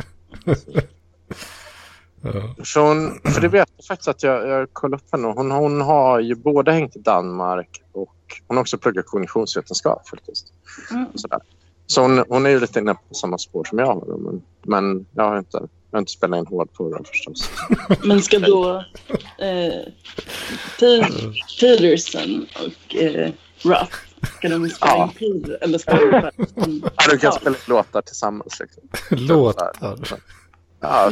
För, 2.65 2.87
hon, 2.87 3.19
för 3.33 3.41
det 3.41 3.47
vet 3.47 3.69
jag 3.77 3.85
faktiskt 3.85 4.07
att 4.07 4.23
jag, 4.23 4.47
jag 4.47 4.73
kollade 4.73 5.03
upp 5.03 5.11
henne. 5.11 5.27
Hon, 5.27 5.51
hon 5.51 5.81
har 5.81 6.19
ju 6.19 6.35
både 6.35 6.71
hängt 6.71 6.95
i 6.95 6.99
Danmark 6.99 7.81
och 7.91 8.16
hon 8.47 8.57
har 8.57 8.61
också 8.61 8.77
pluggat 8.77 9.05
kognitionsvetenskap 9.05 10.09
faktiskt. 10.09 10.53
Mm. 10.91 11.05
Sådär. 11.15 11.39
Så 11.87 12.01
hon, 12.01 12.23
hon 12.29 12.45
är 12.45 12.49
ju 12.49 12.59
lite 12.59 12.79
inne 12.79 12.93
på 12.93 13.13
samma 13.13 13.37
spår 13.37 13.63
som 13.63 13.79
jag 13.79 13.85
har. 13.85 14.17
Men, 14.17 14.41
men 14.63 15.05
jag 15.15 15.23
har 15.23 15.37
inte, 15.37 15.57
jag 15.91 15.97
har 15.97 15.99
inte 15.99 16.11
spelat 16.11 16.39
in 16.39 16.45
hård 16.47 16.73
på 16.73 16.89
den 16.93 17.03
förstås. 17.05 17.49
men 18.03 18.21
ska 18.21 18.39
då 18.39 18.75
eh, 19.37 19.73
Pe- 20.79 21.33
Peterson 21.59 22.45
och 22.65 22.95
eh, 22.95 23.31
Ruff, 23.61 24.05
ska 24.37 24.49
de 24.49 24.69
spela 24.69 24.91
Ja. 24.91 25.11
in 25.19 25.41
Peter? 25.41 25.57
Eller 25.61 25.77
ska 25.77 25.91
de 25.95 26.11
bara... 26.11 26.31
Ja, 26.35 27.11
du 27.11 27.17
kan 27.17 27.31
spela 27.31 27.55
låtar 27.67 28.01
tillsammans. 28.01 28.59
Liksom. 28.59 28.83
Låtar. 29.27 29.71
Ja, 29.81 29.97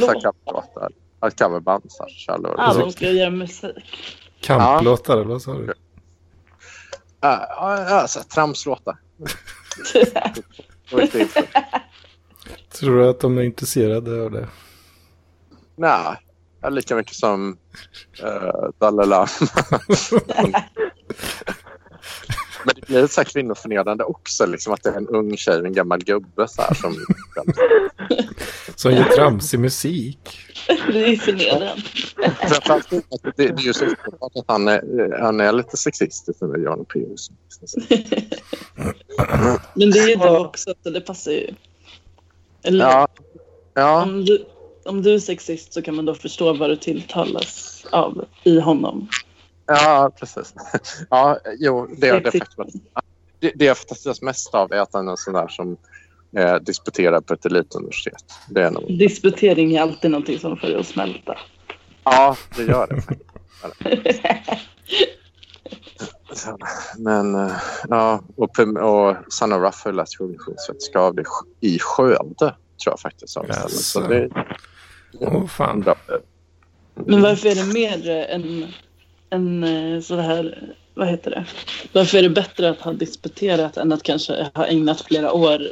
Låtar. 0.00 0.32
Ja, 1.20 1.28
Ett 1.28 1.38
coverband. 1.38 1.84
Ja, 2.26 2.74
de 2.78 2.92
ska 2.92 3.10
göra 3.10 3.30
musik. 3.30 3.76
Kamplåtar 4.40 5.14
eller 5.14 5.24
vad 5.24 5.42
sa 5.42 5.52
du? 5.54 5.74
Ja, 7.26 7.46
ja, 7.50 7.90
ja, 7.90 8.08
så 8.08 8.18
här, 8.18 8.26
tramslåtar. 8.26 8.96
Tror 12.78 12.98
du 12.98 13.08
att 13.08 13.20
de 13.20 13.38
är 13.38 13.42
intresserade 13.42 14.22
av 14.22 14.30
det? 14.30 14.48
Nej, 15.76 16.16
ja, 16.62 16.68
lika 16.68 16.96
mycket 16.96 17.14
som 17.14 17.58
uh, 18.22 18.70
Dalai 18.78 19.06
Lama. 19.06 19.28
Men 22.64 22.74
det 22.74 22.86
blir 22.86 23.06
så 23.06 23.20
här 23.20 23.28
kvinnoförnedrande 23.28 24.04
också. 24.04 24.46
Liksom, 24.46 24.72
att 24.72 24.82
det 24.82 24.90
är 24.90 24.96
en 24.96 25.08
ung 25.08 25.36
tjej 25.36 25.60
och 25.60 25.66
en 25.66 25.72
gammal 25.72 26.04
gubbe 26.04 26.48
så 26.48 26.62
här, 26.62 26.74
som... 26.74 26.96
Som 28.76 28.92
gör 28.92 29.04
tramsig 29.04 29.60
musik. 29.60 30.38
Det 30.66 31.12
är 31.12 31.16
förnedrande. 31.16 31.82
Framförallt 32.40 32.90
det, 32.90 33.32
det 33.36 33.44
är 33.44 33.58
ju 33.58 33.72
så 33.72 33.84
uppenbart 33.84 34.32
att 34.36 34.44
han 34.48 34.68
är, 34.68 35.18
han 35.20 35.40
är 35.40 35.52
lite 35.52 35.76
sexistisk 35.76 36.40
med 36.40 36.62
Jan 36.62 36.84
Pearson. 36.84 37.36
Men 39.74 39.90
det 39.90 39.98
är 39.98 40.08
ju 40.08 40.16
du 40.16 40.38
också, 40.38 40.74
så 40.82 40.90
det 40.90 41.00
passar 41.00 41.32
ju. 41.32 41.50
Eller 42.62 42.84
Ja, 42.84 43.08
ja. 43.74 44.02
om, 44.02 44.24
du, 44.24 44.46
om 44.84 45.02
du 45.02 45.14
är 45.14 45.18
sexist 45.18 45.72
så 45.72 45.82
kan 45.82 45.94
man 45.94 46.04
då 46.04 46.14
förstå 46.14 46.52
vad 46.52 46.70
du 46.70 46.76
tilltalas 46.76 47.84
av 47.92 48.24
i 48.44 48.60
honom. 48.60 49.08
Ja, 49.66 50.10
precis. 50.20 50.54
Ja, 51.10 51.38
jo, 51.58 51.86
det 51.98 52.08
är 52.08 52.20
det 52.20 52.40
Det, 53.40 53.52
det 53.54 53.64
jag 53.64 53.78
fantiseras 53.78 54.22
mest 54.22 54.54
av 54.54 54.72
är 54.72 54.80
att 54.80 54.92
han 54.92 55.06
är 55.06 55.10
en 55.10 55.16
sån 55.16 55.34
där 55.34 55.48
som 55.48 55.76
eh, 56.36 56.56
disputerar 56.56 57.20
på 57.20 57.34
ett 57.34 57.46
elituniversitet. 57.46 58.24
Det 58.50 58.62
är 58.62 58.70
nog... 58.70 58.98
Disputering 58.98 59.74
är 59.74 59.82
alltid 59.82 60.10
någonting 60.10 60.38
som 60.38 60.56
får 60.56 60.66
dig 60.66 60.76
att 60.76 60.86
smälta. 60.86 61.36
Ja, 62.10 62.36
det 62.56 62.62
gör 62.62 62.86
det. 62.86 63.02
Så, 66.32 66.58
Men 66.98 67.34
eh, 67.34 67.52
ja, 67.88 68.22
och, 68.36 68.58
och 68.58 69.16
Sanna 69.32 69.58
Ruff 69.58 69.84
har 69.84 69.92
läst 69.92 70.18
kognitionsvetenskap 70.18 71.16
i 71.60 71.78
Skövde, 71.78 72.36
tror 72.38 72.54
jag 72.84 73.00
faktiskt. 73.00 73.36
av. 73.36 73.46
Så 73.68 74.00
det 74.00 74.30
Åh 75.20 75.46
fan. 75.46 75.80
bra. 75.80 75.94
Men 76.94 77.22
varför 77.22 77.48
är 77.48 77.54
det 77.54 77.72
mer 77.74 78.10
än, 78.10 78.66
än 79.30 79.64
eh, 79.64 80.00
så 80.00 80.16
här, 80.16 80.74
vad 80.94 81.08
heter 81.08 81.30
det? 81.30 81.46
Varför 81.92 82.18
är 82.18 82.22
det 82.22 82.30
bättre 82.30 82.70
att 82.70 82.80
ha 82.80 82.92
disputerat 82.92 83.76
än 83.76 83.92
att 83.92 84.02
kanske 84.02 84.50
ha 84.54 84.66
ägnat 84.66 85.00
flera 85.00 85.32
år 85.32 85.62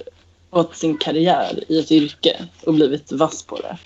åt 0.50 0.76
sin 0.76 0.98
karriär 0.98 1.64
i 1.68 1.80
ett 1.80 1.92
yrke 1.92 2.48
och 2.66 2.74
blivit 2.74 3.12
vass 3.12 3.42
på 3.42 3.60
det? 3.60 3.78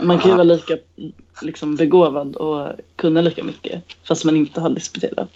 Man 0.00 0.18
kan 0.18 0.30
ju 0.30 0.36
vara 0.36 0.44
lika 0.44 0.78
liksom, 1.42 1.76
begåvad 1.76 2.36
och 2.36 2.68
kunna 2.96 3.20
lika 3.20 3.44
mycket 3.44 3.82
fast 4.04 4.24
man 4.24 4.36
inte 4.36 4.60
har 4.60 4.70
disputerat. 4.70 5.28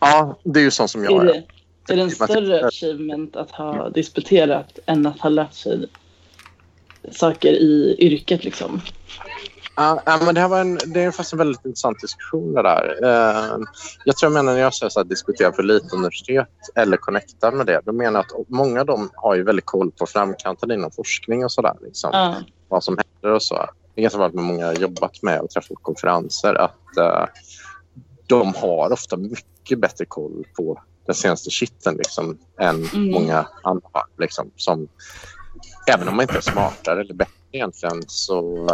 Ja, 0.00 0.38
det 0.42 0.60
är 0.60 0.64
ju 0.64 0.70
sånt 0.70 0.90
som 0.90 1.04
jag 1.04 1.12
Är 1.12 1.20
är. 1.20 1.24
det, 1.86 1.92
är 1.92 1.96
det 1.96 2.02
en 2.02 2.10
större 2.10 2.66
achievement 2.66 3.36
att 3.36 3.50
ha 3.50 3.88
disputerat 3.88 4.78
än 4.86 5.06
att 5.06 5.20
ha 5.20 5.28
lärt 5.28 5.54
sig 5.54 5.86
saker 7.10 7.52
i 7.52 7.96
yrket 7.98 8.44
liksom? 8.44 8.80
Ja, 9.76 10.02
men 10.24 10.34
det, 10.34 10.40
här 10.40 10.48
var 10.48 10.60
en, 10.60 10.78
det 10.86 11.02
är 11.02 11.10
faktiskt 11.10 11.32
en 11.32 11.38
väldigt 11.38 11.64
intressant 11.64 12.00
diskussion 12.00 12.54
det 12.54 12.62
där. 12.62 12.98
Eh, 13.02 13.58
jag 14.04 14.16
tror 14.16 14.32
jag 14.32 14.32
menar 14.32 14.52
när 14.52 14.60
jag 14.60 14.74
säger 14.74 14.92
här, 14.96 15.04
diskutera 15.04 15.52
för 15.52 15.62
elituniversitet 15.62 16.48
eller 16.74 16.96
connecta 16.96 17.50
med 17.50 17.66
det, 17.66 17.80
då 17.84 17.92
menar 17.92 18.24
jag 18.28 18.40
att 18.40 18.48
många 18.48 18.80
av 18.80 18.86
dem 18.86 19.10
har 19.14 19.34
ju 19.34 19.42
väldigt 19.42 19.66
koll 19.66 19.90
på 19.90 20.06
framkanten 20.06 20.70
inom 20.70 20.90
forskning 20.90 21.44
och 21.44 21.52
sådär. 21.52 21.74
Liksom. 21.82 22.34
Vad 22.68 22.84
som 22.84 22.98
händer 22.98 23.36
och 23.36 23.42
så. 23.42 23.54
Det 23.94 24.00
är 24.00 24.02
ganska 24.02 24.18
vanligt 24.18 24.34
med 24.34 24.44
många 24.44 24.60
jag 24.60 24.66
har 24.68 24.74
jobbat 24.74 25.22
med 25.22 25.40
och 25.40 25.50
träffat 25.50 25.68
på 25.68 25.74
konferenser 25.82 26.54
att 26.54 26.96
eh, 26.96 27.24
de 28.26 28.54
har 28.54 28.92
ofta 28.92 29.16
mycket 29.16 29.78
bättre 29.80 30.04
koll 30.04 30.44
på 30.56 30.82
den 31.06 31.14
senaste 31.14 31.50
shiten 31.50 31.94
liksom, 31.96 32.38
än 32.60 32.84
Mm. 32.94 33.10
många 33.10 33.46
andra. 33.62 34.00
Liksom, 34.18 34.50
som, 34.56 34.88
även 35.88 36.08
om 36.08 36.16
man 36.16 36.22
inte 36.22 36.36
är 36.36 36.40
smartare 36.40 37.00
eller 37.00 37.14
bättre 37.14 37.32
egentligen 37.52 38.02
så 38.06 38.66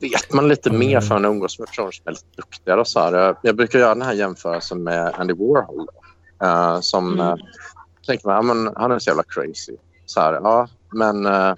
vet 0.00 0.32
man 0.32 0.48
lite 0.48 0.70
mer 0.70 1.00
för 1.00 1.14
man 1.14 1.24
umgås 1.24 1.58
med 1.58 1.68
personer 1.68 1.90
som 1.90 2.02
är 2.06 2.10
lite 2.10 2.26
duktigare. 2.36 2.80
Och 2.80 2.88
så 2.88 3.00
här. 3.00 3.12
Jag- 3.12 3.36
Jag 3.42 3.56
brukar 3.56 3.78
göra 3.78 3.94
den 3.94 4.02
här 4.02 4.12
jämförelsen 4.12 4.82
med 4.82 5.14
Andy 5.18 5.34
Warhol. 5.34 5.86
Då, 6.38 6.46
eh, 6.46 6.80
som 6.80 7.12
Mm. 7.14 7.26
eh, 7.26 7.34
tänker 8.06 8.26
man, 8.28 8.36
ja, 8.36 8.42
men 8.54 8.72
han 8.76 8.90
är 8.92 8.98
så 8.98 9.10
jävla 9.10 9.22
crazy. 9.22 9.76
Så 10.06 10.20
här, 10.20 10.32
ja, 10.32 10.68
men 10.92 11.26
eh, 11.26 11.54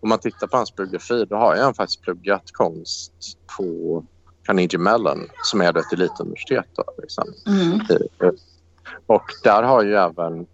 om 0.00 0.08
man 0.08 0.18
tittar 0.18 0.46
på 0.46 0.56
hans 0.56 0.76
biografi 0.76 1.24
då 1.24 1.36
har 1.36 1.56
han 1.56 1.74
faktiskt 1.74 2.02
pluggat 2.02 2.52
konst 2.52 3.12
på 3.56 4.04
Carnegie 4.42 4.78
Mellon 4.78 5.28
som 5.42 5.60
är 5.60 5.78
ett 5.78 5.92
elituniversitet. 5.92 6.66
Då, 6.76 6.84
liksom. 6.98 7.24
Mm. 7.46 7.80
Och 9.06 9.24
där 9.42 9.62
har 9.62 9.82
ju 9.82 9.94
även 9.94 10.46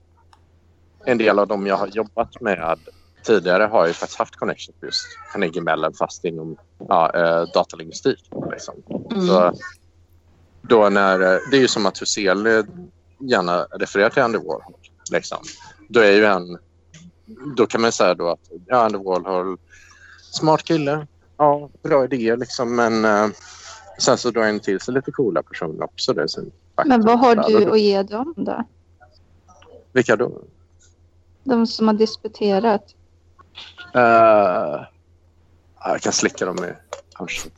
en 1.05 1.18
del 1.18 1.38
av 1.38 1.47
dem 1.47 1.66
jag 1.66 1.76
har 1.76 1.86
jobbat 1.86 2.40
med 2.40 2.78
tidigare 3.26 3.62
har 3.62 3.86
ju 3.86 3.92
faktiskt 3.92 4.18
haft 4.18 4.36
connection 4.36 4.74
till 4.78 4.86
just 4.86 5.07
Carnegie 5.32 5.62
Mellon 5.62 5.94
fast 5.94 6.24
inom 6.24 6.57
ja, 6.88 7.12
eh, 7.14 7.53
datalinguistik. 7.55 8.30
Liksom. 8.51 8.74
Mm. 9.11 9.26
Så 9.26 9.53
då 10.62 10.88
när, 10.88 11.20
eh, 11.20 11.40
det 11.51 11.57
är 11.57 11.61
ju 11.61 11.68
som 11.68 11.86
att 11.86 12.03
Huseli 12.03 12.62
gärna 13.18 13.62
refererar 13.62 14.11
till 14.11 14.22
Andy 14.22 14.38
Warhol. 14.38 14.74
Liksom. 15.11 15.38
Då 15.88 16.01
är 16.01 16.12
ju 16.12 16.24
en, 16.24 16.59
då 17.57 17.66
kan 17.66 17.81
man 17.81 17.93
säga 17.93 18.14
då 18.14 18.29
att 18.31 18.51
ja, 18.66 18.85
Andy 18.85 18.99
Warhol, 18.99 19.59
smart 20.33 20.62
kille, 20.62 21.07
ja, 21.37 21.70
bra 21.83 22.05
idéer 22.05 22.37
liksom 22.37 22.77
men 22.77 23.05
eh, 23.05 23.27
sen 23.99 24.18
så 24.18 24.31
drar 24.31 24.43
han 24.43 24.61
till 24.61 24.81
sig 24.81 24.95
lite 24.95 25.12
coola 25.12 25.43
personer 25.43 25.85
också. 25.85 26.12
Det 26.12 26.27
Men 26.85 27.03
vad 27.03 27.18
har 27.18 27.37
du 27.37 27.70
att 27.70 27.81
ge 27.81 28.03
dem 28.03 28.35
då? 28.37 28.64
Vilka 29.93 30.16
då? 30.16 30.43
De 31.45 31.66
som 31.66 31.87
har 31.87 31.95
disputerat. 31.95 32.95
Uh, 33.97 34.83
jag 35.85 36.01
kan 36.01 36.12
slicka 36.12 36.47
dem 36.47 36.64
i 36.64 36.72
arslet. 37.14 37.53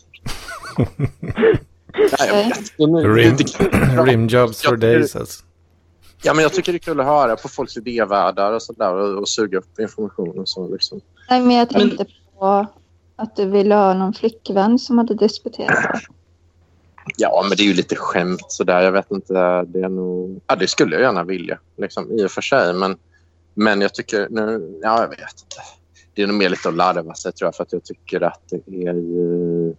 Är- 2.18 3.14
Rim, 3.14 4.06
rimjobs 4.06 4.62
for 4.62 4.76
days 4.76 5.16
alltså. 5.16 5.44
Ja, 6.22 6.34
men 6.34 6.42
jag 6.42 6.52
tycker 6.52 6.72
det 6.72 6.76
är 6.76 6.80
kul 6.80 7.00
att 7.00 7.06
höra 7.06 7.36
på 7.36 7.48
folks 7.48 7.76
idévärldar 7.76 8.52
och 8.52 8.62
sådär 8.62 8.94
och, 8.94 9.18
och 9.18 9.28
suga 9.28 9.58
upp 9.58 9.78
information 9.78 10.38
och 10.38 10.48
så. 10.48 10.68
Liksom. 10.68 11.00
Nej, 11.30 11.40
men 11.42 11.56
jag 11.56 11.68
Men- 11.72 11.80
tänkte 11.80 12.06
på 12.38 12.66
att 13.16 13.36
du 13.36 13.44
ville 13.44 13.74
ha 13.74 13.94
någon 13.94 14.14
flickvän 14.14 14.78
som 14.78 14.98
hade 14.98 15.14
disputerat. 15.14 16.02
Ja, 17.16 17.44
men 17.48 17.56
det 17.56 17.62
är 17.62 17.66
ju 17.66 17.74
lite 17.74 17.96
skämt 17.96 18.44
sådär. 18.48 18.82
Jag 18.82 18.92
vet 18.92 19.10
inte. 19.10 19.64
Det 19.64 19.80
är 19.80 19.88
nog... 19.88 20.40
Ja, 20.46 20.56
det 20.56 20.66
skulle 20.68 20.96
jag 20.96 21.02
gärna 21.02 21.24
vilja, 21.24 21.58
liksom, 21.76 22.12
i 22.12 22.26
och 22.26 22.30
för 22.30 22.40
sig. 22.42 22.72
Men, 22.74 22.96
men 23.54 23.80
jag 23.80 23.94
tycker... 23.94 24.28
Nu, 24.30 24.78
ja, 24.82 25.00
jag 25.00 25.08
vet 25.08 25.18
inte. 25.20 25.56
Det 26.14 26.22
är 26.22 26.26
nog 26.26 26.36
mer 26.36 26.48
lite 26.48 26.68
att 26.68 26.74
larva 26.74 27.14
sig, 27.14 27.32
tror 27.32 27.46
jag, 27.46 27.54
för 27.54 27.62
att 27.62 27.72
jag 27.72 27.84
tycker 27.84 28.20
att 28.20 28.42
det 28.48 28.86
är 28.86 28.94
ju... 28.94 29.74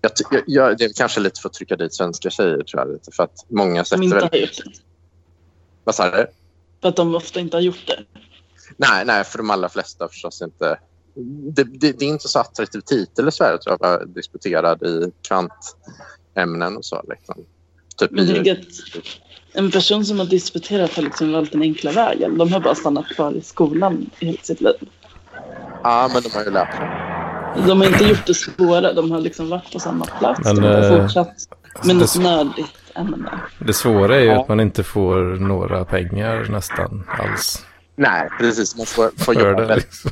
Jag, 0.00 0.16
ty- 0.16 0.24
jag, 0.30 0.42
jag, 0.46 0.78
det 0.78 0.84
är 0.84 0.92
kanske 0.92 1.20
lite 1.20 1.40
för 1.40 1.48
att 1.48 1.52
trycka 1.52 1.76
dit 1.76 1.94
svenska 1.94 2.30
tjejer, 2.30 2.62
tror 2.62 2.82
jag. 2.82 2.92
Lite, 2.92 3.10
för 3.12 3.22
att 3.22 3.44
många 3.48 3.84
sätter 3.84 4.14
väldigt... 4.14 4.60
Vad 5.90 5.94
sa 5.94 6.10
du? 6.10 6.26
För 6.82 6.88
att 6.88 6.96
de 6.96 7.14
ofta 7.14 7.40
inte 7.40 7.56
har 7.56 7.62
gjort 7.62 7.86
det. 7.86 8.04
Nej, 8.76 9.04
nej, 9.04 9.24
för 9.24 9.38
de 9.38 9.50
allra 9.50 9.68
flesta 9.68 10.08
förstås 10.08 10.42
inte. 10.42 10.78
Det, 11.54 11.64
det, 11.64 11.92
det 11.92 12.04
är 12.04 12.08
inte 12.08 12.28
så 12.28 12.38
attraktiv 12.38 12.80
titel 12.80 13.28
i 13.28 13.32
Sverige 13.32 13.58
tror 13.58 13.72
jag, 13.72 13.74
att 13.74 13.80
vara 13.80 14.04
disputerad 14.04 14.82
i 14.82 15.12
kvantämnen 15.28 16.76
och 16.76 16.84
så. 16.84 17.02
Liksom. 17.08 17.34
Typ 17.96 18.10
Men 18.10 18.26
jag 18.28 18.46
i, 18.46 18.66
en 19.52 19.70
person 19.70 20.04
som 20.04 20.18
har 20.18 20.26
disputerat 20.26 20.94
har 20.94 21.02
liksom 21.02 21.32
valt 21.32 21.52
den 21.52 21.62
enkla 21.62 21.92
vägen. 21.92 22.38
De 22.38 22.52
har 22.52 22.60
bara 22.60 22.74
stannat 22.74 23.06
kvar 23.08 23.32
i 23.32 23.40
skolan 23.40 24.10
i 24.18 24.26
hela 24.26 24.38
sitt 24.42 24.60
liv. 24.60 24.90
ja, 25.82 26.10
men 26.12 26.22
de 26.22 26.30
har 26.32 26.44
ju 26.44 26.50
lärt 26.50 26.76
sig. 26.76 26.86
De 27.66 27.80
har 27.80 27.86
inte 27.86 28.04
gjort 28.04 28.26
det 28.26 28.34
svåra. 28.34 28.92
De 28.92 29.10
har 29.10 29.20
liksom 29.20 29.48
varit 29.48 29.72
på 29.72 29.78
samma 29.80 30.04
plats. 30.04 30.40
Men, 30.44 30.56
de 30.56 30.62
har 30.62 30.92
eh, 30.92 31.02
fortsatt 31.02 31.28
Alltså, 31.74 31.86
med 31.86 31.96
något 31.96 32.14
det, 32.14 32.20
nördigt 32.22 32.76
ämne. 32.94 33.40
det 33.58 33.72
svåra 33.72 34.16
är 34.16 34.20
ju 34.20 34.26
Ja. 34.26 34.40
att 34.42 34.48
man 34.48 34.60
inte 34.60 34.82
får 34.82 35.16
några 35.22 35.84
pengar 35.84 36.46
nästan 36.50 37.04
alls 37.08 37.66
Nej, 37.96 38.28
precis. 38.38 38.76
Man 38.76 38.86
får, 38.86 39.10
får 39.24 39.34
jobba 39.34 39.60
det. 39.60 39.66
väldigt, 39.66 39.84
Liksom. 39.86 40.10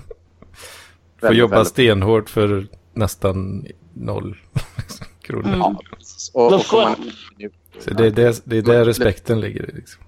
Får 1.20 1.34
jobba 1.34 1.56
väldigt. 1.56 1.72
stenhårt 1.72 2.30
för 2.30 2.66
nästan 2.94 3.64
noll 3.94 4.36
kronor. 5.22 5.46
Mm. 5.48 5.58
Ja, 5.58 5.80
precis. 5.96 6.30
Och, 6.34 6.52
och 6.52 6.60
han? 6.70 6.82
man, 6.82 7.10
Så 7.80 7.90
det 7.94 8.06
är 8.06 8.10
det, 8.10 8.40
det 8.44 8.56
är 8.58 8.62
där 8.62 8.84
respekten 8.84 9.40
ligger 9.40 9.70
i. 9.70 9.72
Liksom. 9.74 10.02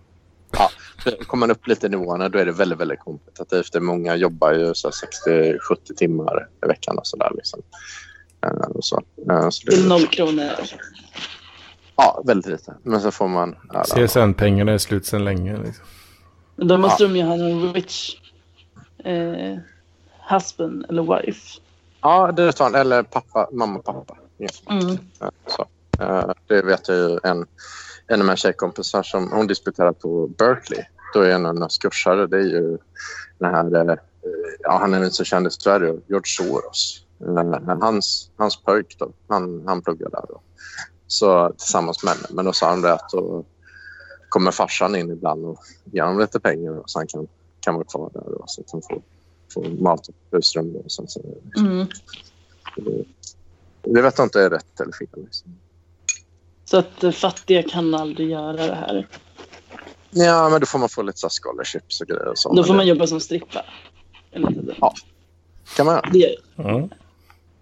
Kommer 1.26 1.40
man 1.40 1.50
upp 1.50 1.66
lite 1.66 1.86
i 1.86 1.90
nivåerna 1.90 2.28
då 2.28 2.38
är 2.38 2.46
det 2.46 2.52
väldigt, 2.52 2.78
väldigt 2.78 3.00
kompetitivt. 3.00 3.72
Det 3.72 3.78
är 3.78 3.80
Många 3.80 4.16
jobbar 4.16 4.52
ju 4.52 4.74
så 4.74 4.88
här 4.88 5.56
60-70 5.68 5.94
timmar 5.96 6.48
i 6.64 6.66
veckan 6.66 6.98
och 6.98 7.06
sådär. 7.06 7.32
Liksom. 7.34 7.62
Eh, 8.46 8.50
och 8.50 8.84
så. 8.84 9.02
Eh, 9.30 9.48
så 9.48 9.66
det, 9.66 9.72
Till 9.76 9.88
noll 9.88 10.06
kronor. 10.06 10.50
Ja, 11.96 12.22
väldigt 12.24 12.52
lite. 12.52 12.74
Men 12.82 13.00
så 13.00 13.10
får 13.10 13.28
man... 13.28 13.56
Ja, 13.72 13.84
CSN-pengarna 13.84 14.72
är 14.72 14.78
slut 14.78 15.06
sedan 15.06 15.24
länge. 15.24 15.52
Liksom. 15.56 15.84
Men 16.56 16.68
då 16.68 16.78
måste 16.78 17.02
de 17.02 17.16
ju 17.16 17.22
ha 17.22 17.34
en 17.34 17.72
rich 17.72 18.16
eh, 19.04 19.58
husband 20.30 20.86
eller 20.88 21.02
wife. 21.02 21.60
Ja, 22.00 22.32
det 22.32 22.52
tar 22.52 22.64
han. 22.64 22.74
Eller 22.74 23.02
pappa, 23.02 23.48
mamma 23.52 23.78
och 23.78 23.84
pappa. 23.84 24.16
Ja. 24.36 24.48
Mm. 24.70 24.98
Ja, 25.18 25.30
Så. 25.46 25.66
Eh, 26.04 26.30
Det 26.46 26.62
vet 26.62 26.88
jag 26.88 26.96
ju 26.96 27.18
en, 27.22 27.46
en 28.10 28.20
av 28.20 28.26
mina 28.26 28.36
tjejkompisar 28.36 29.02
som 29.02 29.32
hon 29.32 29.46
disputerar 29.46 29.92
på 29.92 30.26
Berkeley. 30.26 30.84
Då 31.14 31.20
är 31.20 31.30
en 31.30 31.46
av 31.46 31.54
hennes 31.54 31.78
kursare, 31.78 32.26
det 32.26 32.36
är 32.36 32.42
ju 32.42 32.78
den 33.38 33.54
här, 33.54 33.90
eh, 33.90 33.96
ja 34.60 34.78
han 34.78 34.94
är 34.94 35.04
inte 35.04 35.16
så 35.16 35.24
känd 35.24 35.46
i 35.46 35.50
Sverige, 35.50 36.00
George 36.06 36.26
Soros. 36.26 37.04
Eh, 37.20 37.78
Hans, 37.80 38.30
hans 38.36 38.56
pojk 38.56 38.96
då, 38.98 39.12
han, 39.28 39.62
han 39.66 39.82
pluggar 39.82 40.10
där 40.10 40.24
då. 40.28 40.40
Så 41.06 41.50
tillsammans 41.50 42.04
med 42.04 42.12
henne. 42.14 42.26
Men 42.30 42.44
då 42.44 42.52
sa 42.52 42.68
han 42.68 42.82
det 42.82 42.92
att 42.92 43.10
då 43.10 43.44
kommer 44.28 44.50
farsan 44.50 44.96
in 44.96 45.10
ibland 45.10 45.44
och 45.44 45.58
ger 45.84 46.02
honom 46.02 46.20
lite 46.20 46.40
pengar 46.40 46.72
då, 46.72 46.82
så 46.86 46.98
han 46.98 47.06
kan, 47.06 47.28
kan 47.60 47.74
vara 47.74 47.84
kvar 47.84 48.10
där 48.14 48.20
då, 48.26 48.44
så 48.46 48.60
att 48.60 48.70
han 48.70 48.82
får, 48.82 49.02
får 49.54 49.82
mat 49.82 50.08
och 50.08 50.14
husrum. 50.30 50.72
Då, 50.72 50.82
så, 50.86 51.20
Mm. 51.56 51.86
det, 52.76 53.04
det 53.82 54.02
vet 54.02 54.18
jag 54.18 54.26
inte 54.26 54.42
är 54.42 54.50
rätt 54.50 54.80
eller 54.80 54.92
fel. 54.92 55.08
Liksom. 55.14 55.56
Så 56.70 56.76
att 56.76 57.04
eh, 57.04 57.10
fattiga 57.10 57.62
kan 57.62 57.94
aldrig 57.94 58.30
göra 58.30 58.52
det 58.66 58.74
här. 58.74 59.08
Ja, 60.10 60.48
men 60.48 60.60
då 60.60 60.66
får 60.66 60.78
man 60.78 60.88
få 60.88 61.02
lite 61.02 61.18
så 61.18 61.26
här 61.26 61.30
scholarships 61.30 62.00
och 62.00 62.06
grejer. 62.06 62.28
Och 62.28 62.38
så. 62.38 62.52
Då 62.52 62.64
får 62.64 62.74
man 62.74 62.84
det, 62.86 62.90
jobba 62.90 63.06
som 63.06 63.20
strippa. 63.20 63.64
Ja. 64.80 64.94
kan 65.76 65.86
man 65.86 65.94
göra. 65.94 66.08
Det 66.12 66.18
gör 66.18 66.34
Ja. 66.56 66.88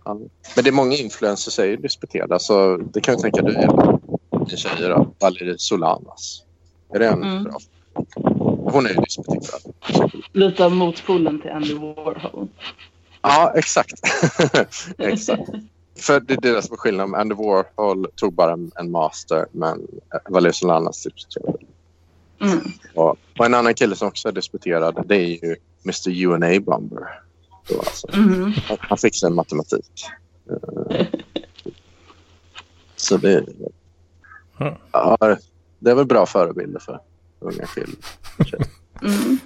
Ja. 0.05 0.15
Men 0.55 0.65
det 0.65 0.71
är 0.71 0.73
många 0.73 0.97
influencers 0.97 1.53
som 1.55 1.65
är 1.65 1.69
ju 1.69 1.77
disputerade. 1.77 2.35
Alltså, 2.35 2.77
det 2.77 3.01
kan 3.01 3.15
jag 3.15 3.23
tänka 3.23 3.43
dig 3.43 3.69
ni 4.51 4.57
tjejer 4.57 4.89
då. 4.89 5.15
Valerie 5.19 5.59
Solanas. 5.59 6.43
Är 6.95 6.99
det 6.99 7.07
en 7.09 7.23
Mm. 7.23 7.45
bra? 7.45 7.59
Hon 8.73 8.87
är 8.87 8.91
ju 8.91 8.97
disputerad. 8.97 9.75
lite 10.33 10.65
av 10.65 10.73
motpolen 10.73 11.43
till 11.43 11.51
Andy 11.51 11.75
Warhol. 11.75 12.49
Ja, 13.23 13.53
exakt. 13.57 14.01
exakt. 14.99 15.49
För 15.99 16.21
det 16.21 16.35
är 16.35 16.41
det 16.41 16.63
som 16.63 16.73
är 16.73 16.77
skillnaden. 16.77 17.15
Andy 17.15 17.35
Warhol 17.35 18.07
tog 18.17 18.33
bara 18.35 18.53
en, 18.53 18.71
en 18.77 18.91
master 18.91 19.47
men 19.53 19.87
Valerie 20.29 20.53
Solanas 20.53 21.03
disputerade. 21.03 21.59
Mm. 22.41 22.59
Och, 22.95 23.17
och 23.39 23.47
en 23.47 23.55
annan 23.55 23.75
kille 23.75 23.97
som 23.97 24.09
också 24.09 24.29
är 24.29 24.33
disputerad 24.33 25.05
det 25.07 25.17
är 25.17 25.27
ju 25.45 25.57
Mr 25.85 26.25
UNA 26.27 26.61
Bomber. 26.61 27.21
Då 27.69 27.79
alltså. 27.79 28.09
Mm. 28.13 28.53
Han- 28.69 28.77
Han 28.81 28.99
fixar 28.99 29.27
en 29.29 29.35
matematik. 29.35 30.05
Eh, 30.51 31.07
Så 32.97 33.17
det, 33.17 33.45
Mm. 34.61 34.75
ja, 34.93 35.37
det 35.79 35.91
är 35.91 35.95
väl 35.95 36.07
bra 36.07 36.27
förebilder 36.27 36.81
för 36.81 37.01
unga 37.41 37.67
killar. 37.67 37.97
Mm. 39.03 39.39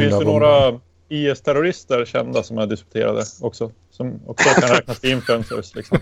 Finns 0.00 0.18
det 0.18 0.24
några 0.24 0.80
IS-terrorister 1.08 2.04
kända 2.04 2.42
som 2.42 2.58
är 2.58 2.66
disputerade 2.66 3.24
också? 3.40 3.70
Som 3.96 4.20
också 4.26 4.48
kan 4.60 4.68
räknas 4.68 5.00
till 5.00 5.10
influencers. 5.10 5.74
Liksom. 5.74 5.98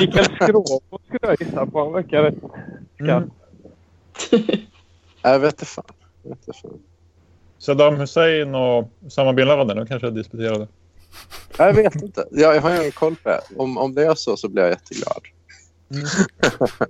Mikael 0.00 0.24
Skråbo 0.24 0.80
skulle 1.06 1.18
jag 1.20 1.40
gissa 1.40 1.66
på. 1.66 1.84
Han 1.84 1.92
verkar 1.92 2.22
rätt 2.22 2.34
Mm. 3.00 3.30
Jag 5.22 5.38
vet 5.38 5.52
inte 5.52 5.64
fan. 5.64 5.84
Jag 6.22 6.30
vet 6.30 6.38
inte 6.48 6.60
fan. 6.62 6.78
Saddam 7.58 7.96
Hussein 7.96 8.54
och 8.54 8.90
Osama 9.06 9.32
bin 9.32 9.46
Laden 9.46 9.76
de 9.76 9.86
kanske 9.86 10.06
är 10.06 10.10
disputerade. 10.10 10.68
Jag 11.58 11.72
vet 11.74 11.94
inte. 11.94 12.28
Jag, 12.30 12.56
jag 12.56 12.60
har 12.60 12.80
ingen 12.80 12.92
koll 12.92 13.16
på 13.16 13.28
det. 13.28 13.40
Om, 13.56 13.78
om 13.78 13.94
det 13.94 14.06
är 14.06 14.14
så 14.14 14.36
så 14.36 14.48
blir 14.48 14.62
jag 14.62 14.70
jätteglad. 14.70 15.22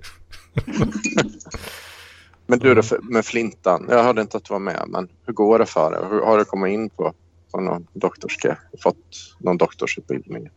men 2.47 2.59
du 2.59 2.75
då 2.75 2.83
för- 2.83 2.99
med 3.13 3.25
Flintan. 3.25 3.87
Jag 3.89 4.03
hörde 4.03 4.21
inte 4.21 4.37
att 4.37 4.45
du 4.45 4.53
var 4.53 4.59
med. 4.59 4.83
Men 4.87 5.07
hur 5.25 5.33
går 5.33 5.59
det 5.59 5.65
för 5.65 5.91
dig? 5.91 5.99
Hur 6.09 6.21
har 6.21 6.37
du 6.37 6.45
kommit 6.45 6.73
in 6.73 6.89
på, 6.89 7.13
på 7.51 7.61
någon 7.61 7.87
doktorska? 7.93 8.57
Fått 8.79 9.35
någon 9.39 9.57
doktorsutbildning? 9.57 10.49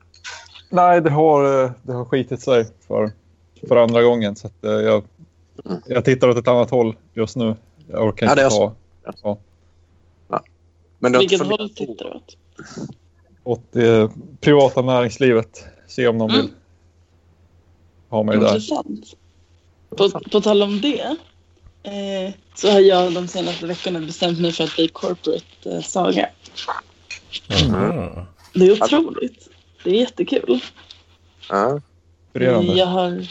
Nej, 0.71 1.01
det 1.01 1.11
har, 1.11 1.65
eh, 1.65 1.71
det 1.83 1.93
har 1.93 2.05
skitit 2.05 2.41
sig 2.41 2.67
för, 2.87 3.11
för 3.69 3.77
andra 3.77 4.03
gången. 4.03 4.37
Så 4.37 4.47
att, 4.47 4.65
eh, 4.65 4.71
jag, 4.71 5.05
Mm. 5.65 5.81
jag 5.87 6.05
tittar 6.05 6.29
åt 6.29 6.37
ett 6.37 6.49
annat 6.49 6.71
håll 6.71 6.97
just 7.15 7.37
nu. 7.37 7.57
Jag 7.89 8.07
orkar 8.07 8.27
Ja, 8.27 8.33
inte 8.33 8.43
det 8.43 8.47
är 8.47 8.51
ta 8.51 8.73
så. 9.17 9.39
Men 10.99 11.13
du 11.13 11.19
har 11.19 11.23
inte 11.23 11.37
Vilket 11.37 11.59
håll 11.59 11.71
tittar 11.75 12.05
du 12.05 12.11
åt? 12.11 12.37
åt 13.45 13.73
det 13.73 14.11
privata 14.41 14.83
näringslivet. 14.83 15.65
Se 15.87 16.09
om 16.09 16.19
de 16.19 16.31
Mm. 16.31 16.41
vill 16.43 16.51
ha 18.09 18.23
mig 18.23 18.39
där. 18.39 18.47
Intressant. 18.47 19.15
På, 19.97 20.11
på 20.11 20.41
tal 20.41 20.63
om 20.63 20.81
det 20.81 21.01
eh, 21.83 22.35
så 22.55 22.71
har 22.71 22.81
jag 22.81 23.13
de 23.13 23.29
senaste 23.29 23.67
veckorna 23.67 24.01
bestämt 24.01 24.41
mig 24.41 24.53
för 24.53 24.65
att 24.65 24.75
bli 24.77 24.89
corporate 24.89 25.83
Mhm. 27.49 28.27
Det 28.55 28.67
är 28.67 28.73
otroligt. 28.73 29.49
Det 29.85 29.91
är 29.91 29.95
jättekul. 29.95 30.61
Ja. 31.49 31.81
Jag 32.33 32.87
har 32.87 33.27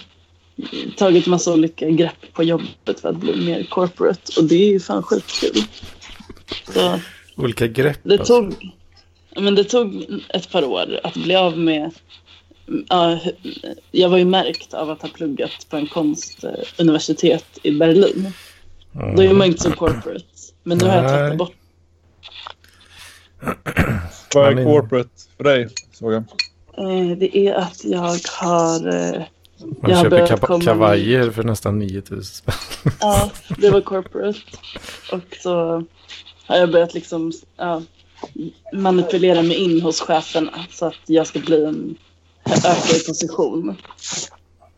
tagit 0.97 1.27
massa 1.27 1.53
olika 1.53 1.89
grepp 1.89 2.33
på 2.33 2.43
jobbet 2.43 2.99
för 3.01 3.09
att 3.09 3.15
bli 3.15 3.45
mer 3.45 3.63
corporate 3.63 4.39
och 4.39 4.43
det 4.43 4.55
är 4.55 4.71
ju 4.71 4.79
fan 4.79 5.03
skitkul. 5.03 5.63
Så 6.73 6.99
Olika 7.35 7.67
grepp. 7.67 7.99
det 8.03 8.19
alltså. 8.19 8.41
tog, 8.41 8.71
ja, 9.29 9.41
men 9.41 9.55
det 9.55 9.63
tog 9.63 10.05
ett 10.29 10.51
par 10.51 10.63
år 10.63 10.99
att 11.03 11.13
bli 11.13 11.35
av 11.35 11.57
med 11.57 11.91
ja, 12.89 13.19
jag 13.91 14.09
var 14.09 14.17
ju 14.17 14.25
märkt 14.25 14.73
av 14.73 14.89
att 14.89 15.01
ha 15.01 15.09
pluggat 15.09 15.67
på 15.69 15.77
en 15.77 15.87
konstuniversitet 15.87 17.59
i 17.63 17.71
Berlin. 17.71 18.33
Mm. 18.95 19.15
Då 19.15 19.23
är 19.23 19.33
man 19.33 19.47
inte 19.47 19.63
så 19.63 19.71
corporate. 19.71 20.25
Men 20.63 20.77
nu 20.77 20.85
har 20.85 20.95
jag 20.95 21.09
tvättat 21.09 21.37
bort. 21.37 21.55
Vad 24.33 24.59
är 24.59 24.63
corporate 24.63 25.09
för 25.37 25.43
dig? 25.43 25.67
Såg 25.91 26.13
jag. 26.13 26.23
Eh, 26.77 27.17
det 27.17 27.37
är 27.37 27.53
att 27.53 27.85
jag 27.85 28.17
har... 28.39 28.87
Eh, 28.87 29.21
Man 29.81 29.91
jag 29.91 30.01
köper 30.01 30.27
kava- 30.27 30.47
komma- 30.47 30.63
kavajer 30.63 31.31
för 31.31 31.43
nästan 31.43 31.79
9000 31.79 32.23
spänn. 32.23 32.55
ja, 32.99 33.31
det 33.57 33.69
var 33.69 33.81
corporate. 33.81 34.39
Och 35.11 35.37
så 35.43 35.83
har 36.45 36.57
jag 36.57 36.71
börjat 36.71 36.93
liksom 36.93 37.31
ja, 37.57 37.81
manipulera 38.73 39.41
mig 39.41 39.57
in 39.57 39.81
hos 39.81 40.01
cheferna 40.01 40.51
så 40.71 40.85
att 40.85 40.95
jag 41.05 41.27
ska 41.27 41.39
bli 41.39 41.65
en 41.65 41.95
öka 42.45 42.95
i 42.95 43.07
position. 43.07 43.75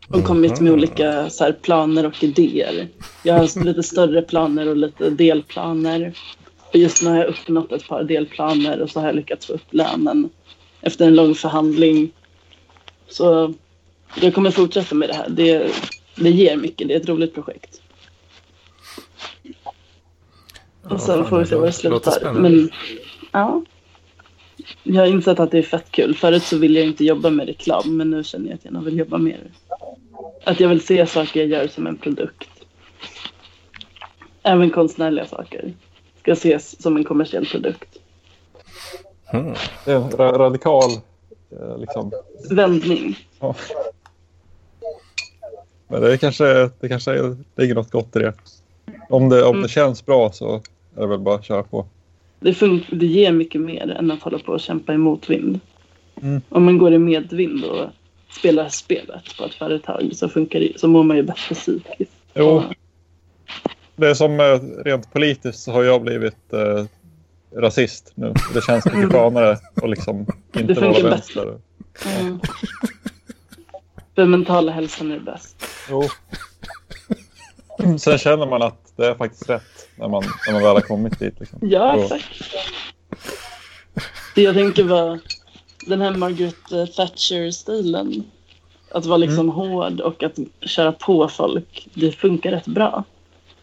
Och 0.08 0.24
kommit 0.24 0.60
med 0.60 0.72
olika 0.72 1.30
så 1.30 1.44
här, 1.44 1.52
planer 1.52 2.06
och 2.06 2.22
idéer. 2.24 2.88
Jag 3.22 3.34
har 3.34 3.64
lite 3.64 3.82
större 3.82 4.22
planer 4.22 4.68
och 4.68 4.76
lite 4.76 5.10
delplaner. 5.10 6.12
Just 6.72 7.02
nu 7.02 7.10
har 7.10 7.16
jag 7.16 7.26
uppnått 7.26 7.72
ett 7.72 7.88
par 7.88 8.04
delplaner 8.04 8.80
och 8.80 8.90
så 8.90 9.00
har 9.00 9.06
jag 9.06 9.16
lyckats 9.16 9.46
få 9.46 9.52
upp 9.52 9.66
lönen 9.70 10.30
efter 10.80 11.06
en 11.06 11.14
lång 11.14 11.34
förhandling. 11.34 12.12
Så 13.08 13.54
jag 14.20 14.34
kommer 14.34 14.50
fortsätta 14.50 14.94
med 14.94 15.08
det 15.08 15.14
här. 15.14 15.28
Det, 15.28 15.72
det 16.16 16.30
ger 16.30 16.56
mycket. 16.56 16.88
Det 16.88 16.94
är 16.94 17.00
ett 17.00 17.08
roligt 17.08 17.34
projekt. 17.34 17.80
Och 20.82 21.00
sen 21.00 21.18
fan, 21.18 21.28
får 21.28 21.38
vi 21.38 21.46
se 21.46 21.56
var 21.56 21.66
det 21.66 21.72
slutar. 21.72 22.32
Men 22.32 22.70
ja. 23.32 23.62
Jag 24.82 25.02
har 25.02 25.06
insett 25.06 25.40
att 25.40 25.50
det 25.50 25.58
är 25.58 25.62
fett 25.62 25.90
kul. 25.90 26.14
Förut 26.14 26.42
så 26.42 26.58
ville 26.58 26.78
jag 26.78 26.88
inte 26.88 27.04
jobba 27.04 27.30
med 27.30 27.46
reklam 27.46 27.96
men 27.96 28.10
nu 28.10 28.24
känner 28.24 28.48
jag 28.48 28.54
att 28.54 28.64
jag 28.64 28.80
vill 28.80 28.98
jobba 28.98 29.18
mer. 29.18 29.50
Att 30.44 30.60
jag 30.60 30.68
vill 30.68 30.80
se 30.80 31.06
saker 31.06 31.40
jag 31.40 31.48
gör 31.48 31.68
som 31.68 31.86
en 31.86 31.96
produkt. 31.96 32.48
Även 34.42 34.70
konstnärliga 34.70 35.26
saker 35.26 35.74
ska 36.22 36.32
ses 36.32 36.82
som 36.82 36.96
en 36.96 37.04
kommersiell 37.04 37.46
produkt. 37.46 37.98
Mm. 39.32 39.54
Det 39.84 39.92
är 39.92 39.96
en 39.96 40.10
ra- 40.10 40.38
radikal 40.38 40.90
eh, 41.60 41.78
liksom. 41.78 42.12
Vändning. 42.50 43.18
Ja. 43.40 43.54
Men 45.88 46.00
det 46.02 46.18
kanske, 46.18 46.70
det 46.80 46.88
kanske 46.88 47.10
är- 47.12 47.36
ligger 47.56 47.74
något 47.74 47.90
gott 47.90 48.16
i 48.16 48.18
det. 48.18 48.32
Om 49.08 49.28
det, 49.28 49.42
om 49.42 49.50
Mm. 49.50 49.62
det 49.62 49.68
känns 49.68 50.06
bra 50.06 50.32
så 50.32 50.54
är 50.96 51.00
det 51.00 51.06
väl 51.06 51.18
bara 51.18 51.34
att 51.34 51.44
köra 51.44 51.62
på. 51.62 51.86
Det, 52.40 52.52
fun- 52.52 52.84
det 52.90 53.06
ger 53.06 53.32
mycket 53.32 53.60
mer 53.60 53.90
än 53.90 54.10
att 54.10 54.22
hålla 54.22 54.38
på 54.38 54.52
och 54.52 54.60
kämpa 54.60 54.94
i 54.94 54.96
motvind. 54.96 55.60
Mm. 56.22 56.40
Om 56.48 56.64
man 56.64 56.78
går 56.78 56.92
i 56.92 56.98
medvind 56.98 57.64
och 57.64 57.86
spelar 58.30 58.68
spelet 58.68 59.36
på 59.38 59.44
ett 59.44 59.54
företag 59.54 60.10
så, 60.14 60.28
funkar 60.28 60.60
det, 60.60 60.80
så 60.80 60.88
mår 60.88 61.02
man 61.02 61.16
ju 61.16 61.22
bättre 61.22 61.54
psykiskt. 61.54 62.12
Jo, 62.34 62.62
det 63.96 64.08
är 64.08 64.14
som 64.14 64.40
eh, 64.40 64.60
rent 64.84 65.12
politiskt 65.12 65.62
så 65.62 65.72
har 65.72 65.82
jag 65.82 66.02
blivit 66.02 66.52
eh, 66.52 66.84
rasist 67.56 68.12
nu. 68.14 68.34
Det 68.54 68.64
känns 68.64 68.84
mycket 68.84 69.12
skönare 69.12 69.58
att 69.74 69.90
liksom 69.90 70.26
inte 70.56 70.80
vara 70.80 71.02
vänster. 71.02 71.58
Mm. 72.18 72.40
För 74.14 74.24
mentala 74.24 74.72
hälsan 74.72 75.12
är 75.12 75.18
bäst. 75.18 75.66
Jo. 75.90 76.08
Sen 77.98 78.18
känner 78.18 78.46
man 78.46 78.62
att 78.62 78.92
det 78.96 79.06
är 79.06 79.14
faktiskt 79.14 79.50
rätt 79.50 79.88
när 79.96 80.08
man, 80.08 80.22
när 80.46 80.52
man 80.52 80.62
väl 80.62 80.74
har 80.74 80.80
kommit 80.80 81.18
dit. 81.18 81.40
Liksom. 81.40 81.58
Ja, 81.62 81.98
exakt. 81.98 82.24
Det 84.34 84.42
jag 84.42 84.54
tänker 84.54 84.84
var 84.84 85.18
den 85.86 86.00
här 86.00 86.14
Margaret 86.14 86.94
Thatcher-stilen. 86.96 88.24
Att 88.90 89.06
vara 89.06 89.16
liksom 89.16 89.48
hård 89.48 90.00
och 90.00 90.22
att 90.22 90.38
köra 90.60 90.92
på 90.92 91.28
folk. 91.28 91.88
Det 91.94 92.12
funkar 92.12 92.50
rätt 92.50 92.66
bra. 92.66 93.04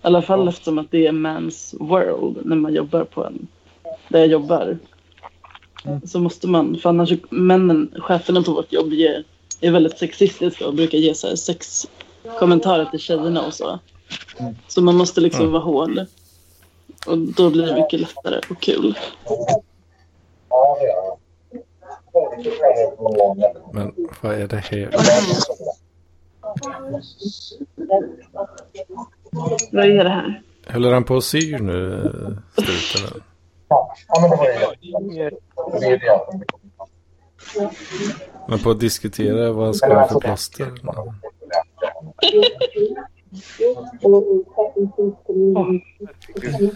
I 0.01 0.07
alla 0.07 0.21
fall 0.21 0.39
Ja. 0.45 0.49
eftersom 0.49 0.79
att 0.79 0.91
det 0.91 1.07
är 1.07 1.11
man's 1.11 1.75
world 1.79 2.45
när 2.45 2.55
man 2.55 2.73
jobbar 2.73 3.03
på 3.03 3.25
en. 3.25 3.47
Där 4.07 4.19
jag 4.19 4.27
jobbar. 4.27 4.77
Så 6.05 6.19
måste 6.19 6.47
man, 6.47 6.77
för 6.77 6.89
annars 6.89 7.11
männen, 7.29 7.93
cheferna 7.99 8.41
på 8.41 8.51
vårt 8.51 8.73
jobb 8.73 8.93
ger, 8.93 9.23
är 9.61 9.71
väldigt 9.71 9.97
sexistiska 9.97 10.67
och 10.67 10.73
brukar 10.73 10.97
ge 10.97 11.13
så 11.15 11.27
här 11.27 11.35
sex 11.35 11.87
kommentarer 12.39 12.85
till 12.85 12.99
tjejerna 12.99 13.45
och 13.45 13.53
så. 13.53 13.79
Så 14.67 14.81
man 14.81 14.95
måste 14.95 15.21
liksom 15.21 15.41
Mm. 15.41 15.51
vara 15.53 15.63
hård. 15.63 15.99
Och 17.07 17.17
då 17.17 17.49
blir 17.49 17.65
det 17.65 17.75
mycket 17.75 17.99
lättare 17.99 18.41
och 18.49 18.61
kul. 18.61 18.97
Men 23.73 23.93
vad 24.21 24.33
är 24.33 24.47
det 24.47 24.57
här? 24.57 24.89
Vad 29.71 29.85
är 29.85 30.03
det 30.03 30.09
här? 30.09 30.41
Håller 30.73 30.93
han 30.93 31.03
på 31.03 31.15
och 31.15 31.23
syr 31.23 31.59
nu, 31.59 32.11
struten? 32.51 33.21
Men 38.47 38.59
på 38.59 38.69
att 38.69 38.79
diskutera 38.79 39.51
vad 39.51 39.65
han 39.65 39.73
ska 39.73 39.93
ha 39.99 40.07
för 40.07 40.19
plåster? 40.19 40.71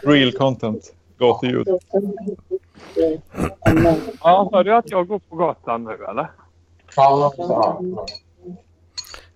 Real 0.08 0.32
content. 0.32 0.94
Gatuljud. 1.18 1.68
Ja, 4.24 4.50
hör 4.54 4.64
du 4.64 4.76
att 4.76 4.92
jag 4.92 5.08
går 5.08 5.20
på 5.20 5.36
gatan 5.36 5.84
nu 5.84 6.06
eller? 6.10 6.32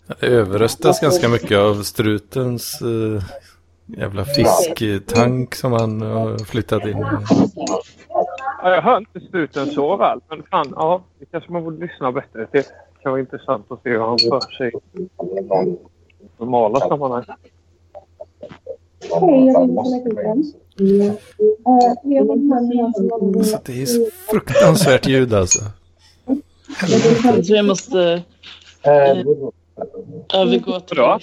Det 0.07 0.27
överröstas 0.27 0.99
ganska 0.99 1.29
mycket 1.29 1.57
av 1.57 1.83
strutens 1.83 2.81
eh, 2.81 3.23
jävla 3.85 4.25
fisktank 4.25 5.55
som 5.55 5.71
han 5.71 6.01
har 6.01 6.37
flyttat 6.45 6.85
in. 6.85 7.05
Ja, 8.63 8.75
jag 8.75 8.81
hör 8.81 8.97
inte 8.97 9.19
struten 9.19 9.71
så 9.71 9.97
väl. 9.97 10.19
Men 10.29 10.43
fan, 10.43 10.73
ja, 10.75 11.03
det 11.19 11.25
kanske 11.25 11.51
man 11.51 11.63
borde 11.63 11.85
lyssna 11.85 12.11
bättre 12.11 12.47
till. 12.47 12.61
Det 12.61 13.03
kan 13.03 13.11
vara 13.11 13.19
intressant 13.19 13.71
att 13.71 13.83
se 13.83 13.89
hur 13.89 13.99
han 13.99 14.19
för 14.19 14.57
sig 14.57 14.71
i 14.93 15.09
normala 16.37 16.79
sammanhang. 16.79 17.23
Så 23.43 23.59
det 23.65 23.81
är 23.81 24.11
fruktansvärt 24.31 25.07
ljud 25.07 25.33
alltså. 25.33 25.59
Jag 26.81 27.45
tror 27.45 27.57
jag 27.57 27.65
måste 27.65 28.23
eh, 28.81 29.17
övergå 30.33 30.79
till... 30.79 30.95
Bra. 30.95 31.19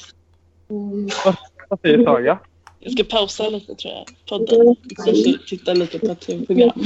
Vad 1.69 1.81
säger 1.81 2.05
Saga? 2.05 2.39
Jag 2.81 2.93
ska 2.93 3.05
pausa 3.05 3.49
lite 3.49 3.75
tror 3.75 3.95
jag, 3.95 4.07
podden. 4.29 4.69
Och 4.69 4.77
så 4.97 5.39
titta 5.49 5.73
lite 5.73 5.99
på 5.99 6.07
ett 6.07 6.21
tv-program. 6.21 6.85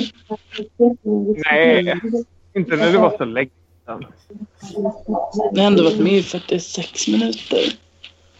Nej, 1.50 2.00
inte 2.54 2.76
när 2.76 2.92
det 2.92 2.98
var 2.98 3.16
så 3.18 3.24
länge 3.24 3.50
sedan. 3.86 4.04
Jag 5.52 5.62
har 5.62 5.66
ändå 5.66 5.84
varit 5.84 6.00
med 6.00 6.12
i 6.12 6.22
46 6.22 7.08
minuter. 7.08 7.58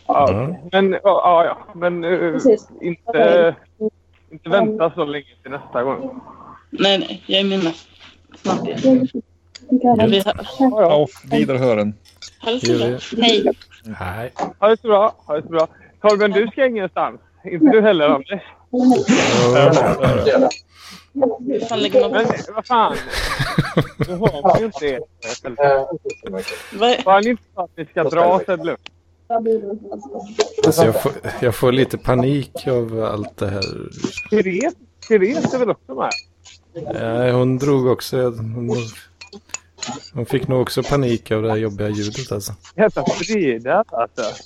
Ja, 0.07 0.57
men, 0.73 0.93
ja, 0.93 1.45
ja, 1.45 1.59
men 1.75 2.05
eh, 2.05 2.41
inte, 2.81 3.55
inte 4.33 4.49
vänta 4.49 4.93
så 4.95 5.05
länge 5.05 5.27
till 5.43 5.51
nästa 5.51 5.83
gång. 5.83 6.21
Nej, 6.71 6.99
nej, 6.99 7.23
jag 7.27 7.41
är 7.41 7.45
med. 7.45 7.75
Snart 8.37 8.69
igen. 8.69 9.09
Vi 9.71 10.23
hör. 10.25 10.35
Ja, 10.59 10.93
Auf 10.93 11.11
Wiederhören. 11.31 11.95
Ha 12.43 12.51
det 12.51 12.61
så 12.67 12.79
bra. 12.79 12.99
Hej. 13.25 13.45
Nej. 13.85 14.33
Ha 14.59 14.69
det 14.69 14.81
så 14.81 14.89
bra. 14.89 15.15
Ha 15.27 15.35
det 15.37 15.43
så 15.43 15.49
bra. 15.49 15.69
Torben, 16.03 16.31
du 16.31 16.47
ska 16.47 16.67
ingenstans. 16.67 17.21
Inte 17.45 17.67
du 17.67 17.81
heller, 17.81 18.09
Anders. 18.09 18.43
Hur 21.47 21.67
fan 21.69 21.79
lägger 21.81 22.01
man 22.01 22.11
Men 22.11 22.27
på? 22.27 22.33
vad 22.55 22.67
fan. 22.67 22.97
Du 23.99 24.17
man 24.43 24.59
ju 24.59 24.65
inte 24.65 24.87
det. 24.87 25.01
Var 27.05 27.23
ni 27.23 27.31
inte 27.31 27.43
så 27.55 27.61
att 27.61 27.71
ni 27.77 27.87
ska 27.87 28.05
dra 28.05 28.41
lugnt? 28.65 28.81
Alltså 30.67 30.85
jag, 30.85 31.03
får, 31.03 31.13
jag 31.41 31.55
får 31.55 31.73
lite 31.73 31.99
panik 31.99 32.67
av 32.67 33.05
allt 33.13 33.37
det 33.37 33.49
här. 33.49 33.63
Therese, 34.31 34.75
Therese 35.09 35.55
är 35.55 35.59
väl 35.59 35.71
också 35.71 35.95
med? 35.95 36.11
Nej, 36.95 37.33
hon 37.33 37.59
drog 37.59 37.87
också. 37.87 38.17
Hon, 38.31 38.71
hon 40.15 40.27
fick 40.27 40.49
nog 40.49 40.61
också 40.61 40.83
panik 40.83 41.31
av 41.31 41.43
det 41.43 41.51
här 41.51 41.57
jobbiga 41.57 41.89
ljudet 41.89 42.33
alltså. 42.33 42.55
Jävla 42.77 43.05
Frida 43.05 43.85
alltså. 43.89 44.45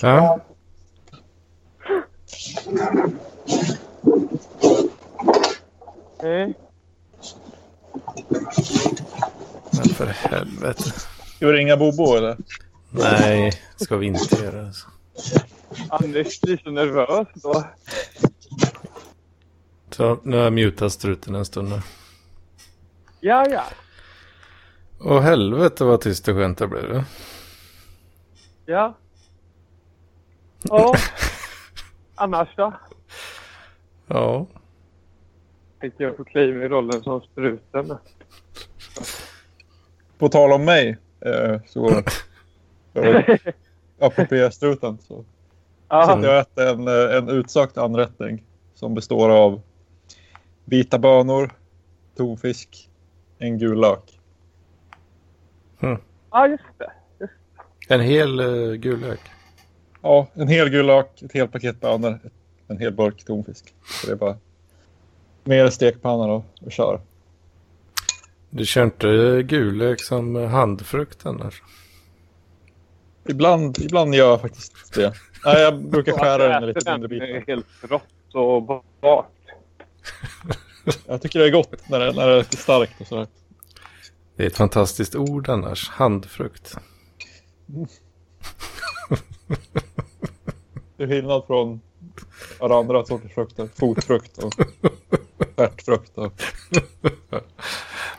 Ja. 0.00 0.40
Nej. 6.22 6.54
Men 9.70 9.84
för 9.94 10.06
helvete. 10.06 10.82
Ska 11.36 11.46
vi 11.46 11.52
ringa 11.52 11.76
Bobo 11.76 12.14
eller? 12.14 12.36
Nej, 12.90 13.52
ska 13.76 13.96
vi 13.96 14.06
inte 14.06 14.36
göra. 14.44 14.66
Alltså. 14.66 14.86
Anders 15.88 16.40
blir 16.40 16.56
så 16.64 16.70
nervös 16.70 17.28
då. 17.34 17.64
Så 19.90 20.20
nu 20.22 20.36
har 20.36 20.44
jag 20.44 20.52
mutat 20.52 20.92
struten 20.92 21.34
en 21.34 21.44
stund 21.44 21.68
nu. 21.68 21.80
Ja, 23.20 23.46
ja. 23.50 23.64
Åh 25.02 25.20
helvete 25.20 25.84
vad 25.84 26.00
tyst 26.00 26.28
och 26.28 26.34
skönt 26.34 26.58
det 26.58 26.68
blev. 26.68 27.04
Ja. 28.66 28.94
Ja. 30.62 30.94
Annars 32.14 32.48
då? 32.56 32.72
Ja. 34.06 34.46
Tänkte 35.80 36.02
jag 36.02 36.16
få 36.16 36.24
kliva 36.24 36.64
i 36.64 36.68
rollen 36.68 37.02
som 37.02 37.20
struten. 37.20 37.96
På 40.18 40.28
tal 40.28 40.52
om 40.52 40.64
mig. 40.64 40.98
Eh, 41.20 41.60
så... 41.66 41.90
apropå 44.00 44.50
struten 44.52 44.98
så. 44.98 45.24
Så 45.88 46.20
jag 46.22 46.38
äter 46.38 46.66
en, 46.66 46.88
eh, 46.88 47.16
en 47.16 47.28
utsökt 47.28 47.78
anrättning 47.78 48.44
som 48.74 48.94
består 48.94 49.30
av 49.30 49.62
vita 50.64 50.98
bönor, 50.98 51.50
tonfisk, 52.16 52.90
en 53.38 53.58
gul 53.58 53.80
lök. 53.80 54.19
Ja, 56.30 56.46
just 56.48 56.64
det. 56.78 56.90
En 57.88 58.00
hel 58.00 58.40
uh, 58.40 58.74
gul 58.74 59.00
lök. 59.00 59.20
Ja, 60.02 60.26
en 60.34 60.48
hel 60.48 60.68
gul 60.68 60.86
lök, 60.86 61.22
ett 61.22 61.32
helt 61.32 61.52
paket 61.52 61.80
bönor, 61.80 62.18
en 62.68 62.78
hel 62.78 62.92
burk 62.92 63.24
tonfisk. 63.24 63.74
Så 63.84 64.06
det 64.06 64.12
är 64.12 64.16
bara 64.16 64.36
mer 65.44 65.70
stekpanna 65.70 66.26
då 66.26 66.44
och 66.60 66.72
kör. 66.72 67.00
Du 68.50 68.66
kör 68.66 68.84
inte 68.84 69.42
gul 69.42 69.76
lök 69.76 70.00
som 70.00 70.34
handfrukt 70.36 71.26
annars? 71.26 71.62
Ibland, 73.28 73.78
ibland 73.78 74.14
gör 74.14 74.30
jag 74.30 74.40
faktiskt 74.40 74.94
det. 74.94 75.14
Nej, 75.44 75.62
jag 75.62 75.84
brukar 75.84 76.12
skära 76.12 76.48
den 76.48 76.64
i 76.64 76.66
lite 76.66 76.92
mindre 76.92 77.08
Den 77.08 77.22
är 77.22 77.34
bitar. 77.34 77.52
helt 77.52 77.66
rått 77.82 78.34
och 78.34 78.82
bart. 79.00 79.26
Jag 81.06 81.22
tycker 81.22 81.38
det 81.38 81.46
är 81.46 81.50
gott 81.50 81.88
när 81.88 81.98
det, 82.00 82.12
när 82.12 82.26
det 82.26 82.34
är 82.34 82.38
lite 82.38 82.56
starkt 82.56 83.00
och 83.00 83.06
sådär. 83.06 83.26
Det 84.40 84.44
är 84.44 84.48
ett 84.48 84.56
fantastiskt 84.56 85.16
ord 85.16 85.48
annars. 85.48 85.88
Handfrukt. 85.88 86.76
Det 90.96 91.02
är 91.02 91.08
skillnad 91.08 91.44
från 91.46 91.80
alla 92.60 92.78
andra 92.78 93.04
sorters 93.04 93.34
frukter. 93.34 93.68
Fotfrukt 93.74 94.38
och 94.38 94.54
stjärtfrukt. 95.56 96.18
Och... 96.18 96.32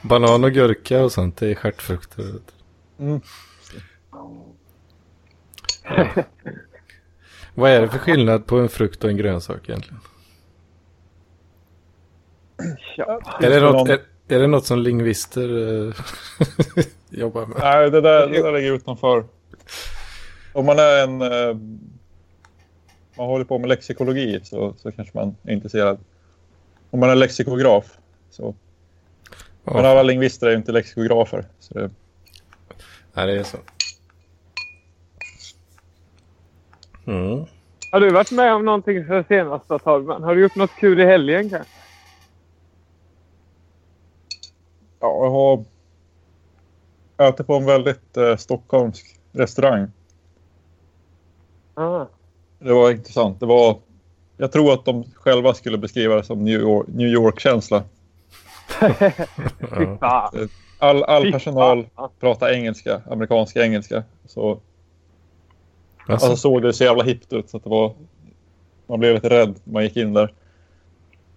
Banan 0.01 0.43
och 0.43 0.51
gurka 0.51 1.03
och 1.03 1.11
sånt, 1.11 1.37
det 1.37 1.51
är 1.51 1.55
stjärtfrukter. 1.55 2.33
Mm. 2.99 3.21
Vad 7.53 7.71
är 7.71 7.81
det 7.81 7.89
för 7.89 7.99
skillnad 7.99 8.45
på 8.45 8.59
en 8.59 8.69
frukt 8.69 9.03
och 9.03 9.09
en 9.09 9.17
grönsak 9.17 9.69
egentligen? 9.69 9.99
Ja. 12.97 13.21
Är 13.41 13.49
det 13.49 13.59
något, 13.59 13.89
är, 13.89 14.10
är 14.31 14.39
det 14.39 14.47
något 14.47 14.65
som 14.65 14.79
lingvister 14.79 15.87
eh, 15.87 15.93
jobbar 17.09 17.45
med? 17.45 17.57
Nej, 17.59 17.91
det 17.91 18.01
där, 18.01 18.27
det 18.27 18.41
där 18.41 18.51
ligger 18.51 18.73
utanför. 18.73 19.23
Om 20.53 20.65
man 20.65 20.79
är 20.79 21.03
en... 21.03 21.21
Eh, 21.21 21.57
man 23.17 23.27
håller 23.27 23.45
på 23.45 23.59
med 23.59 23.69
lexikologi 23.69 24.39
så, 24.43 24.73
så 24.77 24.91
kanske 24.91 25.17
man 25.17 25.35
är 25.43 25.53
intresserad. 25.53 25.99
Om 26.89 26.99
man 26.99 27.09
är 27.09 27.15
lexikograf 27.15 27.97
så... 28.29 28.55
Men 29.63 29.75
Ja, 29.75 29.89
alla 29.89 30.03
lingvister 30.03 30.47
är 30.47 30.51
ju 30.51 30.57
inte 30.57 30.71
lexikografer. 30.71 31.45
Så 31.59 31.73
det, 31.73 31.89
nej, 33.13 33.27
det 33.27 33.39
är 33.39 33.43
så. 33.43 33.57
Mm. 37.07 37.45
Har 37.91 37.99
du 37.99 38.09
varit 38.09 38.31
med 38.31 38.53
om 38.53 38.65
någonting 38.65 39.05
sen 39.07 39.23
senast 39.27 39.67
då, 39.67 39.79
Torben? 39.79 40.23
Har 40.23 40.35
du 40.35 40.41
gjort 40.41 40.55
något 40.55 40.75
kul 40.79 40.99
i 40.99 41.05
helgen 41.05 41.49
kanske? 41.49 41.80
Ja, 45.01 45.23
jag 45.23 45.31
har 45.31 45.63
ätit 47.29 47.47
på 47.47 47.55
en 47.55 47.65
väldigt 47.65 48.17
eh, 48.17 48.35
stockholmsk 48.35 49.05
restaurang. 49.31 49.87
Ah. 51.73 52.05
Det 52.59 52.73
var 52.73 52.91
intressant. 52.91 53.39
Det 53.39 53.45
var... 53.45 53.79
Jag 54.37 54.51
tror 54.51 54.73
att 54.73 54.85
de 54.85 55.03
själva 55.13 55.53
skulle 55.53 55.77
beskriva 55.77 56.15
det 56.15 56.23
som 56.23 56.43
New 56.43 56.59
York- 56.61 56.87
New 56.87 57.07
York-känsla. 57.07 57.83
Fan. 59.99 60.49
All, 60.79 61.03
all 61.03 61.31
personal 61.31 61.87
pratar 62.19 62.49
engelska, 62.53 63.01
amerikanska 63.05 63.63
engelska. 63.63 64.03
Så 64.25 64.59
Alltså, 66.07 66.27
alltså, 66.27 66.41
såg 66.41 66.61
det 66.61 66.73
så 66.73 66.83
jävla 66.83 67.03
hippt 67.03 67.33
ut 67.33 67.49
så 67.49 67.57
att 67.57 67.63
det 67.63 67.69
var... 67.69 67.93
Man 68.87 68.99
blev 68.99 69.13
lite 69.13 69.29
rädd 69.29 69.59
när 69.63 69.73
man 69.73 69.83
gick 69.83 69.97
in 69.97 70.13
där. 70.13 70.33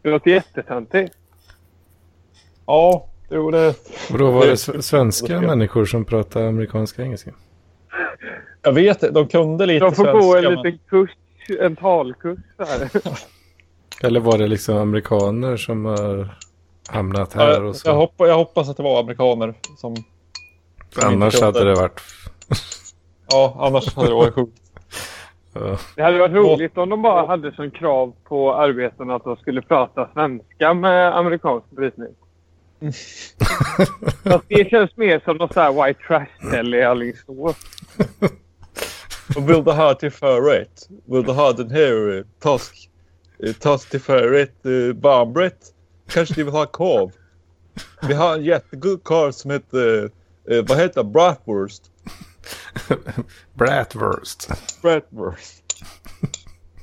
Det 0.02 0.10
låter 0.10 0.30
jättetöntigt. 0.30 1.16
Ja, 2.66 3.06
jo 3.30 3.50
det... 3.50 3.68
och 4.12 4.18
då 4.18 4.30
var 4.30 4.46
det 4.46 4.56
svenska 4.84 5.40
människor 5.40 5.84
som 5.84 6.04
pratar 6.04 6.42
amerikanska 6.42 7.02
engelska? 7.02 7.30
Jag 8.62 8.72
vet 8.72 9.00
det, 9.00 9.10
de 9.10 9.28
kunde 9.28 9.66
lite 9.66 9.84
De 9.84 9.94
får 9.94 10.04
svenska. 10.04 10.20
gå 10.20 10.36
en 10.36 10.44
men- 10.44 10.52
liten 10.62 10.78
kurs, 10.88 11.10
en 11.60 11.76
talkurs 11.76 12.38
där. 12.56 12.90
Eller 14.06 14.20
var 14.20 14.38
det 14.38 14.46
liksom 14.46 14.76
amerikaner 14.76 15.56
som 15.56 15.84
har 15.84 16.38
hamnat 16.88 17.32
här 17.32 17.50
jag, 17.50 17.64
och 17.64 17.76
så? 17.76 17.88
jag, 17.88 17.94
hoppas, 17.94 18.28
jag 18.28 18.36
hoppas 18.36 18.68
att 18.68 18.76
det 18.76 18.82
var 18.82 19.00
amerikaner 19.00 19.54
som... 19.76 19.96
som 19.96 20.04
Annars 21.04 21.34
inte 21.34 21.44
hade 21.44 21.64
det 21.64 21.74
varit... 21.74 22.00
Ja, 23.30 23.56
annars 23.60 23.94
hade 23.94 24.08
det 24.08 24.14
varit 24.14 24.34
sjukt. 24.34 24.60
Det 25.96 26.02
hade 26.02 26.18
varit 26.18 26.32
roligt 26.32 26.78
om 26.78 26.88
de 26.88 27.02
bara 27.02 27.26
hade 27.26 27.54
som 27.54 27.70
krav 27.70 28.12
på 28.24 28.54
arbetarna 28.54 29.14
att 29.14 29.24
de 29.24 29.36
skulle 29.36 29.62
prata 29.62 30.08
svenska 30.12 30.74
med 30.74 31.16
amerikansk 31.18 31.70
brytning. 31.70 32.08
Fast 34.22 34.44
det 34.48 34.70
känns 34.70 34.96
mer 34.96 35.20
som 35.24 35.36
något 35.36 35.52
så 35.52 35.60
här 35.60 35.86
white 35.86 36.00
trash-ställe 36.06 36.76
i 36.76 36.82
Alingsås. 36.82 37.56
Och 39.36 39.50
vill 39.50 39.64
du 39.64 39.70
ha 39.70 39.94
till 39.94 40.10
förrätt? 40.10 40.88
Vill 41.04 41.22
du 41.22 41.32
ha 41.32 41.52
den 41.52 41.70
här 41.70 42.16
eh, 42.16 42.24
torsk, 42.42 42.90
eh, 43.44 43.52
torsk 43.52 43.90
till 43.90 44.00
förrätt 44.00 44.66
eh, 44.66 44.96
varmrätt? 45.02 45.60
Kanske 46.08 46.34
du 46.34 46.44
vill 46.44 46.52
ha 46.52 46.66
korv? 46.66 47.10
Vi 48.08 48.14
har 48.14 48.34
en 48.34 48.44
jättegod 48.44 49.04
korv 49.04 49.32
som 49.32 49.50
heter, 49.50 50.10
eh, 50.50 50.64
vad 50.68 50.78
heter 50.78 51.02
bratwurst? 51.02 51.82
Bratwurst. 53.54 54.48
Bratwurst. 54.82 55.64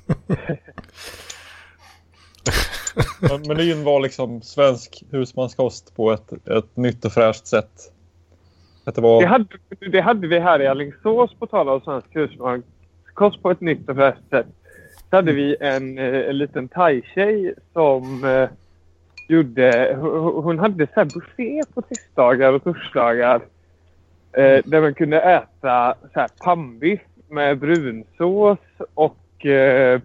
Men 3.19 3.41
menyn 3.47 3.83
var 3.83 4.01
liksom 4.01 4.41
svensk 4.41 5.03
husmanskost 5.11 5.95
på 5.95 6.11
ett, 6.11 6.47
ett 6.47 6.77
nytt 6.77 7.05
och 7.05 7.11
fräscht 7.11 7.47
sätt. 7.47 7.91
Att 8.85 8.95
det 8.95 9.01
var... 9.01 9.21
Det 9.21 9.27
hade, 9.27 9.47
det 9.91 10.01
hade 10.01 10.27
vi 10.27 10.39
här 10.39 10.61
i 10.61 10.67
Alingsås 10.67 11.33
på 11.39 11.47
tal 11.47 11.69
om 11.69 11.81
svensk 11.81 12.15
husmanskost 12.15 13.41
på 13.41 13.51
ett 13.51 13.61
nytt 13.61 13.89
och 13.89 13.95
fräscht 13.95 14.29
sätt. 14.29 14.47
Så 15.09 15.15
hade 15.15 15.31
vi 15.31 15.55
en, 15.59 15.97
eh, 15.97 16.29
en 16.29 16.37
liten 16.37 16.67
thai-tjej 16.67 17.53
som 17.73 18.23
eh, 18.23 18.49
gjorde... 19.27 19.97
Hon, 19.99 20.43
hon 20.43 20.59
hade 20.59 20.87
så 20.87 20.93
här 20.95 21.05
buffé 21.05 21.61
på 21.73 21.81
tisdagar 21.81 22.53
och 22.53 22.63
torsdagar. 22.63 23.41
Eh, 24.33 24.59
där 24.65 24.81
man 24.81 24.93
kunde 24.93 25.21
äta 25.21 25.95
så 26.13 26.19
här 26.19 26.29
pannbiff 26.43 27.01
med 27.29 27.59
brunsås 27.59 28.59
och 28.93 29.45
eh, 29.45 30.01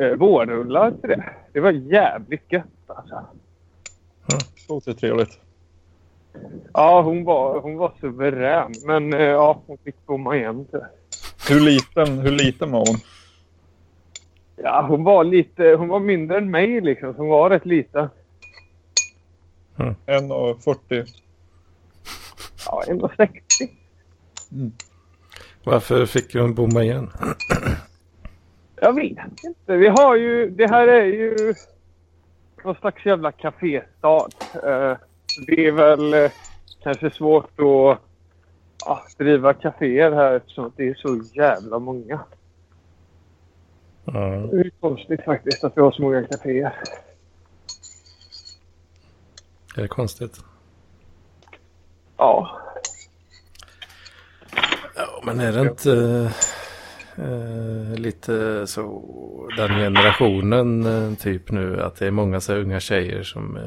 eh, 0.00 0.16
vårrullar 0.16 0.90
till 0.90 1.08
det. 1.08 1.24
Det 1.52 1.60
var 1.60 1.70
jävligt 1.70 2.52
gött 2.52 2.64
alltså. 2.86 3.26
låter 4.68 4.92
trevligt. 4.92 5.38
Ja, 6.72 7.02
hon 7.02 7.24
var, 7.24 7.60
hon 7.60 7.76
var 7.76 7.92
suverän. 8.00 8.72
Men 8.86 9.12
eh, 9.12 9.20
ja, 9.20 9.62
hon 9.66 9.78
fick 9.84 10.06
bomma 10.06 10.36
igen. 10.36 10.66
tyvärr. 10.70 10.88
Hur 11.48 11.60
liten, 11.60 12.18
hur 12.18 12.30
liten 12.30 12.70
var 12.70 12.78
hon? 12.78 12.96
Ja, 14.56 14.86
hon 14.88 15.04
var 15.04 15.24
lite... 15.24 15.64
Hon 15.64 15.88
var 15.88 16.00
mindre 16.00 16.38
än 16.38 16.50
mig 16.50 16.80
liksom. 16.80 17.14
Hon 17.16 17.28
var 17.28 17.50
rätt 17.50 17.66
liten. 17.66 18.08
1,40. 19.76 21.06
Ja, 22.66 22.82
1,60. 22.86 24.70
Varför 25.64 26.06
fick 26.06 26.34
hon 26.34 26.54
bomma 26.54 26.82
igen? 26.82 27.10
Jag 28.80 28.92
vet 28.92 29.44
inte. 29.44 29.76
Vi 29.76 29.88
har 29.88 30.16
ju... 30.16 30.50
Det 30.50 30.66
här 30.66 30.88
är 30.88 31.04
ju 31.04 31.54
någon 32.64 32.74
slags 32.74 33.06
jävla 33.06 33.30
kaféstad. 33.30 34.28
Eh, 34.54 34.96
det 35.46 35.66
är 35.66 35.72
väl 35.72 36.14
eh, 36.14 36.30
kanske 36.82 37.10
svårt 37.10 37.60
att 37.60 37.98
ja, 38.84 39.02
driva 39.18 39.54
kaféer 39.54 40.12
här 40.12 40.32
eftersom 40.32 40.72
det 40.76 40.88
är 40.88 40.94
så 40.94 41.20
jävla 41.34 41.78
många. 41.78 42.20
Ja. 44.04 44.12
Det 44.52 44.60
är 44.60 44.70
konstigt 44.80 45.24
faktiskt 45.24 45.64
att 45.64 45.76
vi 45.76 45.80
har 45.80 45.92
så 45.92 46.02
många 46.02 46.24
kaféer. 46.24 46.74
Är 49.76 49.82
det 49.82 49.88
konstigt? 49.88 50.36
Ja. 52.16 52.60
Ja, 54.96 55.22
men 55.24 55.40
är 55.40 55.52
det 55.52 55.60
inte 55.60 55.90
eh, 57.20 57.98
lite 57.98 58.66
så 58.66 59.02
den 59.56 59.68
generationen 59.68 60.86
eh, 60.86 61.18
typ 61.18 61.50
nu 61.50 61.82
att 61.82 61.96
det 61.96 62.06
är 62.06 62.10
många 62.10 62.40
så 62.40 62.54
unga 62.54 62.80
tjejer 62.80 63.22
som 63.22 63.56
eh, 63.56 63.62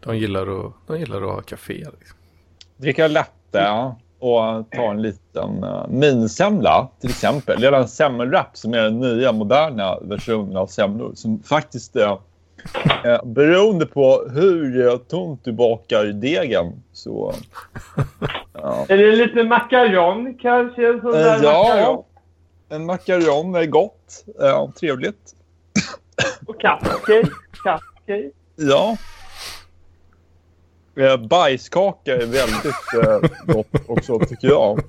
de, 0.00 0.18
gillar 0.18 0.66
att, 0.66 0.72
de 0.86 0.98
gillar 0.98 1.22
att 1.22 1.34
ha 1.34 1.40
café. 1.40 1.74
Liksom. 1.74 2.18
Dricka 2.76 3.08
latte 3.08 3.92
och 4.18 4.70
ta 4.70 4.90
en 4.90 5.02
liten 5.02 5.64
uh, 5.64 5.88
minisemla 5.88 6.88
till 7.00 7.10
exempel. 7.10 7.60
Det 7.60 7.66
är 7.66 7.72
en 7.72 7.88
semmelwrap 7.88 8.56
som 8.56 8.74
är 8.74 8.82
den 8.82 9.00
nya 9.00 9.32
moderna 9.32 9.98
versionen 10.00 10.56
av 10.56 10.66
semlor 10.66 11.12
som 11.14 11.42
faktiskt 11.42 11.96
är 11.96 12.18
beroende 13.24 13.86
på 13.86 14.28
hur 14.34 14.98
tunt 14.98 15.44
du 15.44 15.52
bakar 15.52 16.04
degen 16.04 16.82
så... 16.92 17.34
ja. 18.52 18.86
Är 18.88 18.96
det 18.96 19.16
lite 19.16 19.44
makaron 19.44 20.38
kanske? 20.42 21.00
Sån 21.00 21.12
där 21.12 21.40
ja. 21.42 21.68
makaron? 21.68 22.04
En 22.72 22.86
makaron 22.86 23.54
är 23.54 23.66
gott. 23.66 24.24
Uh, 24.42 24.70
trevligt. 24.70 25.34
Och 26.46 26.60
cupcake. 26.60 27.30
Cupcake. 27.50 28.30
Ja. 28.56 28.96
Eh, 30.96 31.16
bajskaka 31.16 32.16
är 32.16 32.26
väldigt 32.26 32.94
eh, 33.04 33.20
gott 33.54 33.88
också 33.88 34.18
tycker 34.18 34.48
jag. 34.48 34.80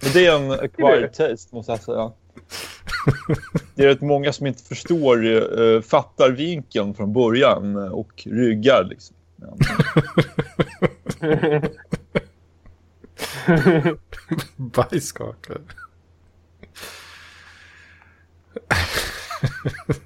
Men 0.00 0.12
det 0.12 0.26
är 0.26 0.36
en 0.36 0.50
acquired 0.50 1.12
taste 1.12 1.54
måste 1.54 1.72
jag 1.72 1.80
säga. 1.80 2.12
Det 3.74 3.82
är 3.82 3.86
rätt 3.86 4.00
många 4.00 4.32
som 4.32 4.46
inte 4.46 4.62
förstår, 4.62 5.24
eh, 5.60 5.80
fattar 5.80 6.30
vinkeln 6.30 6.94
från 6.94 7.12
början 7.12 7.76
eh, 7.76 7.92
och 7.92 8.22
ryggar 8.26 8.84
liksom. 8.84 9.16
Ja. 9.36 9.56
Bajskakor. 14.56 15.60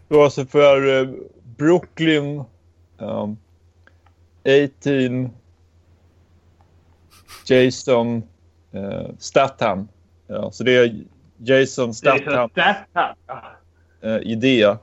Det 0.09 0.15
var 0.15 0.25
alltså 0.25 0.47
för 0.47 1.01
eh, 1.03 1.09
Brooklyn 1.57 2.45
um, 2.99 3.37
18 4.45 5.31
Jason 7.47 8.23
eh, 8.73 9.07
Statham. 9.19 9.89
Ja, 10.27 10.51
så 10.51 10.65
det 10.65 10.77
är 10.77 11.05
Jason 11.37 11.95
Statham 11.95 12.51
Statham. 12.51 13.15
eh, 14.03 14.17
idé. 14.23 14.77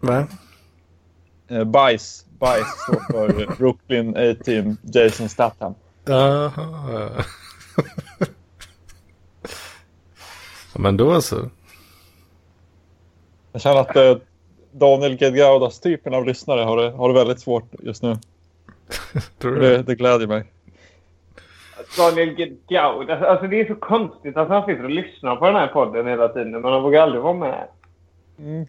Va? 0.00 0.26
Eh, 1.48 1.64
bajs. 1.64 2.26
Bajs 2.38 2.66
står 2.82 3.12
för 3.12 3.56
Brooklyn 3.56 4.16
18 4.16 4.76
Jason 4.82 5.28
Statham. 5.28 5.74
Jaha. 6.04 7.24
Ja, 10.76 10.82
men 10.82 10.96
då 10.96 11.20
så. 11.20 11.36
Jag 13.52 13.62
känner 13.62 13.80
att 13.80 13.96
eh, 13.96 14.16
Daniel 14.72 15.16
Gedgaudas 15.20 15.80
typen 15.80 16.14
av 16.14 16.24
lyssnare 16.26 16.60
har 16.60 16.76
det, 16.76 16.90
har 16.90 17.08
det 17.08 17.14
väldigt 17.14 17.40
svårt 17.40 17.64
just 17.82 18.02
nu. 18.02 18.14
Tror 19.38 19.52
du 19.54 19.60
Det, 19.60 19.82
det? 19.82 19.94
gläder 19.94 20.26
mig. 20.26 20.44
Daniel 21.98 22.56
Gaud. 22.68 23.10
Alltså 23.10 23.46
det 23.46 23.60
är 23.60 23.66
så 23.66 23.74
konstigt 23.74 24.36
att 24.36 24.48
han 24.48 24.66
sitter 24.66 24.84
och 24.84 24.90
lyssnar 24.90 25.36
på 25.36 25.46
den 25.46 25.54
här 25.54 25.66
podden 25.66 26.06
hela 26.06 26.28
tiden. 26.28 26.50
Men 26.50 26.64
han 26.72 26.82
vågar 26.82 27.02
aldrig 27.02 27.22
vara 27.22 27.34
med. 27.34 27.68
Mm. 28.38 28.66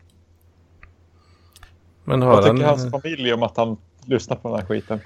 Men 2.03 2.19
Vad 2.19 2.29
har 2.29 2.41
tycker 2.41 2.65
han... 2.65 2.79
hans 2.79 2.91
familj 2.91 3.33
om 3.33 3.43
att 3.43 3.57
han 3.57 3.77
lyssnar 4.05 4.37
på 4.37 4.49
den 4.49 4.59
här 4.59 4.65
skiten? 4.65 4.99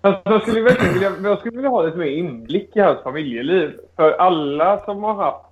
Alltså, 0.00 0.22
jag, 0.24 0.42
skulle 0.42 0.60
vilja, 0.60 1.12
jag 1.22 1.38
skulle 1.38 1.56
vilja 1.56 1.70
ha 1.70 1.82
lite 1.82 1.98
mer 1.98 2.06
inblick 2.06 2.76
i 2.76 2.80
hans 2.80 3.02
familjeliv. 3.02 3.72
För 3.96 4.12
alla 4.12 4.84
som 4.84 5.02
har 5.02 5.14
haft 5.14 5.46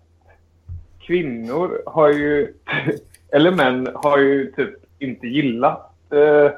kvinnor 1.13 1.83
har 1.87 2.13
ju, 2.13 2.55
eller 3.33 3.51
män, 3.51 3.89
har 3.95 4.19
ju 4.19 4.53
typ 4.53 4.75
inte 4.99 5.27
gillat 5.27 5.93
eh, 6.13 6.51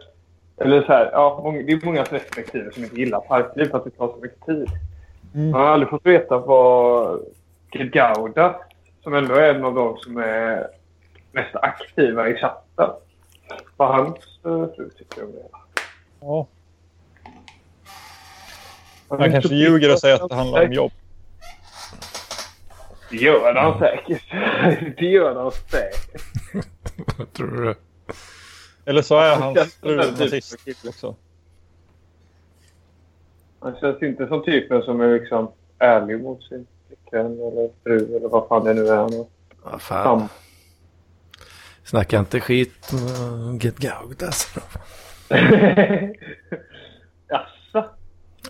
eller 0.56 0.82
så 0.82 0.86
här, 0.86 1.10
ja, 1.12 1.54
det 1.66 1.72
är 1.72 1.84
många 1.84 2.02
respektive 2.02 2.72
som 2.72 2.84
inte 2.84 2.96
gillar 2.96 3.20
parkliv 3.20 3.70
för 3.70 3.78
att 3.78 3.84
det 3.84 3.90
tar 3.90 4.08
så 4.08 4.16
mycket 4.22 4.46
tid. 4.46 4.68
Mm. 5.34 5.50
Man 5.50 5.60
har 5.60 5.68
aldrig 5.68 5.90
fått 5.90 6.06
veta 6.06 6.38
vad 6.38 7.20
Gauda, 7.70 8.56
som 9.02 9.14
ändå 9.14 9.34
är 9.34 9.54
en 9.54 9.64
av 9.64 9.74
de 9.74 9.96
som 9.96 10.16
är 10.16 10.66
mest 11.32 11.56
aktiva 11.56 12.28
i 12.28 12.34
chatten, 12.34 12.90
vad 13.76 13.88
hans 13.88 14.16
eh, 14.44 14.66
fru 14.76 14.90
tycker 14.98 15.24
om 15.24 15.32
det. 15.32 15.48
Ja. 16.20 16.46
Han 19.08 19.32
kanske 19.32 19.54
ljuger 19.54 19.92
och 19.92 19.98
säger 19.98 20.14
att 20.14 20.28
det 20.28 20.34
handlar 20.34 20.66
om 20.66 20.72
jobb. 20.72 20.92
Det 23.18 23.24
gör 23.24 23.54
han 23.54 23.78
säkert. 23.78 24.22
Det 24.98 25.06
gör 25.06 25.34
han 25.34 25.52
säkert. 25.52 26.22
Vad 27.18 27.32
tror 27.32 27.50
du? 27.50 27.74
Eller 28.84 29.02
så 29.02 29.18
är 29.18 29.30
Han 29.30 29.42
hans 29.42 29.74
fru 29.74 29.96
den 29.96 30.14
nazist 30.14 30.86
också. 30.88 31.16
Han 33.60 33.76
känns 33.76 34.02
inte 34.02 34.26
som 34.26 34.44
typen 34.44 34.82
som 34.82 35.00
är 35.00 35.18
liksom 35.18 35.50
ärlig 35.78 36.20
mot 36.22 36.42
sin 36.42 36.66
flickvän 36.86 37.26
eller 37.26 37.70
fru 37.82 38.16
eller 38.16 38.28
vad 38.28 38.48
fan 38.48 38.64
det 38.64 38.74
nu 38.74 38.88
är. 38.88 38.96
Han. 38.96 39.26
Vad 39.62 39.82
fan. 39.82 40.18
Sam. 40.18 40.28
Snacka 41.84 42.18
inte 42.18 42.40
skit 42.40 42.92
om 42.92 43.58
Get 43.58 43.78
Gaud 43.78 44.22
alltså. 44.22 44.60
Jaså? 47.28 47.90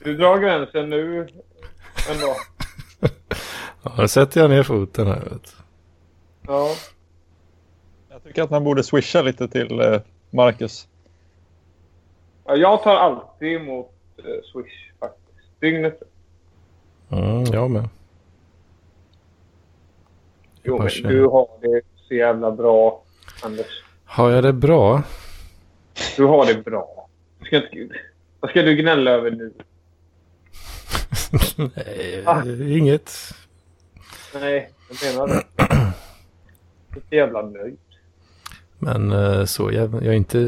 Du 0.04 0.16
drar 0.16 0.38
gränsen 0.38 0.90
nu 0.90 1.28
ändå? 2.10 2.36
Ja, 3.84 3.92
då 3.96 4.08
sätter 4.08 4.40
jag 4.40 4.50
ner 4.50 4.62
foten 4.62 5.06
här. 5.06 5.20
Vet 5.20 5.42
du. 5.42 5.50
Ja. 6.46 6.70
Jag 8.10 8.22
tycker 8.22 8.42
att 8.42 8.50
man 8.50 8.64
borde 8.64 8.82
swisha 8.82 9.22
lite 9.22 9.48
till 9.48 9.80
eh, 9.80 10.00
Marcus. 10.30 10.88
Ja, 12.44 12.56
Jag 12.56 12.82
tar 12.82 12.94
alltid 12.96 13.48
emot 13.52 13.90
eh, 14.18 14.24
Swish 14.52 14.92
faktiskt. 15.00 15.60
Dygnet 15.60 16.02
Mm, 17.10 17.44
jag 17.44 17.70
med. 17.70 17.88
Jo, 20.62 20.78
men 20.78 20.88
du 21.12 21.26
har 21.26 21.48
det 21.60 21.80
så 22.08 22.14
jävla 22.14 22.50
bra, 22.52 23.02
Anders. 23.42 23.84
Har 24.04 24.30
jag 24.30 24.44
det 24.44 24.52
bra? 24.52 25.02
Du 26.16 26.24
har 26.24 26.46
det 26.46 26.54
bra. 26.64 27.08
Du 27.38 27.46
ska 27.46 27.56
inte... 27.56 27.94
Vad 28.40 28.50
ska 28.50 28.62
du 28.62 28.76
gnälla 28.76 29.10
över 29.10 29.30
nu? 29.30 29.52
Nej, 31.76 32.22
Ah. 32.26 32.42
inget. 32.68 33.12
Nej, 34.40 34.70
jag 34.88 35.12
menar 35.14 35.28
det. 35.28 35.42
Så 37.08 37.14
jävla 37.14 37.42
nöjd. 37.42 37.78
Men 38.78 39.12
eh, 39.12 39.44
så, 39.44 39.72
jag, 39.72 39.94
jag 39.94 40.04
är 40.06 40.12
inte 40.12 40.38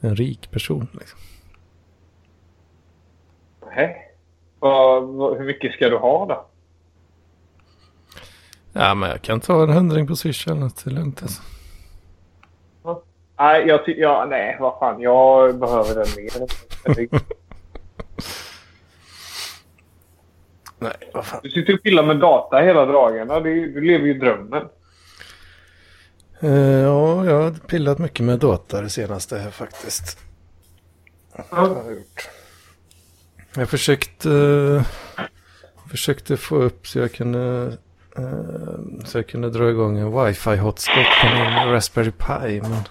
en 0.00 0.16
rik 0.16 0.50
person. 0.50 0.86
Liksom. 0.92 1.18
Nej. 3.76 4.02
Hur 5.38 5.44
mycket 5.44 5.72
ska 5.72 5.88
du 5.88 5.96
ha 5.96 6.26
då? 6.26 6.46
Ja, 8.72 8.94
men 8.94 9.10
jag 9.10 9.22
kan 9.22 9.40
ta 9.40 9.62
en 9.62 9.68
hundring 9.72 10.06
på 10.06 10.16
Swish 10.16 10.48
eller 10.48 10.60
något. 10.60 10.84
Det 10.84 10.90
är 10.90 10.94
lugnt 10.94 11.22
alltså. 11.22 11.42
Nej, 13.38 13.66
jag 13.66 13.86
ty- 13.86 14.00
ja, 14.00 14.26
nej, 14.30 14.56
vad 14.60 14.78
fan. 14.78 15.00
Jag 15.00 15.58
behöver 15.58 15.94
den 15.94 16.06
mer. 16.16 16.30
Nej, 16.88 17.08
vad 17.10 17.20
fan. 20.80 20.92
Du 21.42 21.50
sitter 21.50 21.74
och 21.74 21.82
pillar 21.82 22.02
med 22.02 22.16
data 22.16 22.56
hela 22.56 22.86
dagarna. 22.86 23.40
Du, 23.40 23.72
du 23.72 23.80
lever 23.80 24.06
ju 24.06 24.14
drömmen. 24.14 24.62
Eh, 26.40 26.50
ja, 26.60 27.24
jag 27.24 27.42
har 27.42 27.50
pillat 27.50 27.98
mycket 27.98 28.24
med 28.24 28.38
data 28.38 28.80
det 28.80 28.90
senaste 28.90 29.38
här 29.38 29.50
faktiskt. 29.50 30.18
Ja. 31.36 31.44
har 31.50 31.84
jag 31.84 31.94
gjort. 31.94 32.28
Jag 33.56 33.68
försökte, 33.68 34.30
eh, 34.30 35.24
försökte 35.90 36.36
få 36.36 36.56
upp 36.56 36.86
så 36.86 36.98
jag 36.98 37.12
kunde 37.12 37.76
eh, 38.16 39.04
så 39.04 39.18
jag 39.18 39.26
kunde 39.28 39.50
dra 39.50 39.70
igång 39.70 39.98
en 39.98 40.24
wifi 40.24 40.56
hotspot 40.56 41.06
på 41.22 41.26
min 41.34 41.72
Raspberry 41.72 42.10
Pi. 42.10 42.60
Men 42.60 42.82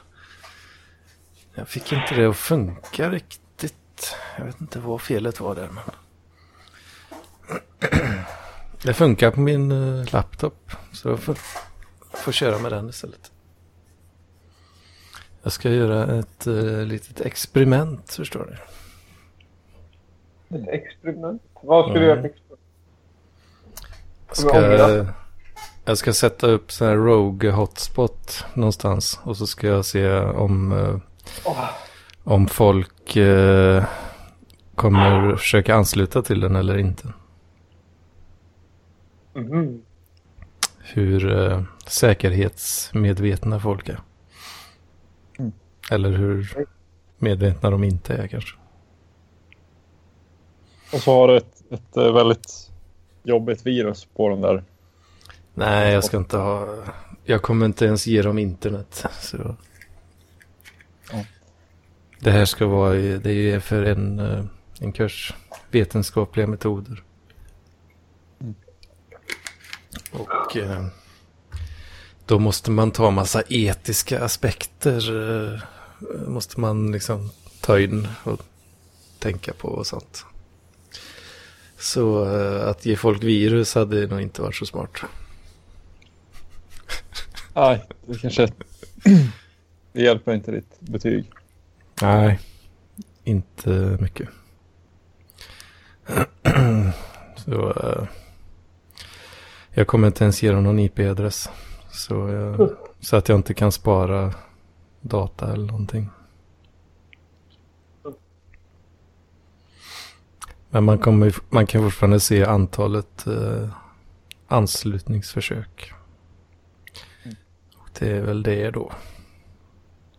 jag 1.56 1.68
fick 1.68 1.94
inte 1.94 2.16
det 2.16 2.26
att 2.26 2.38
funka 2.38 3.10
riktigt. 3.10 4.16
Jag 4.38 4.46
vet 4.46 4.62
inte 4.62 4.80
vad 4.80 5.02
felet 5.02 5.40
var 5.40 5.56
där. 5.56 5.68
Men 5.68 5.84
det 8.84 8.94
funkar 8.94 9.32
på 9.32 9.40
min 9.40 9.72
eh, 9.72 10.14
laptop. 10.14 10.72
Så 10.92 11.10
jag 11.10 11.20
får, 11.20 11.38
får 12.14 12.32
köra 12.32 12.60
med 12.60 12.72
den 12.72 12.90
istället. 12.90 13.32
Jag 15.44 15.52
ska 15.52 15.70
göra 15.70 16.20
ett 16.20 16.48
uh, 16.48 16.86
litet 16.86 17.22
experiment 17.22 18.12
förstår 18.14 18.46
du. 20.50 20.58
Ett 20.58 20.68
experiment. 20.68 21.42
Vad 21.62 21.86
ska 21.86 21.94
du 21.94 22.00
Mm. 22.00 22.10
göra 22.10 22.22
för 22.22 22.28
experiment? 22.28 22.62
Jag 24.28 24.72
du 24.72 24.78
ska, 24.78 25.14
jag 25.86 25.98
ska 25.98 26.14
sätta 26.14 26.48
upp 26.48 26.72
sån 26.72 26.88
här 26.88 26.96
Rogue 26.96 27.52
hotspot 27.52 28.46
någonstans. 28.54 29.20
Och 29.24 29.38
så 29.38 29.48
ska 29.48 29.68
jag 29.68 29.86
se 29.86 30.20
om, 30.20 30.72
eh, 30.72 30.98
Åh, 31.46 31.70
om 32.24 32.48
folk 32.48 33.16
eh, 33.16 33.84
kommer 34.76 35.36
försöka 35.36 35.76
ansluta 35.76 36.22
till 36.22 36.40
den 36.40 36.56
eller 36.56 36.78
inte. 36.78 37.14
Mhm. 39.36 39.82
Hur 40.80 41.32
eh, 41.32 41.64
säkerhetsmedvetna 41.88 43.60
folk 43.60 43.90
är. 43.90 44.00
Mm. 45.40 45.52
Eller 45.92 46.10
hur 46.10 46.66
medvetna 47.18 47.70
de 47.70 47.84
inte 47.84 48.14
är 48.14 48.28
kanske. 48.28 48.58
Och 50.94 51.00
så 51.00 51.12
har 51.12 51.28
du 51.28 51.38
ett, 51.38 51.64
ett 51.72 51.98
eh, 51.98 52.14
väldigt 52.14 52.72
jobbigt 53.24 53.66
virus 53.66 54.06
på 54.06 54.30
den 54.30 54.42
där. 54.42 54.64
Nej, 55.54 55.94
jag 55.94 56.04
ska 56.04 56.18
inte 56.18 56.38
ha... 56.38 56.84
Jag 57.24 57.42
kommer 57.42 57.66
inte 57.66 57.86
ens 57.86 58.08
ge 58.08 58.22
dem 58.22 58.40
internet. 58.40 59.06
Så. 59.20 59.56
Ja. 61.12 61.26
Det 62.20 62.32
här 62.32 62.46
ska 62.46 62.66
vara... 62.66 62.94
Det 62.94 63.52
är 63.52 63.60
för 63.60 63.84
en, 63.84 64.20
eh, 64.20 64.46
en 64.80 64.92
kurs. 64.92 65.34
Vetenskapliga 65.72 66.48
metoder. 66.48 67.04
Och 70.12 70.58
eh, 70.58 70.86
då 72.26 72.40
måste 72.40 72.72
man 72.72 72.92
ta 72.92 73.12
massa 73.12 73.44
etiska 73.50 74.24
aspekter. 74.24 75.02
eh, 75.54 75.60
Måste 76.28 76.60
man 76.60 76.92
liksom 76.92 77.32
ta 77.62 77.80
in 77.80 78.08
och 78.24 78.42
tänka 79.20 79.54
på 79.54 79.68
och 79.68 79.88
sånt. 79.88 80.26
Så 81.80 82.36
eh, 82.36 82.70
att 82.70 82.86
ge 82.86 82.96
folk 82.96 83.24
virus 83.24 83.76
hade 83.76 84.08
nog 84.08 84.22
inte 84.22 84.42
varit 84.42 84.56
så 84.56 84.66
smart. 84.66 85.02
Nej, 87.54 87.86
det 88.08 88.18
kanske... 88.18 88.48
det 89.94 90.02
hjälper 90.02 90.34
inte 90.34 90.52
ditt 90.52 90.80
betyg. 90.80 91.32
Nej, 92.02 92.40
inte 93.24 93.70
mycket. 94.02 94.30
så, 97.46 97.74
jag 99.78 99.88
kommer 99.88 100.08
inte 100.08 100.24
ens 100.24 100.44
ge 100.44 100.52
dem 100.52 100.64
någon 100.64 100.80
IP-adress. 100.80 101.50
Så, 101.92 102.14
jag, 102.14 102.70
så 103.00 103.16
att 103.16 103.30
jag 103.30 103.38
inte 103.38 103.54
kan 103.54 103.72
spara 103.72 104.34
data 105.02 105.54
eller 105.54 105.66
någonting. 105.66 106.10
Men 110.70 110.84
man, 110.84 110.98
kommer, 110.98 111.36
man 111.50 111.68
kan 111.68 111.82
fortfarande 111.84 112.20
se 112.20 112.46
antalet 112.46 113.28
eh, 113.28 113.70
anslutningsförsök. 114.48 115.94
Och 117.78 117.90
det 118.00 118.12
är 118.12 118.22
väl 118.22 118.44
det 118.44 118.72
då. 118.72 118.92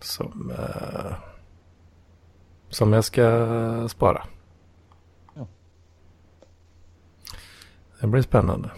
Som, 0.00 0.50
eh, 0.50 1.16
som 2.68 2.92
jag 2.92 3.04
ska 3.04 3.88
spara. 3.88 4.26
Ja. 5.34 5.46
Det 8.00 8.06
blir 8.06 8.22
spännande. 8.22 8.70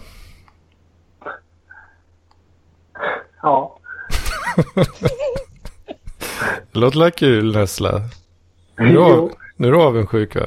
Ja. 3.41 3.79
Det 6.71 6.79
låter 6.79 6.97
la 6.97 7.11
kul 7.11 7.55
Nessla. 7.55 8.01
Nu 8.77 8.85
är 8.87 8.93
du 8.93 8.99
av- 8.99 9.11
Jo. 9.11 9.31
nu 9.55 9.67
är 9.67 9.71
du 9.71 9.77
avundsjuk 9.81 10.35
va? 10.35 10.41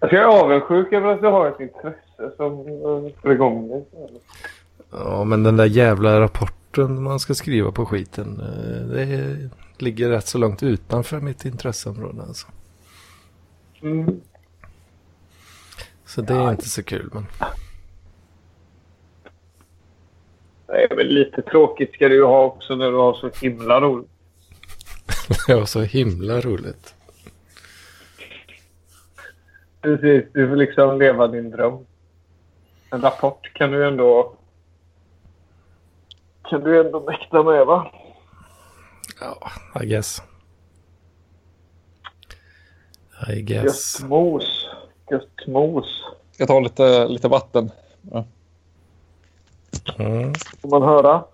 Alltså 0.00 0.16
jag 0.16 0.22
är 0.34 0.42
avundsjuk 0.42 0.92
över 0.92 1.12
att 1.14 1.20
du 1.20 1.26
har 1.26 1.48
ett 1.48 1.60
intresse 1.60 2.36
som 2.36 2.52
eh, 2.60 3.28
dig. 3.68 3.84
Ja 4.92 5.24
men 5.24 5.42
den 5.42 5.56
där 5.56 5.64
jävla 5.66 6.20
rapporten 6.20 7.02
man 7.02 7.20
ska 7.20 7.34
skriva 7.34 7.72
på 7.72 7.86
skiten. 7.86 8.40
eh, 8.40 8.86
Det 8.96 9.50
ligger 9.78 10.08
rätt 10.10 10.26
så 10.28 10.38
långt 10.38 10.62
utanför 10.62 11.20
mitt 11.20 11.44
intresseområde 11.44 12.22
alltså. 12.22 12.46
Mm. 13.82 14.20
Så 16.06 16.22
det 16.22 16.34
är 16.34 16.50
inte 16.50 16.68
så 16.68 16.82
kul 16.82 17.10
men. 17.12 17.26
Det 20.72 20.82
är 20.82 20.96
väl 20.96 21.06
lite 21.06 21.42
tråkigt 21.42 21.94
ska 21.94 22.08
du 22.08 22.14
ju 22.14 22.24
ha 22.24 22.44
också 22.44 22.74
när 22.76 22.90
du 22.90 22.96
har 22.96 23.14
så 23.14 23.30
himla 23.42 23.80
roligt. 23.80 24.10
Det 25.46 25.54
var 25.54 25.64
så 25.64 25.80
himla 25.80 26.40
roligt. 26.40 26.94
Precis, 29.80 30.24
du 30.32 30.48
får 30.48 30.56
liksom 30.56 30.98
leva 30.98 31.26
din 31.28 31.50
dröm. 31.50 31.86
En 32.90 33.00
rapport 33.00 33.52
kan 33.54 33.70
du 33.70 33.86
ändå... 33.86 34.34
Kan 36.42 36.60
du 36.60 36.80
ändå 36.80 37.00
mäkta 37.00 37.42
med 37.42 37.66
va? 37.66 37.92
Ja, 39.20 39.50
I 39.82 39.86
guess. 39.86 40.22
I 43.28 43.42
guess. 43.42 44.00
Gött 44.00 44.08
mos. 44.08 44.68
Gött 45.10 45.46
mos. 45.46 46.04
Ska 46.32 46.46
ta 46.46 46.60
lite, 46.60 47.08
lite 47.08 47.28
vatten. 47.28 47.70
Ja. 48.10 48.24
Mm. 49.98 50.34
Får 50.60 50.68
man 50.68 50.82
höra? 50.82 51.24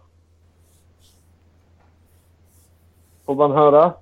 Får 3.26 3.34
man 3.34 3.51
höra? 3.53 3.95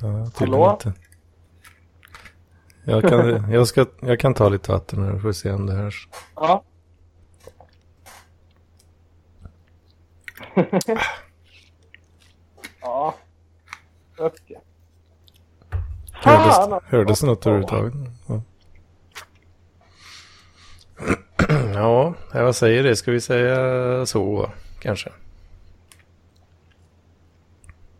Ja, 0.00 0.30
Hallå? 0.38 0.70
inte. 0.70 0.92
Jag 2.84 3.08
kan, 3.08 3.50
jag, 3.52 3.68
ska, 3.68 3.86
jag 4.00 4.20
kan 4.20 4.34
ta 4.34 4.48
lite 4.48 4.72
vatten 4.72 5.04
här. 5.04 5.18
Får 5.18 5.28
vi 5.28 5.34
se 5.34 5.52
om 5.52 5.66
det 5.66 5.72
hörs. 5.72 6.08
Ja. 6.34 6.62
ja. 12.80 13.14
Okej. 14.18 14.60
Hördes, 16.12 16.56
Fan! 16.56 16.80
hördes 16.84 17.22
något 17.22 17.46
överhuvudtaget? 17.46 17.94
Ja. 18.26 18.42
Ja, 21.74 22.14
jag 22.32 22.54
säger 22.54 22.82
det. 22.82 22.96
Ska 22.96 23.10
vi 23.10 23.20
säga 23.20 24.06
så 24.06 24.50
kanske? 24.80 25.10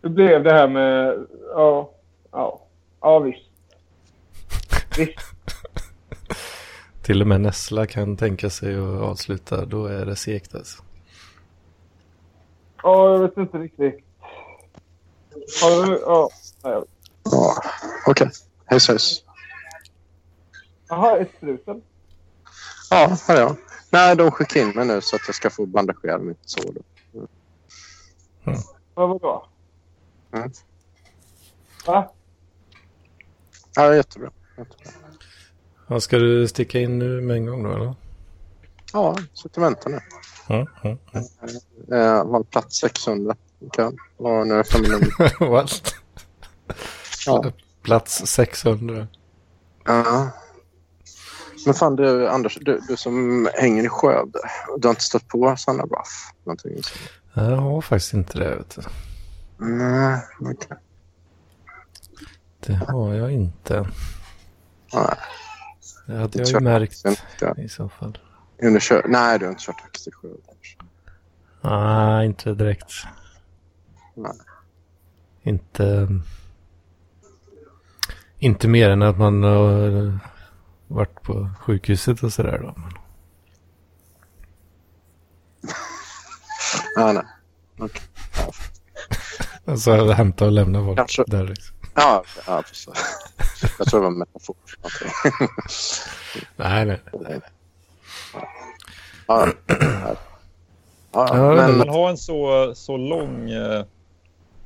Hur 0.01 0.09
blev 0.09 0.43
det 0.43 0.53
här 0.53 0.67
med... 0.67 1.25
Ja, 1.55 1.91
ja, 2.31 2.61
ja 3.01 3.19
visst. 3.19 3.49
Visst. 4.97 5.19
Till 7.03 7.21
och 7.21 7.27
med 7.27 7.41
Nessla 7.41 7.85
kan 7.85 8.17
tänka 8.17 8.49
sig 8.49 8.75
att 8.75 9.01
avsluta. 9.01 9.65
Då 9.65 9.85
är 9.85 10.05
det 10.05 10.15
segt 10.15 10.55
alltså. 10.55 10.83
Ja, 12.83 13.11
jag 13.11 13.19
vet 13.19 13.37
inte 13.37 13.57
riktigt. 13.57 13.99
Har 15.61 15.85
du... 15.85 15.99
Ja. 16.05 16.29
Ja, 16.63 16.85
Okej, 18.07 18.29
hejs 18.65 18.87
hejs. 18.87 19.23
Jaha, 20.89 21.17
ett 21.17 21.31
struten. 21.37 21.81
Ja, 22.93 23.17
här 23.27 23.35
är 23.35 23.41
jag. 23.41 23.55
Nej, 23.89 24.15
de 24.15 24.31
skickar 24.31 24.61
in 24.61 24.69
mig 24.69 24.85
nu 24.85 25.01
så 25.01 25.15
att 25.15 25.21
jag 25.27 25.35
ska 25.35 25.49
få 25.49 25.65
bandagera 25.65 26.17
mitt 26.17 26.37
sår. 26.45 26.71
då. 26.73 26.81
Vad 28.93 29.09
vadå? 29.09 29.47
Mm. 30.33 30.51
Va? 31.85 32.11
Ja, 33.75 33.95
jättebra. 33.95 34.31
jättebra. 34.57 34.91
Ja, 35.87 35.99
ska 35.99 36.17
du 36.17 36.47
sticka 36.47 36.79
in 36.79 36.99
nu 36.99 37.21
med 37.21 37.35
en 37.35 37.45
gång 37.45 37.63
då 37.63 37.71
eller? 37.73 37.95
Ja, 38.93 39.17
så 39.33 39.47
och 39.47 39.63
vänta 39.63 39.89
nu. 39.89 39.99
Ja, 40.49 40.67
ja, 40.83 40.97
ja. 41.11 41.19
Eh, 41.97 42.25
var 42.25 42.43
plats 42.43 42.75
600 42.75 43.35
i 43.59 43.69
kön. 43.75 43.97
Och 44.17 44.47
nu 44.47 44.53
är 44.53 44.57
jag 44.57 44.67
framme 44.67 44.87
nummer. 44.87 45.49
What? 45.49 45.95
Ja. 47.25 47.51
Plats 47.81 48.27
600. 48.27 49.07
Ja. 49.85 50.29
Men 51.65 51.73
fan 51.73 51.95
du, 51.95 52.29
Anders, 52.29 52.57
du, 52.61 52.81
du 52.87 52.97
som 52.97 53.47
hänger 53.53 53.83
i 53.85 53.89
Skövde. 53.89 54.39
Du 54.77 54.87
har 54.87 54.93
inte 54.93 55.03
stött 55.03 55.27
på 55.27 55.55
Sanna 55.57 55.83
Ruff? 55.83 56.31
Någonting? 56.43 56.81
Jag 57.33 57.55
har 57.55 57.81
faktiskt 57.81 58.13
inte 58.13 58.39
det. 58.39 58.55
Vet 58.55 58.75
du. 58.75 58.81
Nej, 59.65 60.21
okej. 60.39 60.77
Det 62.59 62.73
har 62.73 63.13
jag 63.13 63.31
inte. 63.31 63.87
Nej. 64.93 65.15
Det 66.05 66.15
hade 66.15 66.39
jag 66.39 66.47
ju 66.47 66.59
märkt 66.59 67.01
ja. 67.39 67.55
i 67.57 67.69
så 67.69 67.89
fall. 67.89 68.17
Nej, 69.05 69.39
du 69.39 69.45
har 69.45 69.51
inte 69.51 69.63
kört 69.63 69.81
taxi 69.81 70.09
i 70.09 70.13
Skövde. 70.13 70.37
Nej, 71.61 72.25
inte 72.25 72.53
direkt. 72.53 72.91
Nej. 74.15 74.31
Inte... 75.43 76.07
Inte 78.39 78.67
mer 78.67 78.89
än 78.89 79.01
att 79.01 79.17
man 79.17 79.43
har 79.43 80.19
varit 80.93 81.21
på 81.23 81.49
sjukhuset 81.59 82.23
och 82.23 82.33
sådär 82.33 82.59
då. 82.61 82.73
Men- 82.77 82.93
Nej, 86.97 87.13
nej. 87.13 87.23
Alltså 89.65 90.05
hämta 90.11 90.45
och 90.45 90.51
lämna 90.51 90.85
folk 90.85 90.97
Kanske. 90.97 91.23
där 91.27 91.43
liksom. 91.47 91.75
Ja, 91.95 92.23
ja 92.47 92.61
precis. 92.67 92.89
Jag 93.79 93.87
tror 93.87 93.99
det 93.99 94.03
var 94.03 94.11
en 94.11 94.17
metafor. 94.17 94.55
Nej, 96.55 96.85
nej. 96.85 97.01
nej, 97.13 97.39
nej. 97.39 97.41
Ja, 99.27 99.47
ja. 101.13 101.55
men... 101.55 101.77
man 101.77 101.89
har 101.89 102.09
en 102.09 102.17
så, 102.17 102.71
så 102.75 102.97
lång... 102.97 103.49
eh, 103.51 103.85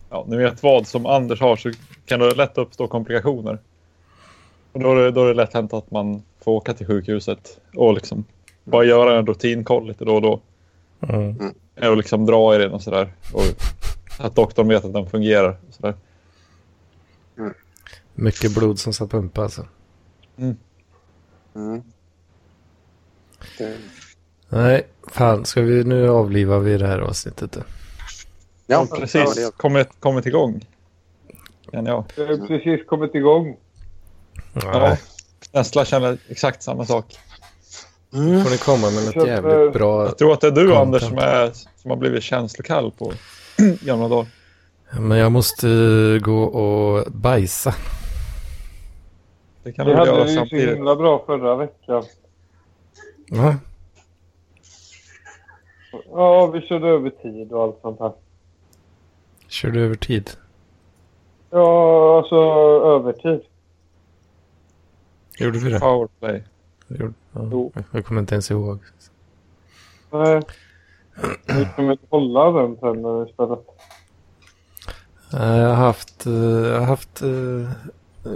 Ja, 0.09 0.25
ni 0.27 0.37
vet 0.37 0.63
vad 0.63 0.87
som 0.87 1.05
Anders 1.05 1.41
har 1.41 1.55
så 1.55 1.71
kan 2.05 2.19
det 2.19 2.35
lätt 2.35 2.57
uppstå 2.57 2.87
komplikationer. 2.87 3.59
Och 4.71 4.79
då, 4.79 4.91
är 4.91 4.95
det, 4.95 5.11
då 5.11 5.23
är 5.23 5.27
det 5.27 5.33
lätt 5.33 5.53
hänt 5.53 5.73
att 5.73 5.91
man 5.91 6.23
får 6.39 6.51
åka 6.51 6.73
till 6.73 6.87
sjukhuset 6.87 7.59
och 7.75 7.93
liksom 7.93 8.25
bara 8.63 8.83
göra 8.83 9.17
en 9.19 9.27
rutinkoll 9.27 9.87
lite 9.87 10.05
då 10.05 10.15
och 10.15 10.21
då. 10.21 10.41
Mm. 10.99 11.53
Och 11.75 11.97
liksom 11.97 12.25
dra 12.25 12.55
i 12.55 12.57
den 12.57 12.71
och 12.71 12.81
sådär. 12.81 13.13
Och 13.33 13.43
att 14.19 14.35
doktorn 14.35 14.67
vet 14.67 14.85
att 14.85 14.93
den 14.93 15.09
fungerar. 15.09 15.57
Och 15.67 15.73
sådär. 15.73 15.95
Mycket 18.13 18.55
blod 18.55 18.79
som 18.79 18.93
ska 18.93 19.07
pumpa 19.07 19.43
alltså. 19.43 19.65
Mm. 20.37 20.57
Det... 23.57 23.77
Nej, 24.49 24.87
fan. 25.07 25.45
Ska 25.45 25.61
vi 25.61 25.83
nu 25.83 26.09
avliva 26.09 26.59
vi 26.59 26.77
det 26.77 26.87
här 26.87 26.99
avsnittet 26.99 27.51
då? 27.51 27.61
Ja, 28.67 28.87
precis 28.95 29.51
kommit, 29.57 29.87
kommit 29.99 30.25
igång. 30.25 30.65
Ja, 31.71 31.81
Jag 32.15 32.27
har 32.27 32.47
precis 32.47 32.87
kommit 32.87 33.15
igång. 33.15 33.57
Ja. 34.53 34.97
Nestla 35.53 35.85
känner 35.85 36.17
exakt 36.29 36.63
samma 36.63 36.85
sak. 36.85 37.15
Mm. 38.13 38.43
Får 38.43 38.49
ni 38.51 38.57
komma 38.57 38.89
med 38.91 39.05
något 39.05 39.27
jävligt 39.27 39.73
bra. 39.73 40.05
Jag 40.05 40.17
tror 40.17 40.33
att 40.33 40.41
det 40.41 40.47
är 40.47 40.51
du 40.51 40.67
Content. 40.67 40.81
Anders 40.81 41.03
som, 41.03 41.17
är, 41.17 41.51
som 41.75 41.91
har 41.91 41.97
blivit 41.97 42.23
känslokall 42.23 42.91
på 42.91 43.11
gamla 43.81 44.07
dagar. 44.07 44.27
Men 44.99 45.17
jag 45.17 45.31
måste 45.31 45.67
gå 46.23 46.43
och 46.43 47.11
bajsa. 47.11 47.75
Det 49.63 49.71
kan 49.73 49.85
Vi 49.85 49.91
vi 49.91 49.97
hade 49.97 50.11
göra 50.11 50.23
det 50.23 50.29
ju 50.31 50.35
så 50.35 50.39
samtidigt. 50.41 50.75
himla 50.75 50.95
bra 50.95 51.23
förra 51.25 51.55
veckan. 51.55 52.03
Va? 53.31 53.55
Ja, 56.11 56.47
vi 56.47 56.61
körde 56.61 56.87
över 56.87 57.09
tid 57.09 57.51
och 57.51 57.63
allt 57.63 57.79
sånt 57.81 57.99
här. 57.99 58.11
Kör 59.47 59.69
du 59.69 59.85
över 59.85 59.95
tid? 59.95 60.29
Ja, 61.49 62.17
alltså 62.17 62.35
övertid. 62.95 63.41
Gjorde 65.37 65.59
vi 65.59 65.69
det? 65.69 65.79
Powerplay. 65.79 66.43
Gjorde- 66.87 67.13
Ja. 67.31 67.81
Jag 67.91 68.05
kommer 68.05 68.21
inte 68.21 68.35
ens 68.35 68.51
ihåg. 68.51 68.79
Nej. 70.11 70.41
Vi 71.47 71.67
kommer 71.75 71.91
inte 71.91 72.05
hålla 72.09 72.51
den 72.51 72.75
spelar. 73.27 73.59
Nej, 75.33 75.59
Jag 75.59 75.69
har 75.69 75.75
haft, 75.75 76.25
eh, 76.25 76.33
jag 76.33 76.79
har 76.79 76.85
haft 76.85 77.21
eh, 77.21 77.69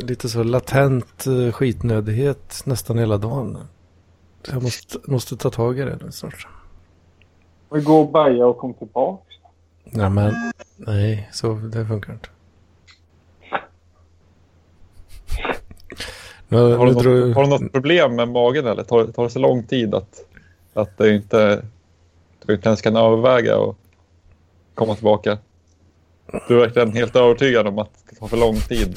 lite 0.01 0.29
så 0.29 0.43
latent 0.43 1.27
eh, 1.27 1.51
skitnödighet 1.51 2.61
nästan 2.65 2.97
hela 2.97 3.17
dagen. 3.17 3.57
Så 4.43 4.51
jag 4.55 4.63
måste, 4.63 4.97
måste 5.07 5.37
ta 5.37 5.49
tag 5.49 5.79
i 5.79 5.81
det 5.81 5.97
nu 6.01 6.11
snart. 6.11 6.47
Vi 7.73 7.81
går 7.81 7.99
och 7.99 8.11
baja 8.11 8.45
och 8.45 8.57
kom 8.57 8.73
tillbaks. 8.73 9.25
Nej, 9.83 10.09
men 10.09 10.33
nej, 10.77 11.29
så 11.31 11.53
det 11.53 11.85
funkar 11.85 12.13
inte. 12.13 12.29
Nu, 16.51 16.75
Har 16.75 16.85
du, 16.85 16.91
något, 16.91 17.35
har 17.35 17.43
du 17.43 17.49
något 17.49 17.71
problem 17.71 18.15
med 18.15 18.27
magen 18.27 18.67
eller 18.67 18.83
tar, 18.83 19.05
tar 19.05 19.23
det 19.23 19.29
så 19.29 19.39
lång 19.39 19.63
tid 19.63 19.95
att, 19.95 20.25
att 20.73 20.97
det 20.97 21.15
inte, 21.15 21.65
du 22.45 22.53
inte 22.53 22.69
ens 22.69 22.81
kan 22.81 22.95
överväga 22.95 23.57
och 23.57 23.77
komma 24.75 24.95
tillbaka? 24.95 25.37
Du 26.47 26.55
är 26.55 26.59
verkligen 26.59 26.91
helt 26.91 27.15
övertygad 27.15 27.67
om 27.67 27.79
att 27.79 27.89
det 28.09 28.15
tar 28.15 28.27
för 28.27 28.37
lång 28.37 28.55
tid. 28.55 28.95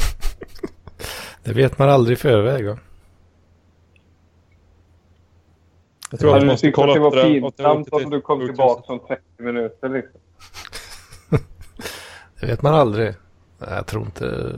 det 1.45 1.53
vet 1.53 1.79
man 1.79 1.89
aldrig 1.89 2.19
i 2.19 2.21
förväg. 2.21 2.67
Va? 2.67 2.79
Jag 6.11 6.21
tror 6.21 6.31
att 6.31 6.35
Hade 6.35 6.45
du 6.45 6.47
du 6.47 6.53
måste 6.53 6.67
tyckt 6.67 6.79
att 6.79 6.85
kolla 6.85 6.95
det 6.95 7.01
var 7.01 7.51
pinsamt 7.51 7.89
om 7.93 8.11
du 8.11 8.21
kom 8.21 8.47
tillbaka 8.47 8.93
om 8.93 9.01
30 9.09 9.23
minuter 9.39 9.89
liksom? 9.89 10.21
Det 12.41 12.47
vet 12.47 12.63
man 12.63 12.75
aldrig. 12.75 13.15
Nej, 13.59 13.71
jag 13.75 13.87
tror 13.87 14.05
inte 14.05 14.55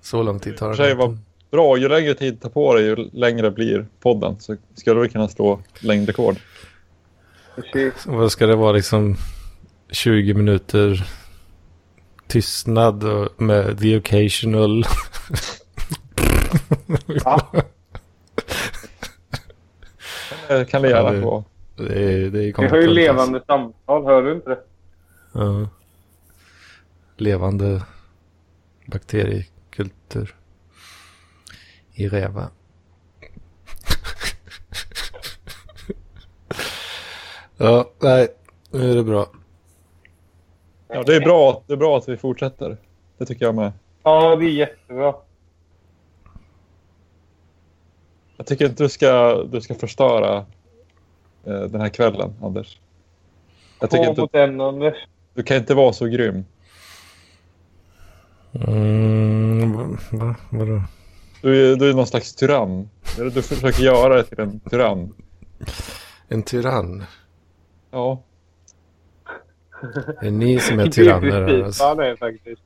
så 0.00 0.22
lång 0.22 0.40
tid 0.40 0.56
tar 0.56 0.70
det. 0.70 1.16
Bra. 1.56 1.76
Ju 1.76 1.88
längre 1.88 2.14
tid 2.14 2.40
tar 2.40 2.48
på 2.50 2.74
dig, 2.74 2.84
ju 2.84 2.96
längre 3.12 3.50
blir 3.50 3.86
podden. 4.00 4.40
Så 4.40 4.56
skulle 4.74 5.00
vi 5.00 5.08
kunna 5.08 5.28
slå 5.28 5.60
längdrekord. 5.80 6.36
Precis. 7.54 8.06
Vad 8.06 8.32
ska 8.32 8.46
det 8.46 8.56
vara 8.56 8.72
liksom 8.72 9.16
20 9.90 10.34
minuter 10.34 11.06
tystnad 12.26 13.04
och 13.04 13.42
med 13.42 13.78
the 13.78 13.96
occasional. 13.98 14.84
Ja. 17.24 17.52
Det 20.48 20.70
kan 20.70 20.82
det 20.82 20.90
Ja, 20.90 20.96
gärna 20.96 21.10
det- 21.12 21.22
få. 21.22 21.44
det 21.76 21.82
är, 22.04 22.18
det 22.18 22.24
är 22.24 22.30
Vi 22.30 22.38
har 22.38 22.44
ju 22.46 22.52
kompetent, 22.52 22.94
levande 22.94 23.42
samtal, 23.46 24.04
hör 24.04 24.22
du 24.22 24.32
inte 24.32 24.48
det? 24.50 24.56
alltså. 25.32 25.60
Ja. 25.62 25.68
Levande 27.16 27.82
bakteriekultur 28.86 30.34
i 31.96 32.08
räva. 32.08 32.50
ja, 37.56 37.90
nej, 37.98 38.28
nu 38.70 38.90
är 38.90 38.94
det 38.94 39.04
bra. 39.04 39.26
Ja, 40.88 41.02
det, 41.02 41.16
är 41.16 41.20
bra, 41.20 41.62
det 41.66 41.72
är 41.72 41.76
bra 41.76 41.98
att 41.98 42.08
vi 42.08 42.16
fortsätter. 42.16 42.76
Det 43.18 43.26
tycker 43.26 43.44
jag 43.44 43.54
med. 43.54 43.72
Ja, 44.02 44.36
det 44.36 44.44
är 44.44 44.50
jättebra. 44.50 45.14
Jag 48.36 48.46
tycker 48.46 48.66
inte 48.66 48.82
du 48.82 48.88
ska, 48.88 49.42
du 49.42 49.60
ska 49.60 49.74
förstöra 49.74 50.36
eh, 51.44 51.60
den 51.60 51.80
här 51.80 51.88
kvällen, 51.88 52.34
Anders. 52.42 52.80
Jag 53.80 53.90
tycker 53.90 54.08
inte, 54.08 54.20
mot 54.20 54.34
en, 54.34 54.60
Anders. 54.60 54.96
du 55.34 55.42
kan 55.42 55.56
inte 55.56 55.74
vara 55.74 55.92
så 55.92 56.06
grym. 56.06 56.44
Mm, 58.52 59.72
va, 59.72 59.98
va, 60.10 60.34
vadå? 60.50 60.82
Du 61.46 61.72
är, 61.72 61.76
du 61.76 61.90
är 61.90 61.94
någon 61.94 62.06
slags 62.06 62.34
tyrann. 62.34 62.90
Du 63.16 63.42
försöker 63.42 63.82
göra 63.82 64.16
det 64.16 64.24
till 64.24 64.40
en 64.40 64.60
tyrann. 64.60 65.14
En 66.28 66.42
tyrann. 66.42 67.04
Ja, 67.90 68.22
Det 70.20 70.26
är 70.26 70.30
ni 70.30 70.60
som 70.60 70.78
är 70.78 70.84
Det 70.84 70.88
är 70.88 70.90
tyranner. 70.90 71.62
Alltså. 71.64 71.96
faktiskt. 72.18 72.62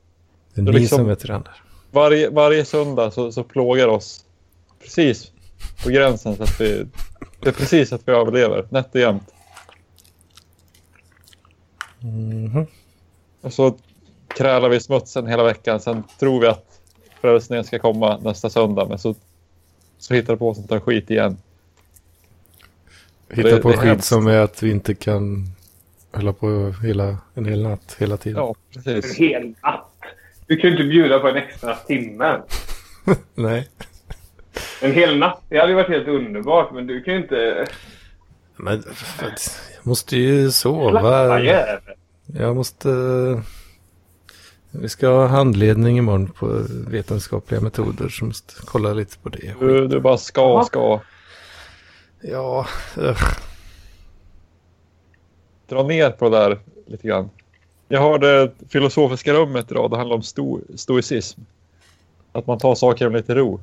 Det 0.53 0.61
är 0.61 0.65
ni 0.65 0.71
liksom- 0.71 0.97
som 0.97 1.09
är 1.09 1.15
tyranner. 1.15 1.63
varje, 1.91 2.29
varje 2.29 2.65
söndag 2.65 3.11
så, 3.11 3.31
så 3.31 3.43
plågar 3.43 3.87
oss 3.87 4.25
precis 4.83 5.31
på 5.83 5.89
gränsen 5.89 6.35
så 6.35 6.43
att 6.43 6.61
vi... 6.61 6.85
Det 7.39 7.49
är 7.49 7.53
precis 7.53 7.93
att 7.93 8.07
vi 8.07 8.11
överlever, 8.11 8.67
nätt 8.69 8.95
och 8.95 9.01
jämnt. 9.01 9.33
Mhm. 11.99 12.65
Och 13.41 13.53
så 13.53 13.77
krälar 14.27 14.69
vi 14.69 14.79
smutsen 14.79 15.27
hela 15.27 15.43
veckan. 15.43 15.79
Sen 15.79 16.03
tror 16.19 16.41
vi 16.41 16.47
att 16.47 16.70
frälsningen 17.21 17.65
ska 17.65 17.79
komma 17.79 18.17
nästa 18.17 18.49
söndag. 18.49 18.85
Men 18.89 18.99
så, 18.99 19.15
så 19.97 20.13
hittar 20.13 20.33
det 20.33 20.37
på 20.37 20.53
sånt 20.53 20.69
där 20.69 20.79
skit 20.79 21.09
igen. 21.11 21.37
Hitta 23.29 23.49
Det- 23.49 23.57
på 23.61 23.67
det 23.69 23.73
är 23.73 23.77
skit 23.77 23.87
hemskt. 23.89 24.07
som 24.07 24.27
är 24.27 24.37
att 24.39 24.63
vi 24.63 24.71
inte 24.71 24.93
kan 24.95 25.47
hålla 26.13 26.33
på 26.33 26.73
hela, 26.83 27.17
en 27.33 27.45
hel 27.45 27.61
natt 27.63 27.95
hela 27.99 28.17
tiden. 28.17 28.37
Ja, 28.43 28.55
En 28.75 28.83
precis. 28.83 29.17
hel 29.17 29.53
natt. 29.63 29.87
Du 30.47 30.57
kan 30.57 30.69
ju 30.69 30.75
inte 30.75 30.87
bjuda 30.89 31.19
på 31.19 31.27
en 31.27 31.35
extra 31.35 31.75
timme. 31.75 32.41
Nej. 33.35 33.69
En 34.81 34.91
hel 34.91 35.17
natt, 35.17 35.41
det 35.49 35.57
hade 35.57 35.69
ju 35.69 35.75
varit 35.75 35.89
helt 35.89 36.07
underbart. 36.07 36.73
Men 36.73 36.87
du 36.87 37.03
kan 37.03 37.13
ju 37.13 37.19
inte... 37.19 37.65
Men 38.55 38.83
jag 39.21 39.31
måste 39.83 40.17
ju 40.17 40.51
sova. 40.51 41.39
Jag 42.25 42.55
måste... 42.55 42.89
Vi 44.71 44.89
ska 44.89 45.07
ha 45.09 45.27
handledning 45.27 45.97
imorgon 45.97 46.27
på 46.29 46.61
vetenskapliga 46.87 47.61
metoder 47.61 48.09
så 48.09 48.25
måste 48.25 48.53
kolla 48.65 48.93
lite 48.93 49.17
på 49.17 49.29
det. 49.29 49.55
Du, 49.59 49.87
du 49.87 49.99
bara 49.99 50.17
ska, 50.17 50.63
ska. 50.65 50.99
Ja, 52.21 52.65
ugh. 52.97 53.23
Dra 55.69 55.83
ner 55.83 56.09
på 56.11 56.29
det 56.29 56.37
där 56.37 56.59
lite 56.87 57.07
grann. 57.07 57.29
Jag 57.87 58.01
hörde 58.01 58.51
filosofiska 58.69 59.33
rummet 59.33 59.71
idag. 59.71 59.91
Det 59.91 59.97
handlar 59.97 60.15
om 60.15 60.23
sto, 60.23 60.59
stoicism. 60.75 61.41
Att 62.31 62.47
man 62.47 62.57
tar 62.57 62.75
saker 62.75 63.09
med 63.09 63.17
lite 63.17 63.35
ro. 63.35 63.61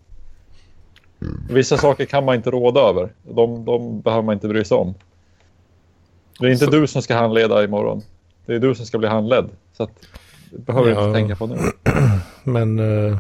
Vissa 1.51 1.77
saker 1.79 2.05
kan 2.05 2.25
man 2.25 2.35
inte 2.35 2.51
råda 2.51 2.81
över. 2.81 3.13
De, 3.23 3.65
de 3.65 4.01
behöver 4.01 4.23
man 4.23 4.33
inte 4.35 4.49
bry 4.49 4.65
sig 4.65 4.77
om. 4.77 4.95
Det 6.41 6.47
är 6.47 6.51
inte 6.51 6.65
Så- 6.65 6.71
du 6.71 6.87
som 6.87 7.03
ska 7.03 7.15
handleda 7.17 7.65
imorgon. 7.65 8.03
Det 8.47 8.55
är 8.55 8.59
du 8.59 8.75
som 8.75 8.87
ska 8.87 8.99
bli 8.99 9.09
handledd. 9.09 9.49
Så 9.73 9.83
att, 9.83 9.91
behöver 10.53 10.91
Ja. 10.91 11.05
inte 11.05 11.19
tänka 11.19 11.37
på 11.37 11.47
nu. 11.47 11.57
men 12.45 12.79
eh, 12.79 13.19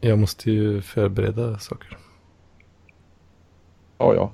jag 0.00 0.18
måste 0.18 0.50
ju 0.50 0.82
förbereda 0.82 1.58
saker. 1.58 1.96
Ja, 3.98 4.14
ja. 4.14 4.32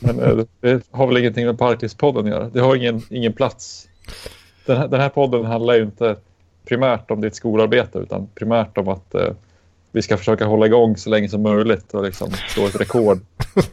Men 0.00 0.20
eh, 0.20 0.36
det 0.60 0.82
har 0.90 1.06
väl 1.06 1.16
ingenting 1.16 1.46
med 1.46 1.58
Parklivspodden 1.58 2.24
att 2.24 2.30
göra. 2.30 2.48
Det 2.48 2.60
har 2.60 2.76
ingen, 2.76 3.02
ingen 3.10 3.32
plats. 3.32 3.88
Den 4.66 4.76
här, 4.76 4.88
den 4.88 5.00
här 5.00 5.08
podden 5.08 5.44
handlar 5.44 5.74
ju 5.74 5.82
inte 5.82 6.16
primärt 6.68 7.10
om 7.10 7.20
ditt 7.20 7.34
skolarbete 7.34 7.98
utan 7.98 8.26
primärt 8.34 8.78
om 8.78 8.88
att 8.88 9.14
eh, 9.14 9.28
vi 9.92 10.02
ska 10.02 10.16
försöka 10.16 10.46
hålla 10.46 10.66
igång 10.66 10.96
så 10.96 11.10
länge 11.10 11.28
som 11.28 11.42
möjligt 11.42 11.94
och 11.94 12.04
liksom 12.04 12.30
slå 12.48 12.66
ett 12.66 12.80
rekord. 12.80 13.18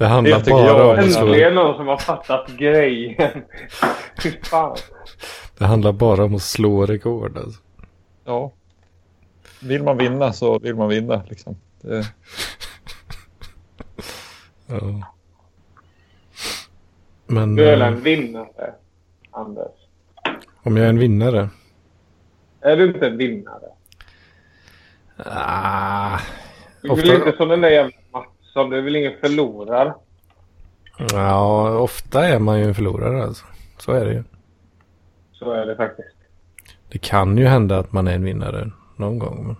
Det 0.00 0.06
handlar 0.06 0.38
Det 0.38 0.44
tycker 0.44 0.56
bara 0.56 0.66
jag 0.66 0.90
om 0.90 0.98
att 0.98 1.12
slå, 1.12 1.26
Äntligen 1.26 1.54
någon 1.54 1.76
som 1.76 1.86
har 1.88 1.96
fattat 1.96 2.50
grejen. 2.58 3.32
Fy 4.22 4.30
fan. 4.42 4.76
det 5.58 5.64
handlar 5.64 5.92
bara 5.92 6.24
om 6.24 6.34
att 6.34 6.42
slå 6.42 6.86
rekord. 6.86 7.36
Alltså. 7.38 7.60
Ja. 8.24 8.52
Vill 9.62 9.82
man 9.82 9.96
vinna 9.98 10.32
så 10.32 10.58
vill 10.58 10.74
man 10.74 10.88
vinna. 10.88 11.22
Liksom. 11.28 11.56
Det, 11.80 11.96
Ja. 14.66 15.12
Men 17.26 17.56
Du 17.56 17.64
är 17.64 17.70
väl 17.70 17.80
eh, 17.80 17.86
en 17.88 18.00
vinnare, 18.02 18.74
Anders? 19.30 19.72
om 20.62 20.76
jag 20.76 20.86
är 20.86 20.90
en 20.90 20.98
vinnare? 20.98 21.48
Är 22.60 22.76
du 22.76 22.86
inte 22.86 23.06
en 23.06 23.16
vinnare? 23.16 23.66
Ah, 25.16 26.18
Du 26.82 26.88
Ofta- 26.88 27.14
inte 27.14 27.36
som 27.36 27.48
den 27.48 27.60
där 27.60 27.70
jävla 27.70 27.92
Mattsson. 28.50 28.70
Du 28.70 28.78
är 28.78 28.82
väl 28.82 28.96
ingen 28.96 29.20
förlorare? 29.20 29.94
ja, 31.12 31.70
ofta 31.78 32.26
är 32.26 32.38
man 32.38 32.58
ju 32.58 32.64
en 32.64 32.74
förlorare 32.74 33.22
alltså. 33.22 33.44
Så 33.78 33.92
är 33.92 34.04
det 34.04 34.12
ju. 34.12 34.24
Så 35.32 35.52
är 35.52 35.66
det 35.66 35.76
faktiskt. 35.76 36.16
Det 36.88 36.98
kan 36.98 37.38
ju 37.38 37.44
hända 37.46 37.78
att 37.78 37.92
man 37.92 38.08
är 38.08 38.14
en 38.14 38.24
vinnare 38.24 38.70
någon 38.96 39.18
gång. 39.18 39.46
Men... 39.46 39.56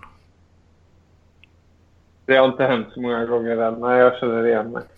Det 2.25 2.35
har 2.37 2.45
inte 2.47 2.63
hänt 2.63 2.87
så 2.93 3.01
många 3.01 3.25
gånger 3.25 3.57
än. 3.57 3.79
Nej, 3.79 3.99
jag 3.99 4.19
känner 4.19 4.47
igen 4.47 4.71
mig. 4.71 4.83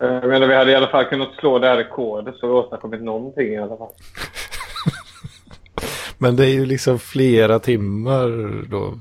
Eh, 0.00 0.08
Jag 0.08 0.28
menar, 0.28 0.46
vi 0.46 0.54
hade 0.54 0.70
i 0.70 0.74
alla 0.74 0.88
fall 0.88 1.04
kunnat 1.04 1.34
slå 1.38 1.58
det 1.58 1.66
här 1.68 1.76
rekordet 1.76 2.34
så 2.36 2.46
vi 2.46 2.52
åstadkommit 2.52 3.02
någonting 3.02 3.48
i 3.48 3.58
alla 3.58 3.76
fall. 3.76 3.88
Men 6.18 6.36
det 6.36 6.46
är 6.46 6.50
ju 6.50 6.66
liksom 6.66 6.98
flera 6.98 7.58
timmar 7.58 8.28
då. 8.70 8.98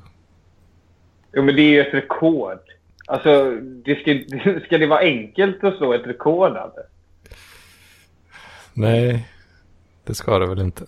Jo, 1.37 1.43
men 1.43 1.55
det 1.55 1.61
är 1.61 1.69
ju 1.69 1.81
ett 1.81 1.93
rekord. 1.93 2.59
Alltså, 3.07 3.51
det 3.61 3.95
ska, 3.95 4.11
ska 4.65 4.77
det 4.77 4.87
vara 4.87 4.99
enkelt 4.99 5.63
att 5.63 5.77
slå 5.77 5.93
ett 5.93 6.07
rekord? 6.07 6.57
Alltså? 6.57 6.79
Nej, 8.73 9.27
det 10.03 10.13
ska 10.13 10.39
det 10.39 10.47
väl 10.47 10.59
inte. 10.59 10.85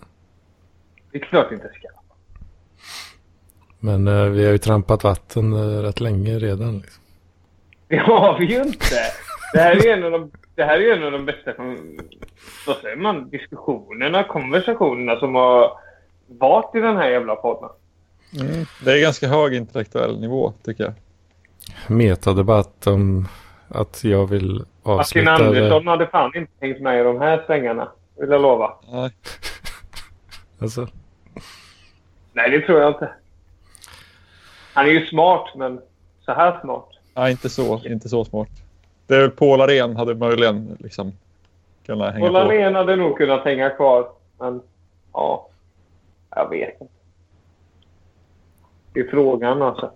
Det 1.12 1.18
är 1.18 1.22
klart 1.22 1.48
det 1.48 1.54
inte 1.54 1.68
ska. 1.68 1.88
Men 3.80 4.08
eh, 4.08 4.24
vi 4.24 4.44
har 4.44 4.52
ju 4.52 4.58
trampat 4.58 5.04
vatten 5.04 5.52
eh, 5.52 5.82
rätt 5.82 6.00
länge 6.00 6.38
redan. 6.38 6.78
Liksom. 6.78 7.02
Det 7.88 7.98
har 7.98 8.38
vi 8.38 8.44
ju 8.44 8.62
inte. 8.62 8.96
Det 9.52 9.60
här 9.60 9.76
är 9.76 9.84
ju 9.84 9.90
en 9.90 10.04
av 10.04 10.10
de, 10.10 10.30
det 10.54 10.64
här 10.64 10.80
är 10.80 10.96
en 10.96 11.04
av 11.04 11.12
de 11.12 11.26
bästa 11.26 11.52
vad 12.66 12.76
säger 12.76 12.96
man, 12.96 13.30
diskussionerna, 13.30 14.24
konversationerna 14.24 15.20
som 15.20 15.34
har 15.34 15.78
varit 16.26 16.74
i 16.74 16.80
den 16.80 16.96
här 16.96 17.10
jävla 17.10 17.36
podden. 17.36 17.70
Mm, 18.40 18.66
det 18.84 18.92
är 18.92 19.00
ganska 19.00 19.28
hög 19.28 19.54
intellektuell 19.54 20.20
nivå 20.20 20.52
tycker 20.64 20.84
jag. 20.84 20.92
Metadebatt 21.86 22.86
om 22.86 23.28
att 23.68 24.04
jag 24.04 24.26
vill 24.26 24.52
Martin 24.52 24.68
avsluta 24.82 25.30
Andersson 25.30 25.84
det. 25.84 25.90
hade 25.90 26.06
fan 26.06 26.32
inte 26.36 26.52
hängt 26.60 26.80
med 26.80 27.00
i 27.00 27.02
de 27.04 27.20
här 27.20 27.42
svängarna, 27.46 27.88
vill 28.20 28.30
jag 28.30 28.42
lova. 28.42 28.74
Nej. 28.92 29.10
Alltså, 30.62 30.88
Nej, 32.32 32.50
det 32.50 32.60
tror 32.60 32.80
jag 32.80 32.90
inte. 32.90 33.10
Han 34.74 34.86
är 34.86 34.90
ju 34.90 35.06
smart, 35.06 35.50
men 35.56 35.80
så 36.24 36.32
här 36.32 36.60
smart. 36.60 36.88
Nej, 37.14 37.30
inte 37.30 37.48
så, 37.48 37.80
inte 37.84 38.08
så 38.08 38.24
smart. 38.24 38.48
Det 39.06 39.14
är 39.14 39.20
väl 39.20 39.30
Paul 39.30 39.60
Arén 39.60 39.96
hade 39.96 40.14
möjligen 40.14 40.76
liksom 40.80 41.12
kunnat 41.86 42.12
hänga 42.12 42.26
Paul 42.26 42.32
på. 42.32 42.38
Arén 42.38 42.74
hade 42.74 42.96
nog 42.96 43.16
kunnat 43.16 43.44
hänga 43.44 43.70
kvar, 43.70 44.08
men 44.38 44.62
ja, 45.12 45.48
jag 46.36 46.50
vet 46.50 46.80
inte. 46.80 46.94
Det 48.92 49.00
är 49.00 49.08
frågan 49.10 49.62
alltså. 49.62 49.90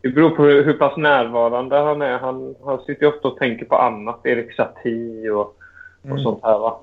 Det 0.00 0.08
beror 0.08 0.30
på 0.30 0.42
hur, 0.42 0.64
hur 0.64 0.72
pass 0.72 0.96
närvarande 0.96 1.76
han 1.76 2.02
är. 2.02 2.18
Han, 2.18 2.54
han 2.64 2.78
sitter 2.78 3.02
ju 3.02 3.08
ofta 3.12 3.28
och 3.28 3.36
tänker 3.36 3.64
på 3.64 3.76
annat. 3.76 4.20
Erik 4.26 4.54
Satie 4.54 5.30
och, 5.30 5.40
och 5.40 5.56
Mm. 6.04 6.22
sånt 6.22 6.40
här 6.42 6.58
va. 6.58 6.80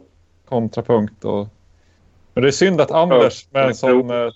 kontrapunkt. 0.50 1.26
Och... 1.26 1.48
Men 2.34 2.42
det 2.44 2.50
är 2.50 2.52
synd 2.52 2.82
att 2.82 2.92
Anders 2.92 3.48
med 3.52 3.66
en 3.66 3.76
sån... 3.76 4.10
Eh, 4.10 4.30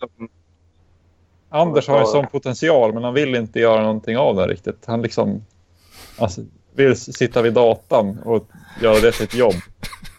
Anders 1.49 1.87
har 1.87 1.99
en 1.99 2.05
sån 2.07 2.27
potential 2.27 2.93
men 2.93 3.03
han 3.03 3.13
vill 3.13 3.35
inte 3.35 3.59
göra 3.59 3.81
någonting 3.81 4.17
av 4.17 4.35
den 4.35 4.47
riktigt. 4.49 4.85
Han 4.85 5.01
liksom 5.01 5.45
alltså, 6.17 6.41
vill 6.73 6.95
sitta 6.95 7.41
vid 7.41 7.53
datan 7.53 8.19
och 8.25 8.47
göra 8.81 8.99
det 8.99 9.11
till 9.11 9.23
ett 9.23 9.35
jobb. 9.35 9.53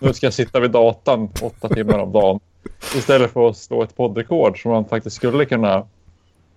Nu 0.01 0.13
ska 0.13 0.27
jag 0.27 0.35
sitta 0.35 0.61
vid 0.61 0.71
datan 0.71 1.29
åtta 1.43 1.69
timmar 1.69 1.99
om 1.99 2.13
dagen. 2.13 2.41
Istället 2.97 3.33
för 3.33 3.49
att 3.49 3.57
slå 3.57 3.83
ett 3.83 3.97
poddrekord 3.97 4.63
som 4.63 4.71
han 4.73 4.85
faktiskt 4.85 5.17
skulle 5.17 5.45
kunna... 5.45 5.87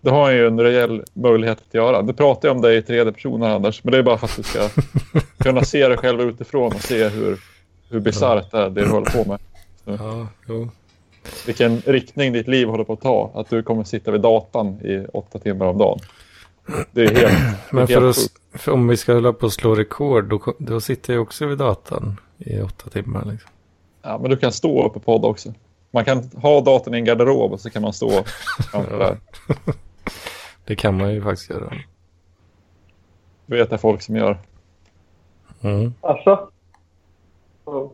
Det 0.01 0.09
har 0.09 0.23
han 0.23 0.33
ju 0.33 0.47
en 0.47 0.59
rejäl 0.59 1.03
möjlighet 1.13 1.57
att 1.67 1.73
göra. 1.73 2.01
Nu 2.01 2.13
pratar 2.13 2.47
jag 2.47 2.55
om 2.55 2.61
dig 2.61 2.77
i 2.77 2.81
tredje 2.81 3.11
person 3.11 3.43
Anders. 3.43 3.83
Men 3.83 3.91
det 3.91 3.97
är 3.97 4.03
bara 4.03 4.17
för 4.17 4.25
att 4.25 4.35
du 4.35 4.43
ska 4.43 4.69
kunna 5.43 5.63
se 5.63 5.87
dig 5.87 5.97
själv 5.97 6.21
utifrån 6.21 6.67
och 6.67 6.81
se 6.81 7.07
hur, 7.07 7.39
hur 7.89 7.99
bisarrt 7.99 8.51
det 8.51 8.57
är 8.57 8.69
det 8.69 8.81
du 8.81 8.89
håller 8.89 9.23
på 9.23 9.29
med. 9.29 9.39
ja, 9.99 10.27
jo. 10.47 10.69
vilken 11.45 11.81
riktning 11.81 12.33
ditt 12.33 12.47
liv 12.47 12.67
håller 12.67 12.83
på 12.83 12.93
att 12.93 13.01
ta. 13.01 13.31
Att 13.33 13.49
du 13.49 13.63
kommer 13.63 13.83
sitta 13.83 14.11
vid 14.11 14.21
datan 14.21 14.67
i 14.67 15.05
åtta 15.13 15.39
timmar 15.39 15.65
om 15.65 15.77
dagen. 15.77 15.99
Det 16.91 17.01
är 17.01 17.15
helt... 17.15 17.33
Men 17.71 17.85
det 17.85 17.93
för, 17.93 18.01
helt 18.01 18.17
att, 18.17 18.61
för 18.61 18.71
om 18.71 18.87
vi 18.87 18.97
ska 18.97 19.13
hålla 19.13 19.33
på 19.33 19.45
att 19.45 19.53
slå 19.53 19.75
rekord 19.75 20.25
då, 20.25 20.53
då 20.59 20.81
sitter 20.81 21.13
jag 21.13 21.21
också 21.21 21.45
vid 21.45 21.57
datan 21.57 22.19
i 22.37 22.61
åtta 22.61 22.89
timmar. 22.89 23.25
Liksom. 23.31 23.49
Ja, 24.01 24.17
men 24.21 24.31
du 24.31 24.37
kan 24.37 24.51
stå 24.51 24.85
upp 24.85 24.95
och 24.95 25.05
podda 25.05 25.27
också. 25.27 25.53
Man 25.91 26.05
kan 26.05 26.29
ha 26.35 26.61
datorn 26.61 26.93
i 26.93 26.97
en 26.97 27.05
garderob 27.05 27.51
och 27.51 27.59
så 27.59 27.69
kan 27.69 27.81
man 27.81 27.93
stå 27.93 28.23
framför 28.71 28.99
där. 28.99 29.17
Det 30.67 30.75
kan 30.75 30.97
man 30.97 31.13
ju 31.13 31.21
faktiskt 31.21 31.49
göra. 31.49 31.73
Det 33.45 33.55
vet 33.55 33.71
jag 33.71 33.81
folk 33.81 34.01
som 34.01 34.15
gör. 34.15 34.37
Mm. 35.61 35.93
Alltså? 36.01 36.49
Ja. 37.65 37.91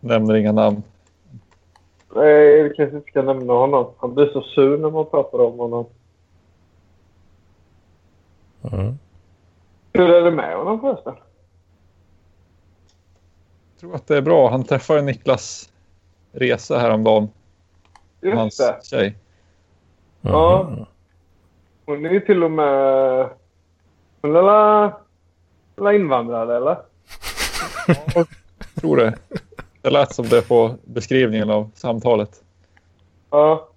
Nämner 0.00 0.34
inga 0.34 0.52
namn. 0.52 0.82
Nej, 2.14 2.62
vi 2.62 2.74
kanske 2.76 2.96
inte 2.96 3.10
ska 3.10 3.22
nämna 3.22 3.52
honom. 3.52 3.92
Han 3.98 4.14
blir 4.14 4.26
så 4.26 4.42
sur 4.42 4.78
när 4.78 4.90
man 4.90 5.06
pratar 5.10 5.38
om 5.38 5.58
honom. 5.58 5.86
Hur 9.92 10.10
är 10.10 10.22
det 10.22 10.30
med 10.30 10.56
honom 10.56 10.80
förresten? 10.80 11.14
Jag 13.72 13.80
tror 13.80 13.94
att 13.94 14.06
det 14.06 14.16
är 14.16 14.22
bra. 14.22 14.50
Han 14.50 14.64
träffade 14.64 15.02
Niklas 15.02 15.72
Resa 16.32 16.78
häromdagen. 16.78 17.28
Just 18.20 18.36
hans 18.36 18.56
det. 18.56 18.80
tjej. 18.84 19.16
Ja. 20.20 20.86
Hon 21.86 22.06
är 22.06 22.10
ju 22.10 22.20
till 22.20 22.44
och 22.44 22.50
med... 22.50 23.28
Hon 24.22 24.36
är 24.36 24.42
la, 24.42 24.92
la 25.76 25.92
invandrare, 25.92 26.56
eller? 26.56 26.76
Jag 28.14 28.26
tror 28.80 28.96
det. 28.96 29.14
Det 29.82 29.90
lät 29.90 30.14
som 30.14 30.24
det 30.24 30.48
på 30.48 30.74
beskrivningen 30.84 31.50
av 31.50 31.70
samtalet. 31.74 32.30
Ja. 33.30 33.68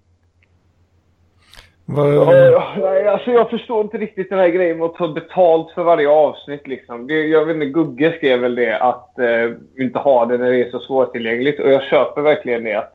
Vad, 1.84 2.14
Ja, 2.14 2.34
ja, 2.34 2.74
nej, 2.80 3.08
alltså 3.08 3.30
jag 3.30 3.50
förstår 3.50 3.80
inte 3.80 3.98
riktigt 3.98 4.30
den 4.30 4.38
här 4.38 4.48
grejen 4.48 4.78
med 4.78 4.86
att 4.86 4.94
ta 4.94 5.08
betalt 5.08 5.70
för 5.74 5.82
varje 5.82 6.08
avsnitt. 6.08 6.66
Liksom. 6.66 7.08
Jag 7.08 7.44
vet 7.44 7.54
inte, 7.54 7.66
Gugge 7.66 8.14
skrev 8.16 8.40
väl 8.40 8.54
det 8.54 8.78
att 8.78 9.18
eh, 9.18 9.52
inte 9.78 9.98
ha 9.98 10.26
det 10.26 10.38
när 10.38 10.50
det 10.50 10.64
är 10.64 10.70
så 10.70 10.80
svårtillgängligt. 10.80 11.60
Och 11.60 11.70
jag 11.70 11.82
köper 11.82 12.22
verkligen 12.22 12.64
det. 12.64 12.74
Att, 12.74 12.92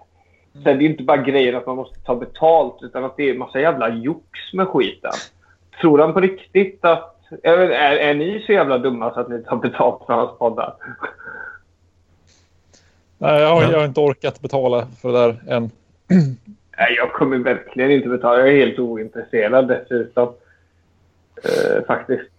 så 0.53 0.69
här, 0.69 0.75
det 0.75 0.83
är 0.83 0.89
inte 0.89 1.03
bara 1.03 1.17
grejen 1.17 1.55
att 1.55 1.65
man 1.65 1.75
måste 1.75 1.99
ta 1.99 2.15
betalt 2.15 2.83
utan 2.83 3.03
att 3.03 3.17
det 3.17 3.29
är 3.29 3.37
massa 3.37 3.59
jävla 3.59 3.89
jox 3.89 4.53
med 4.53 4.67
skiten. 4.67 5.11
Tror 5.81 5.99
han 5.99 6.13
på 6.13 6.19
riktigt 6.19 6.85
att... 6.85 7.09
Vet, 7.29 7.45
är, 7.45 7.97
är 7.97 8.13
ni 8.13 8.43
så 8.45 8.51
jävla 8.51 8.77
dumma 8.77 9.13
så 9.13 9.19
att 9.19 9.29
ni 9.29 9.43
tar 9.43 9.55
betalt 9.55 10.05
för 10.05 10.13
hans 10.13 10.37
poddar? 10.37 10.73
Nej, 13.17 13.41
jag 13.41 13.55
har, 13.55 13.61
jag 13.61 13.79
har 13.79 13.85
inte 13.85 13.99
orkat 13.99 14.41
betala 14.41 14.87
för 15.01 15.11
det 15.11 15.19
där 15.19 15.53
än. 15.55 15.63
Nej, 16.77 16.95
jag 16.97 17.13
kommer 17.13 17.37
verkligen 17.37 17.91
inte 17.91 18.09
betala. 18.09 18.39
Jag 18.39 18.49
är 18.49 18.65
helt 18.65 18.79
ointresserad 18.79 19.67
dessutom. 19.67 20.33
Eh, 21.43 21.85
faktiskt. 21.87 22.29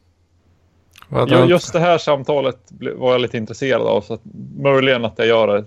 Just 1.49 1.73
det 1.73 1.79
här 1.79 1.99
samtalet 1.99 2.59
var 2.95 3.13
jag 3.13 3.21
lite 3.21 3.37
intresserad 3.37 3.83
av. 3.83 4.01
Så 4.01 4.15
att 4.15 4.21
möjligen 4.59 5.05
att 5.05 5.19
jag 5.19 5.27
gör 5.27 5.47
det 5.47 5.65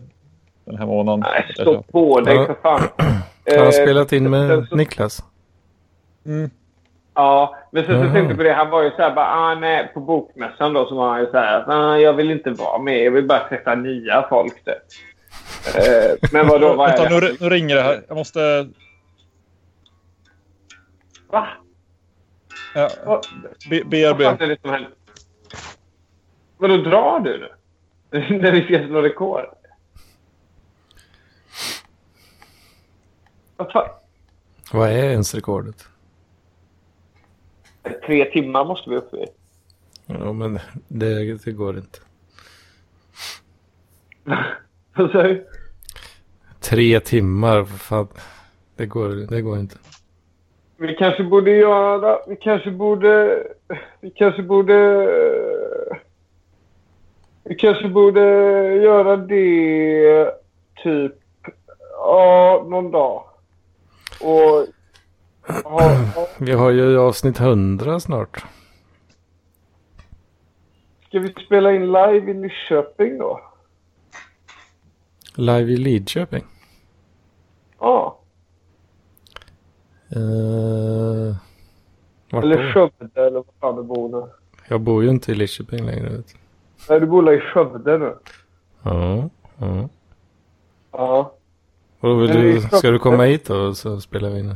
den 0.68 0.77
här 0.77 0.85
månaden. 0.85 1.19
Nej, 1.19 1.45
stå 1.53 1.81
på 1.81 2.22
dig 2.22 2.35
Ja. 2.35 2.45
för 2.45 2.53
fan. 2.53 2.81
har 2.98 3.57
han 3.57 3.65
Eh, 3.65 3.72
spelat 3.72 4.11
in 4.14 4.30
med 4.30 4.68
så- 4.69 4.76
Niklas? 4.76 5.23
Mm. 6.26 6.49
Ja, 7.14 7.56
men 7.72 7.85
sen 7.85 7.94
så 7.99 8.06
Jaha. 8.06 8.14
tänkte 8.14 8.30
jag 8.31 8.38
på 8.38 8.44
det. 8.44 8.53
Han 8.53 8.69
var 8.69 8.84
ju 8.84 8.89
så 8.91 8.95
här, 9.02 9.15
bara, 9.15 9.26
ah, 9.35 9.56
nej, 9.56 9.91
på 9.94 9.99
bokmässan 9.99 10.73
då 10.73 10.85
så 10.85 10.95
var 10.95 11.10
han 11.10 11.19
ju 11.19 11.26
så 11.31 11.38
här, 11.38 11.69
ah, 11.72 11.98
jag 11.98 12.14
vill 12.14 12.31
inte 12.31 12.49
vara 12.52 12.80
med. 12.81 13.03
Jag 13.03 13.11
vill 13.11 13.27
bara 13.27 13.48
träffa 13.49 13.76
nya 13.76 14.26
folk. 14.30 14.53
Det. 14.65 14.72
Eh, 15.77 16.15
men 16.34 16.48
vadå, 16.48 16.73
vad 16.73 16.89
Vänta, 16.89 17.06
är 17.06 17.10
nu, 17.10 17.19
det? 17.19 17.27
ri- 17.27 17.38
nu 17.39 17.49
ringer 17.49 17.76
det 17.76 17.81
här. 17.81 18.02
Jag 18.07 18.18
måste... 18.18 18.68
Va? 21.31 21.48
Ja, 22.76 22.89
Vad, 23.06 23.26
vad 23.69 23.88
BRB. 23.89 24.23
fan 24.23 24.38
är 24.41 24.48
det 24.48 24.61
som 24.61 24.69
händer? 24.72 24.91
Vadå, 26.57 26.77
drar 26.77 27.19
du 27.19 27.38
nu? 27.39 27.49
När 28.38 28.52
vi 28.52 28.64
ska 28.64 28.88
slå 28.88 29.02
rekord? 29.02 29.45
Vad 34.72 34.90
är 34.90 35.10
ens 35.10 35.36
rekordet? 35.36 35.88
Tre 38.06 38.26
timmar 38.26 38.66
måste 38.66 38.90
vi 38.90 38.96
upp 38.96 39.14
i. 39.14 39.26
Ja, 40.06 40.34
men 40.34 40.60
det, 40.88 41.44
det 41.46 41.52
går 41.52 41.78
inte. 41.78 42.00
Vad 44.96 45.12
sa 45.12 45.24
du? 45.24 45.48
Tre 46.60 47.00
timmar, 47.00 47.64
för 47.64 47.78
fan. 47.78 48.08
Det 48.76 48.86
går, 48.86 49.10
det 49.10 49.42
går 49.42 49.60
inte. 49.60 49.76
Vi 50.78 50.96
kanske 50.96 51.24
borde 51.24 51.52
göra... 51.52 52.20
Vi 52.28 52.36
kanske 52.36 52.72
borde... 52.72 53.44
Vi 54.02 54.12
kanske 54.12 54.44
borde... 54.44 55.08
Vi 57.44 57.56
kanske 57.56 57.90
borde 57.90 58.22
göra 58.76 59.18
det 59.18 60.32
typ... 60.84 61.14
Ja, 61.92 62.66
någon 62.70 62.92
dag. 62.92 63.24
Och... 64.22 64.68
Vi 66.38 66.52
har 66.52 66.69
ju 66.69 66.99
avsnitt 66.99 67.39
100 67.39 67.99
snart. 67.99 68.45
ska 71.07 71.19
vi 71.19 71.45
spela 71.45 71.73
in 71.73 71.85
live 71.85 72.31
i 72.31 72.34
Nyköping 72.34 73.18
då? 73.18 73.41
Live 75.35 75.72
i 75.72 75.77
Lidköping. 75.77 76.44
Ja. 77.80 78.19
Uh, 80.15 81.35
Eller? 82.31 82.73
Skövde 82.73 83.22
eller 83.22 83.31
vad 83.31 83.45
fan 83.60 83.76
du 83.76 83.84
bor 83.84 84.10
nu. 84.10 84.31
Jag 84.68 84.81
bor 84.81 85.03
ju 85.03 85.10
inte 85.10 85.31
i 85.31 85.35
Lidköping 85.35 85.85
längre. 85.85 86.10
Vet 86.10 86.27
du. 86.27 86.34
Nej, 86.89 86.99
du 86.99 87.06
bor 87.06 87.34
i 87.34 87.39
Skövde 87.39 87.98
nu. 87.98 88.15
Ja, 88.84 89.30
ja. 89.57 89.89
Ja. 90.91 91.36
Och 91.99 92.10
då 92.10 92.15
vill 92.15 92.30
Men 92.30 92.41
det 92.41 92.49
är 92.49 92.53
du, 92.53 92.61
ska 92.61 92.91
du 92.91 92.99
komma 92.99 93.24
hit 93.24 93.49
och 93.49 93.78
så 93.78 94.02
spelar 94.02 94.30
vi 94.30 94.40
in? 94.40 94.56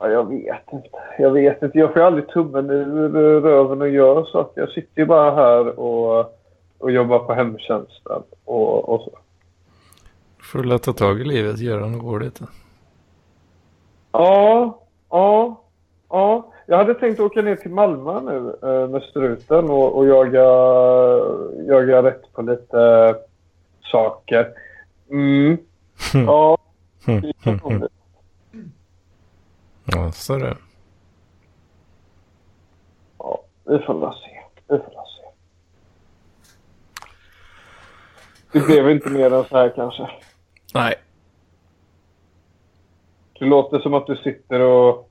Ja, 0.00 0.08
jag 0.08 0.28
vet 0.28 0.72
inte. 0.72 0.88
Jag 1.18 1.30
vet 1.30 1.62
inte. 1.62 1.78
Jag 1.78 1.92
får 1.92 2.00
aldrig 2.00 2.28
tummen 2.28 2.70
ur 2.70 3.40
röven 3.40 3.80
och 3.80 3.88
gör 3.88 4.24
saker. 4.24 4.60
Jag 4.60 4.70
sitter 4.70 5.00
ju 5.00 5.06
bara 5.06 5.34
här 5.34 5.80
och, 5.80 6.38
och 6.78 6.90
jobbar 6.90 7.18
på 7.18 7.34
hemtjänsten 7.34 8.22
och, 8.44 8.88
och 8.88 9.00
så. 9.00 9.10
Får 10.42 10.62
du 10.62 10.78
ta 10.78 10.92
tag 10.92 11.20
i 11.20 11.24
livet 11.24 11.58
göra 11.58 11.86
något 11.86 12.02
roligt. 12.02 12.40
Ja, 14.12 14.78
ja, 15.10 15.60
ja. 16.08 16.52
Jag 16.66 16.76
hade 16.76 16.94
tänkt 16.94 17.20
åka 17.20 17.42
ner 17.42 17.56
till 17.56 17.70
Malmö 17.70 18.20
nu 18.20 18.54
eh, 18.62 18.88
med 18.88 19.02
struten 19.02 19.70
och, 19.70 19.96
och 19.96 20.06
jaga, 20.06 20.44
jaga 21.68 22.02
rätt 22.02 22.32
på 22.32 22.42
lite 22.42 23.14
saker. 23.82 24.48
Mm. 25.10 25.58
Ja, 26.12 26.58
det 27.04 27.12
är 27.42 27.58
roligt. 27.58 27.92
Ja, 29.84 30.12
så 30.12 30.36
det. 30.36 30.56
Ja, 33.18 33.42
vi 33.64 33.78
får 33.78 34.00
väl 34.00 34.14
se. 34.14 34.40
Vi 34.68 34.78
får 34.78 34.84
väl 34.84 35.06
se. 35.16 35.22
Det 38.52 38.60
blev 38.60 38.90
inte 38.90 39.10
mer 39.10 39.32
än 39.32 39.44
så 39.44 39.56
här 39.56 39.72
kanske. 39.76 40.10
Nej. 40.74 40.94
Det 43.38 43.44
låter 43.44 43.78
som 43.78 43.94
att 43.94 44.06
du 44.06 44.16
sitter 44.16 44.60
och 44.60 45.10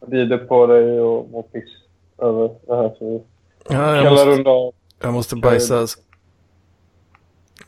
rider 0.00 0.38
på 0.38 0.66
dig 0.66 1.00
och 1.00 1.30
mår 1.30 1.42
piss 1.42 1.70
över 2.18 2.50
det 2.66 2.76
här. 2.76 2.94
Så 2.98 3.24
Ja, 3.70 3.96
jag, 3.96 4.12
måste, 4.12 4.72
jag 5.00 5.12
måste 5.12 5.36
bajsa. 5.36 5.86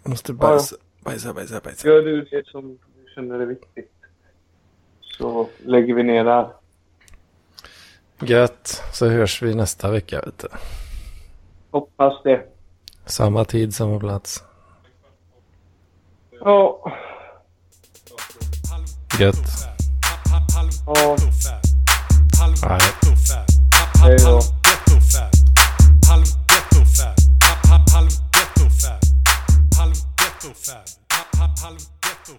Jag 0.03 0.11
måste 0.11 0.33
bajsa. 0.33 0.77
Bajsa, 1.01 1.33
bajsa, 1.33 1.61
bajsa. 1.65 1.89
Gör 1.89 2.03
du 2.03 2.25
det 2.25 2.47
som 2.47 2.69
du 2.71 3.13
känner 3.15 3.41
är 3.41 3.47
viktigt 3.47 3.93
så 5.21 5.49
lägger 5.65 5.95
vi 5.95 6.03
ner 6.03 6.25
det 6.25 6.31
här. 6.31 6.49
Gött. 8.21 8.83
Så 8.93 9.09
hörs 9.09 9.43
vi 9.43 9.55
nästa 9.55 9.91
vecka. 9.91 10.23
Vet 10.27 10.39
du. 10.39 10.49
Hoppas 11.71 12.23
det. 12.25 12.47
Samma 13.07 13.45
tid, 13.45 13.75
samma 13.75 13.99
plats. 14.01 14.43
Ja, 16.41 16.93
Gött. 19.21 19.37
ja. 20.87 21.17
Nej. 22.69 22.81
Hej 24.03 24.17
då. 24.19 24.41
Halv 31.61 31.87
ghetto 32.01 32.39